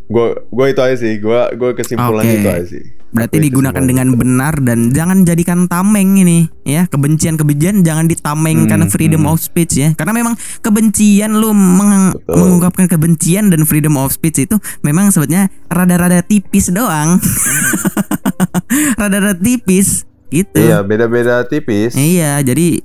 Gue 0.04 0.36
gue 0.36 0.66
itu 0.68 0.80
aja 0.84 0.96
sih. 1.00 1.16
Gue 1.16 1.40
gue 1.56 1.70
kesimpulan 1.72 2.22
Oke. 2.22 2.36
itu 2.36 2.48
aja 2.48 2.66
sih. 2.68 2.84
berarti 3.14 3.38
digunakan 3.38 3.78
dengan 3.78 4.10
itu. 4.10 4.18
benar 4.18 4.58
dan 4.58 4.90
jangan 4.90 5.22
jadikan 5.22 5.70
tameng 5.70 6.18
ini 6.18 6.50
ya. 6.66 6.84
Kebencian-kebencian 6.90 7.86
jangan 7.86 8.10
ditamengkan 8.10 8.84
Hmm, 8.84 8.90
freedom 8.90 9.22
hmm. 9.24 9.30
of 9.30 9.38
speech 9.38 9.78
ya. 9.78 9.94
Karena 9.94 10.10
memang 10.12 10.34
kebencian 10.60 11.30
lu 11.32 11.54
meng- 11.54 12.10
Betul. 12.10 12.34
mengungkapkan 12.36 12.90
kebencian 12.90 13.54
dan 13.54 13.62
freedom 13.64 13.94
of 13.96 14.10
speech 14.10 14.42
itu 14.42 14.58
memang 14.82 15.14
sebetulnya 15.14 15.46
rada-rada 15.70 16.26
tipis 16.26 16.74
doang. 16.74 17.22
rada-rada 19.00 19.38
tipis 19.38 20.02
gitu. 20.28 20.58
Iya, 20.58 20.82
beda-beda 20.82 21.46
tipis. 21.46 21.94
Iya, 21.94 22.42
jadi 22.42 22.82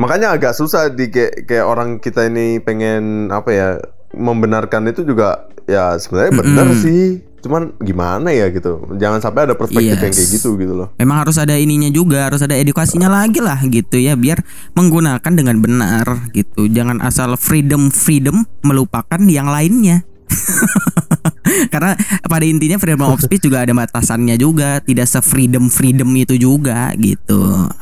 Makanya 0.00 0.32
agak 0.32 0.56
susah 0.56 0.88
di 0.88 1.06
kayak, 1.06 1.44
kayak 1.44 1.66
orang 1.66 2.00
kita 2.00 2.24
ini 2.24 2.56
pengen 2.58 3.28
apa 3.28 3.50
ya 3.50 3.68
membenarkan 4.10 4.88
itu 4.88 5.04
juga 5.04 5.44
ya 5.64 5.94
sebenarnya 5.94 6.32
benar 6.34 6.66
Mm-mm. 6.66 6.80
sih. 6.80 7.04
cuman 7.40 7.72
gimana 7.80 8.36
ya 8.36 8.52
gitu 8.52 8.84
jangan 9.00 9.16
sampai 9.16 9.48
ada 9.48 9.56
perspektif 9.56 9.96
yang 9.96 10.12
kayak 10.12 10.28
Yes. 10.28 10.28
gitu 10.28 10.60
gitu 10.60 10.76
loh 10.76 10.92
Memang 11.00 11.24
harus 11.24 11.40
ada 11.40 11.56
ininya 11.56 11.88
juga, 11.88 12.28
harus 12.28 12.44
ada 12.44 12.52
edukasinya 12.52 13.08
lagi 13.08 13.40
lah 13.40 13.56
gitu 13.64 13.96
ya 13.96 14.12
biar 14.12 14.44
menggunakan 14.72 15.32
dengan 15.32 15.56
benar 15.56 16.04
gitu. 16.32 16.68
Jangan 16.68 17.00
asal 17.00 17.40
freedom 17.40 17.88
freedom 17.88 18.44
melupakan 18.60 19.16
yang 19.24 19.48
lainnya. 19.48 20.04
Karena 21.72 21.96
pada 22.22 22.44
intinya 22.44 22.76
freedom 22.76 23.08
of 23.08 23.24
speech 23.24 23.40
juga 23.42 23.64
ada 23.64 23.72
batasannya 23.72 24.36
juga, 24.36 24.84
tidak 24.84 25.08
se 25.08 25.24
freedom 25.24 25.72
freedom 25.72 26.12
itu 26.12 26.36
juga 26.36 26.92
gitu. 27.00 27.72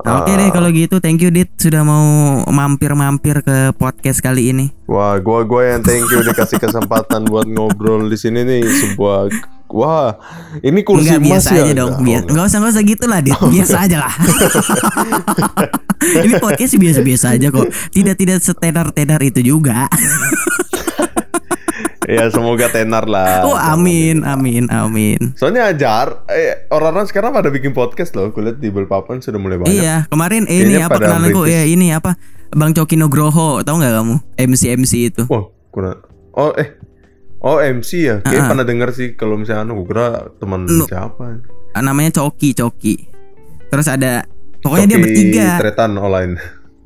Oke 0.00 0.30
deh 0.32 0.48
kalau 0.48 0.70
gitu, 0.70 0.98
thank 0.98 1.18
you 1.18 1.28
Dit 1.28 1.50
sudah 1.56 1.82
mau 1.82 2.06
mampir-mampir 2.46 3.42
ke 3.42 3.74
podcast 3.74 4.18
kali 4.18 4.48
ini. 4.48 4.70
wah 4.84 5.18
gua 5.18 5.42
gua 5.42 5.62
yang 5.68 5.82
thank 5.82 6.06
you 6.06 6.22
dikasih 6.22 6.56
kesempatan 6.56 7.26
buat 7.26 7.44
ngobrol 7.44 8.06
di 8.06 8.14
sini 8.14 8.40
nih 8.40 8.62
sebuah 8.64 9.26
wah 9.68 10.14
ini 10.60 10.80
kursi 10.80 11.10
Enggak 11.10 11.22
biasa 11.28 11.50
ya 11.52 11.62
aja 11.62 11.74
dong, 11.76 11.92
biasa. 12.00 12.22
oh, 12.22 12.30
Enggak 12.30 12.44
usah 12.46 12.58
enggak 12.58 12.72
usah 12.72 12.84
gitu 12.86 13.04
lah, 13.04 13.20
Dit. 13.20 13.36
Biasa 13.36 13.76
aja 13.80 13.96
lah. 13.98 14.12
Ini 15.98 16.38
podcast 16.38 16.78
biasa-biasa 16.78 17.26
aja 17.34 17.50
kok. 17.50 17.66
Tidak 17.90 18.14
tidak 18.14 18.38
setenar-tenar 18.38 19.18
itu 19.20 19.42
juga. 19.44 19.84
ya 22.08 22.24
semoga 22.28 22.66
tenar 22.66 23.04
lah 23.04 23.44
Oh, 23.44 23.52
amin, 23.52 24.24
amin, 24.24 24.64
amin. 24.66 25.20
soalnya 25.34 25.68
ajar 25.68 26.24
eh, 26.26 26.64
orang-orang 26.68 27.04
sekarang 27.04 27.30
pada 27.30 27.48
bikin 27.48 27.70
podcast 27.70 28.12
loh 28.12 28.28
kulihat 28.28 28.56
di 28.56 28.68
Belpapan 28.68 29.20
sudah 29.20 29.36
mulai 29.36 29.56
banyak 29.56 29.76
Iya, 29.76 29.96
kemarin 30.06 30.44
ini 30.44 30.72
Kayaknya 30.72 30.86
apa 30.86 30.96
kenalanku 30.98 31.40
merintis. 31.42 31.52
ya 31.54 31.62
ini 31.66 31.86
apa 31.90 32.10
Bang 32.48 32.72
Coki 32.72 32.96
Nugroho, 32.96 33.60
tahu 33.60 33.76
nggak 33.76 33.92
kamu? 33.92 34.16
MC 34.40 34.62
MC 34.74 34.92
itu. 35.06 35.22
Wah, 35.28 35.44
kurang. 35.68 36.00
Oh, 36.32 36.48
eh. 36.56 36.80
Oh, 37.38 37.60
MC 37.60 37.90
ya. 38.02 38.16
Kayak 38.18 38.40
Ah. 38.40 38.48
pernah 38.48 38.64
dengar 38.64 38.88
sih 38.90 39.12
kalau 39.12 39.36
misalnya 39.36 39.62
anu, 39.62 39.78
gue 39.78 39.86
kira 39.86 40.32
teman 40.34 40.64
siapa. 40.64 41.44
Ah, 41.70 41.84
Namanya 41.84 42.16
Coki, 42.16 42.56
Coki. 42.56 43.04
Terus 43.68 43.84
ada 43.86 44.24
pokoknya 44.58 44.86
dia 44.86 44.96
Coki 44.96 45.04
bertiga. 45.04 45.48
Tretan 45.60 45.92
online. 45.94 46.40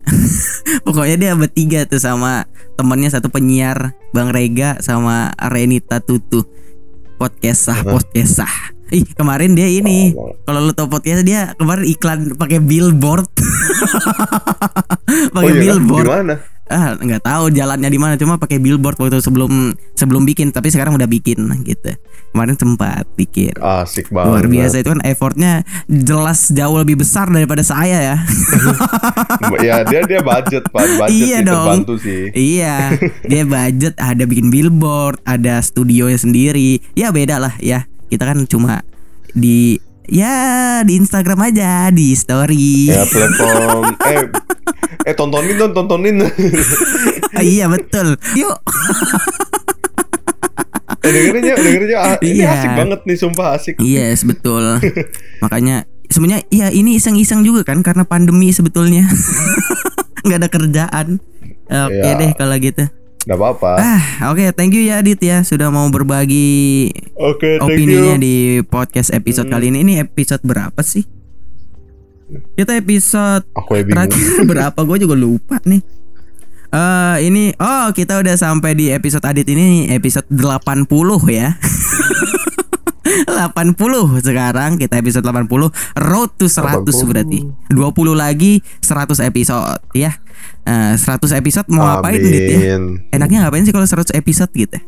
Pokoknya 0.86 1.16
dia 1.16 1.32
bertiga 1.38 1.86
tuh 1.86 2.02
sama 2.02 2.46
temennya 2.74 3.12
satu 3.12 3.28
penyiar 3.30 3.94
Bang 4.10 4.34
Rega 4.34 4.78
sama 4.82 5.32
Renita 5.38 6.02
Tutu. 6.02 6.44
Podcast 7.16 7.70
sah, 7.70 7.80
podcast 7.86 8.42
sah. 8.42 8.54
Ih, 8.92 9.08
kemarin 9.16 9.56
dia 9.56 9.70
ini. 9.72 10.12
Oh, 10.12 10.36
Kalau 10.44 10.68
lu 10.68 10.76
tau 10.76 10.90
podcast 10.90 11.24
dia 11.24 11.56
kemarin 11.56 11.88
iklan 11.88 12.36
pakai 12.36 12.60
billboard. 12.60 13.24
oh 15.32 15.40
pakai 15.40 15.54
iya, 15.56 15.62
billboard. 15.64 16.06
Gimana? 16.06 16.34
Ah, 16.72 16.96
nggak 16.96 17.20
tahu 17.20 17.52
jalannya 17.52 17.84
di 17.86 18.00
mana 18.00 18.16
cuma 18.16 18.40
pakai 18.40 18.56
billboard 18.56 18.96
waktu 18.96 19.20
sebelum 19.20 19.76
sebelum 19.92 20.24
bikin 20.24 20.56
tapi 20.56 20.72
sekarang 20.72 20.96
udah 20.96 21.04
bikin 21.04 21.44
gitu. 21.62 21.92
Kemarin 22.32 22.56
sempat 22.56 23.04
bikin. 23.12 23.52
Asik 23.60 24.08
banget. 24.08 24.32
Luar 24.32 24.46
biasa 24.48 24.80
itu 24.80 24.88
kan 24.88 25.04
effortnya 25.04 25.52
jelas 25.84 26.48
jauh 26.48 26.80
lebih 26.80 26.96
besar 26.96 27.28
daripada 27.28 27.60
saya 27.60 28.00
ya. 28.00 28.16
ya 29.68 29.76
dia 29.84 30.00
dia 30.08 30.20
budget, 30.24 30.64
Pak. 30.72 30.86
Budget 30.96 31.12
Iya 31.12 31.38
itu 31.44 31.50
dong. 31.52 31.68
bantu 31.68 31.94
sih. 32.00 32.32
iya, 32.32 32.96
dia 33.28 33.44
budget 33.44 33.92
ada 34.00 34.24
bikin 34.24 34.48
billboard, 34.48 35.20
ada 35.28 35.60
studionya 35.60 36.16
sendiri. 36.16 36.80
Ya 36.96 37.12
beda 37.12 37.36
lah 37.36 37.52
ya. 37.60 37.84
Kita 38.08 38.24
kan 38.24 38.48
cuma 38.48 38.80
di 39.36 39.76
ya 40.04 40.34
di 40.82 40.96
Instagram 40.96 41.38
aja, 41.44 41.88
di 41.88 42.12
story. 42.12 42.90
Ya 42.90 43.02
platform 43.04 43.84
eh 44.10 44.22
eh 45.04 45.14
tontonin 45.14 45.56
dong, 45.56 45.72
tontonin. 45.72 46.22
iya 47.42 47.66
betul. 47.66 48.14
Yuk. 48.32 48.56
eh 51.02 51.10
dengerin 51.10 51.42
ya, 51.44 51.56
dengerin 51.56 51.88
ya. 51.88 52.00
Ini 52.18 52.34
Iya. 52.36 52.50
asik 52.52 52.70
banget 52.76 53.00
nih, 53.02 53.16
sumpah 53.16 53.46
asik. 53.52 53.74
Yes, 53.78 54.22
betul. 54.22 54.78
Makanya 55.44 55.84
sebenarnya 56.06 56.46
ya 56.48 56.68
ini 56.68 56.96
iseng-iseng 56.96 57.42
juga 57.42 57.64
kan 57.64 57.82
karena 57.82 58.02
pandemi 58.02 58.50
sebetulnya. 58.50 59.06
nggak 60.22 60.38
ada 60.38 60.48
kerjaan. 60.48 61.08
Oke 61.66 61.98
Iya. 61.98 62.14
deh 62.16 62.30
kalau 62.34 62.54
gitu. 62.56 62.84
Gak 63.22 63.38
apa-apa. 63.38 63.72
Ah, 63.76 64.02
oke, 64.28 64.50
thank 64.52 64.72
you 64.72 64.82
ya 64.82 64.98
Adit 64.98 65.18
ya 65.18 65.40
sudah 65.40 65.70
mau 65.70 65.86
berbagi 65.88 66.90
Oke, 67.14 67.54
thank 67.54 67.70
opininya 67.70 68.18
you. 68.18 68.20
di 68.20 68.34
podcast 68.64 69.10
episode 69.10 69.46
Hmm. 69.46 69.54
kali 69.54 69.70
ini. 69.70 69.78
Ini 69.80 69.92
episode 70.02 70.42
berapa 70.42 70.80
sih? 70.80 71.06
Kita 72.52 72.74
episode 72.74 73.44
Aku 73.52 73.78
terakhir 73.78 74.42
berapa? 74.50 74.78
Gue 74.82 74.98
juga 74.98 75.14
lupa 75.14 75.62
nih. 75.62 75.84
Eh 76.72 77.16
ini 77.22 77.52
oh 77.54 77.92
kita 77.92 78.16
udah 78.18 78.34
sampai 78.34 78.72
di 78.72 78.88
episode 78.88 79.22
Adit 79.22 79.44
ini 79.46 79.86
episode 79.86 80.26
80 80.26 80.88
ya. 81.28 81.54
80 83.24 83.76
sekarang 84.20 84.76
kita 84.76 84.98
episode 84.98 85.24
80 85.24 85.46
road 85.98 86.30
to 86.36 86.46
100 86.46 86.84
80. 86.84 87.10
berarti 87.10 87.38
20 87.68 88.14
lagi 88.14 88.52
100 88.80 89.22
episode 89.22 89.78
ya 89.92 90.12
Eh, 90.62 90.94
100 90.94 91.34
episode 91.34 91.66
mau 91.74 91.82
ngapain 91.82 92.18
Dit 92.18 92.46
ya 92.46 92.78
Amin. 92.78 93.02
enaknya 93.10 93.42
ngapain 93.42 93.66
sih 93.66 93.74
kalau 93.74 93.82
100 93.82 94.14
episode 94.14 94.50
gitu 94.54 94.78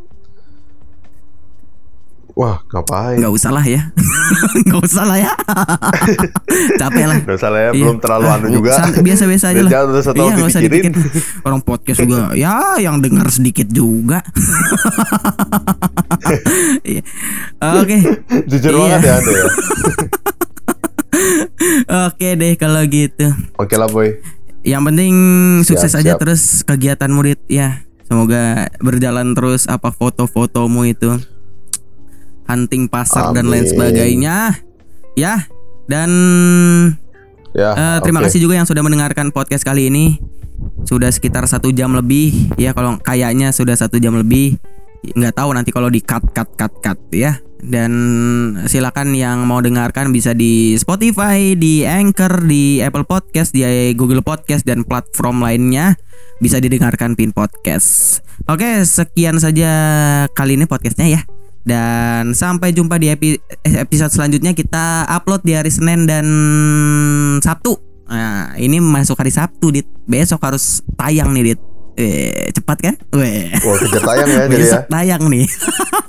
Wah, 2.35 2.59
ngapain? 2.67 3.15
nggak 3.15 3.31
usah 3.31 3.51
lah 3.51 3.63
ya 3.63 3.95
nggak 4.67 4.83
usah 4.83 5.07
lah 5.07 5.15
ya 5.17 5.31
capek 6.83 7.05
lah 7.07 7.19
Gak 7.23 7.37
usah 7.37 7.47
lah 7.49 7.61
ya, 7.61 7.71
Iya. 7.71 7.79
belum 7.81 7.97
terlalu 7.99 8.27
anu 8.27 8.47
juga. 8.53 8.71
Biasa-biasa 8.91 9.45
aja 9.51 9.63
lah. 9.63 9.71
Jangan 9.71 10.03
satu 10.03 10.19
Iya 10.19 10.33
nggak 10.35 10.49
usah 10.49 10.61
dipikirin. 10.61 10.95
Orang 11.41 11.61
podcast 11.63 11.99
juga 12.01 12.35
ya 12.43 12.55
yang 12.77 12.99
dengar 12.99 13.31
sedikit 13.31 13.71
juga. 13.71 14.19
Iya. 16.83 17.03
Oke. 17.79 17.97
Jujur 18.47 18.73
Iya. 18.73 18.81
banget 18.81 19.01
ya 19.01 19.15
Anda 19.15 19.31
ya. 19.33 19.47
Oke 22.05 22.29
deh 22.35 22.53
kalau 22.57 22.83
gitu. 22.85 23.27
Oke 23.55 23.75
lah 23.77 23.87
boy. 23.87 24.19
Yang 24.63 24.83
penting 24.85 25.15
sukses 25.63 25.93
Siap, 25.93 26.01
aja 26.01 26.11
siap. 26.11 26.19
terus 26.19 26.43
kegiatan 26.63 27.11
murid 27.11 27.39
ya. 27.47 27.85
Semoga 28.05 28.69
berjalan 28.81 29.33
terus 29.33 29.65
apa 29.65 29.91
foto-fotomu 29.91 30.83
itu. 30.85 31.15
Hunting 32.45 32.89
pasar 32.93 33.33
dan 33.33 33.49
lain 33.49 33.65
sebagainya. 33.65 34.61
Ya. 35.17 35.49
Dan 35.85 36.11
Ya. 37.55 37.71
Eh, 37.71 37.99
terima 38.03 38.19
oke. 38.19 38.27
kasih 38.29 38.43
juga 38.43 38.59
yang 38.59 38.67
sudah 38.67 38.83
mendengarkan 38.83 39.31
podcast 39.31 39.63
kali 39.63 39.87
ini. 39.87 40.19
Sudah 40.85 41.09
sekitar 41.09 41.47
satu 41.47 41.71
jam 41.71 41.95
lebih, 41.95 42.51
ya 42.59 42.75
kalau 42.75 42.99
kayaknya 42.99 43.55
sudah 43.55 43.79
satu 43.79 44.03
jam 44.03 44.19
lebih. 44.19 44.59
Nggak 45.15 45.39
tahu 45.39 45.55
nanti 45.55 45.71
kalau 45.71 45.87
di 45.87 46.03
cut 46.03 46.35
cut 46.35 46.51
cut 46.59 46.75
cut 46.83 46.99
ya. 47.15 47.39
Dan 47.65 47.93
silakan 48.69 49.17
yang 49.17 49.49
mau 49.49 49.63
dengarkan 49.63 50.13
bisa 50.13 50.37
di 50.37 50.77
Spotify, 50.77 51.57
di 51.57 51.87
Anchor, 51.87 52.45
di 52.45 52.83
Apple 52.85 53.09
Podcast, 53.09 53.57
di 53.57 53.65
Google 53.97 54.21
Podcast 54.21 54.69
dan 54.69 54.85
platform 54.85 55.41
lainnya 55.41 55.97
bisa 56.43 56.61
didengarkan 56.61 57.17
Pin 57.17 57.33
Podcast. 57.33 58.21
Oke, 58.51 58.85
sekian 58.85 59.41
saja 59.41 59.71
kali 60.37 60.61
ini 60.61 60.69
podcastnya 60.69 61.09
ya. 61.09 61.23
Dan 61.65 62.37
sampai 62.37 62.71
jumpa 62.71 63.01
di 63.01 63.09
epi- 63.09 63.41
episode 63.65 64.13
selanjutnya 64.13 64.53
kita 64.53 65.09
upload 65.09 65.41
di 65.41 65.57
hari 65.57 65.69
Senin 65.69 66.05
dan 66.05 66.27
Sabtu. 67.41 67.81
Nah, 68.05 68.53
ini 68.55 68.79
masuk 68.79 69.17
hari 69.17 69.33
Sabtu, 69.33 69.73
Dit. 69.73 69.89
Besok 70.05 70.45
harus 70.45 70.85
tayang 70.95 71.33
nih, 71.33 71.53
Dit. 71.53 71.61
Eh, 71.95 72.53
cepat 72.53 72.77
kan? 72.83 72.95
Weh. 73.13 73.49
Wah, 73.55 73.77
kejar 73.79 74.03
tayang 74.03 74.29
ya 74.29 74.45
jadi 74.45 74.57
ya. 74.61 74.81
Tayang 74.85 75.23
nih. 75.25 75.47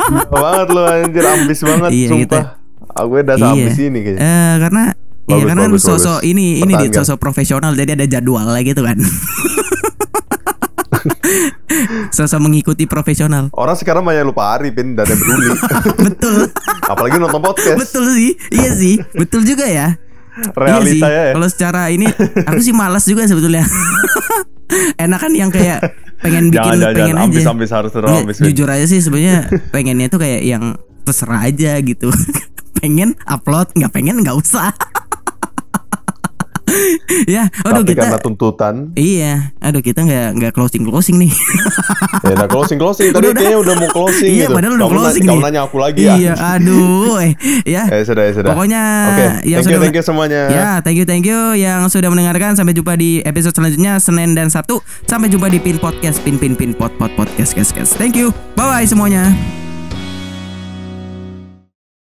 Gila 0.05 0.25
banget 0.29 0.67
lu 0.69 0.81
anjir 0.81 1.23
ambis 1.23 1.59
banget 1.61 1.89
Iya, 1.89 2.07
sumpah. 2.09 2.43
Aku 2.95 3.15
udah 3.15 3.35
ambis 3.39 3.77
ini 3.77 3.99
kayaknya. 4.01 4.19
Eh, 4.19 4.53
karena 4.59 4.83
Iya 5.25 5.41
Bagus, 5.41 5.47
karena 5.47 5.57
kan 5.57 5.71
bagus, 5.73 5.81
sosok 5.81 6.19
bagus. 6.21 6.29
ini 6.29 6.45
ini 6.61 6.73
Dit, 6.77 6.91
sosok 6.93 7.17
profesional 7.17 7.73
jadi 7.73 7.97
ada 7.97 8.05
jadwalnya 8.05 8.61
gitu 8.61 8.85
kan. 8.85 8.93
sosok 12.15 12.39
mengikuti 12.41 12.85
profesional. 12.85 13.49
Orang 13.53 13.75
sekarang 13.77 14.03
banyak 14.05 14.25
lupa 14.25 14.55
hari 14.57 14.71
pin 14.71 14.93
dan 14.97 15.05
ada 15.05 15.15
peduli. 15.15 15.47
Betul. 16.09 16.39
Apalagi 16.85 17.15
nonton 17.17 17.41
podcast. 17.41 17.77
Betul 17.79 18.05
sih. 18.13 18.31
Iya 18.51 18.71
sih. 18.73 18.95
Betul 19.13 19.45
juga 19.45 19.65
ya. 19.65 19.95
Realita 20.35 21.07
iya 21.07 21.21
ya. 21.31 21.33
Kalau 21.37 21.47
secara 21.47 21.81
ini 21.89 22.11
aku 22.43 22.59
sih 22.59 22.75
malas 22.75 23.07
juga 23.07 23.23
sebetulnya. 23.23 23.63
Enak 25.03 25.19
kan 25.21 25.31
yang 25.31 25.53
kayak 25.53 25.79
pengen 26.19 26.49
bikin 26.49 26.59
Jangan 26.59 26.79
jangan, 26.81 26.95
pengen 26.95 27.15
jangan. 27.15 27.15
aja. 27.15 27.27
ambis 27.29 27.45
ambis 27.47 27.69
harus 27.71 27.91
terus 27.93 28.09
ambis. 28.11 28.35
Jujur 28.41 28.67
aja 28.67 28.85
sih 28.89 28.99
sebenarnya 28.99 29.47
pengennya 29.71 30.07
tuh 30.11 30.19
kayak 30.19 30.41
yang 30.43 30.75
terserah 31.05 31.47
aja 31.47 31.77
gitu. 31.79 32.09
pengen 32.83 33.15
upload, 33.23 33.71
nggak 33.71 33.91
pengen 33.93 34.19
nggak 34.19 34.35
usah. 34.35 34.75
ya, 37.35 37.43
aduh 37.61 37.81
Tapi 37.81 37.91
kita 37.93 38.01
karena 38.05 38.19
tuntutan, 38.19 38.73
Iya, 38.93 39.55
aduh 39.59 39.79
kita 39.79 40.03
nggak 40.03 40.27
nggak 40.37 40.51
closing 40.53 40.83
closing 40.83 41.15
nih. 41.17 41.31
ya 42.23 42.33
udah 42.35 42.47
closing 42.47 42.77
closing. 42.77 43.09
Tadi 43.15 43.25
Udah, 43.25 43.31
udah. 43.31 43.41
kayaknya 43.41 43.59
udah 43.59 43.75
mau 43.75 43.89
closing 43.89 44.31
iya, 44.31 44.45
gitu. 44.45 44.53
padahal 44.53 44.73
udah 44.73 44.85
Kamu 44.85 44.93
na- 44.93 45.01
closing 45.01 45.23
Kamu 45.25 45.41
nanya 45.41 45.61
aku 45.63 45.77
lagi 45.77 46.01
ya. 46.03 46.15
Iya, 46.15 46.33
aduh, 46.35 47.15
eh, 47.19 47.31
ya. 47.63 47.83
Eh 47.89 48.03
sudah 48.03 48.23
ya 48.23 48.31
sudah. 48.33 48.51
Pokoknya 48.51 48.83
Oke, 49.07 49.25
yang 49.25 49.33
thank 49.35 49.49
you 49.51 49.61
sudah 49.63 49.79
thank 49.81 49.95
you 49.95 50.03
semuanya. 50.03 50.41
Ya, 50.47 50.69
thank 50.81 50.97
you 50.97 51.05
thank 51.05 51.25
you 51.25 51.39
yang 51.55 51.85
sudah 51.87 52.09
mendengarkan. 52.09 52.53
Sampai 52.55 52.71
jumpa 52.71 52.95
di 52.95 53.19
episode 53.21 53.53
selanjutnya 53.53 53.97
Senin 53.97 54.33
dan 54.33 54.47
Sabtu. 54.47 54.79
Sampai 55.03 55.27
jumpa 55.27 55.47
di 55.47 55.57
Pin 55.57 55.77
Podcast, 55.77 56.21
Pin 56.21 56.35
Pin 56.35 56.53
Pin 56.53 56.71
Pod 56.71 56.93
Pod 56.95 57.11
Podcast, 57.13 57.53
guys 57.53 57.69
guys. 57.69 57.91
Thank 57.91 58.15
you. 58.15 58.29
Bye 58.53 58.67
bye 58.67 58.85
semuanya. 58.85 59.64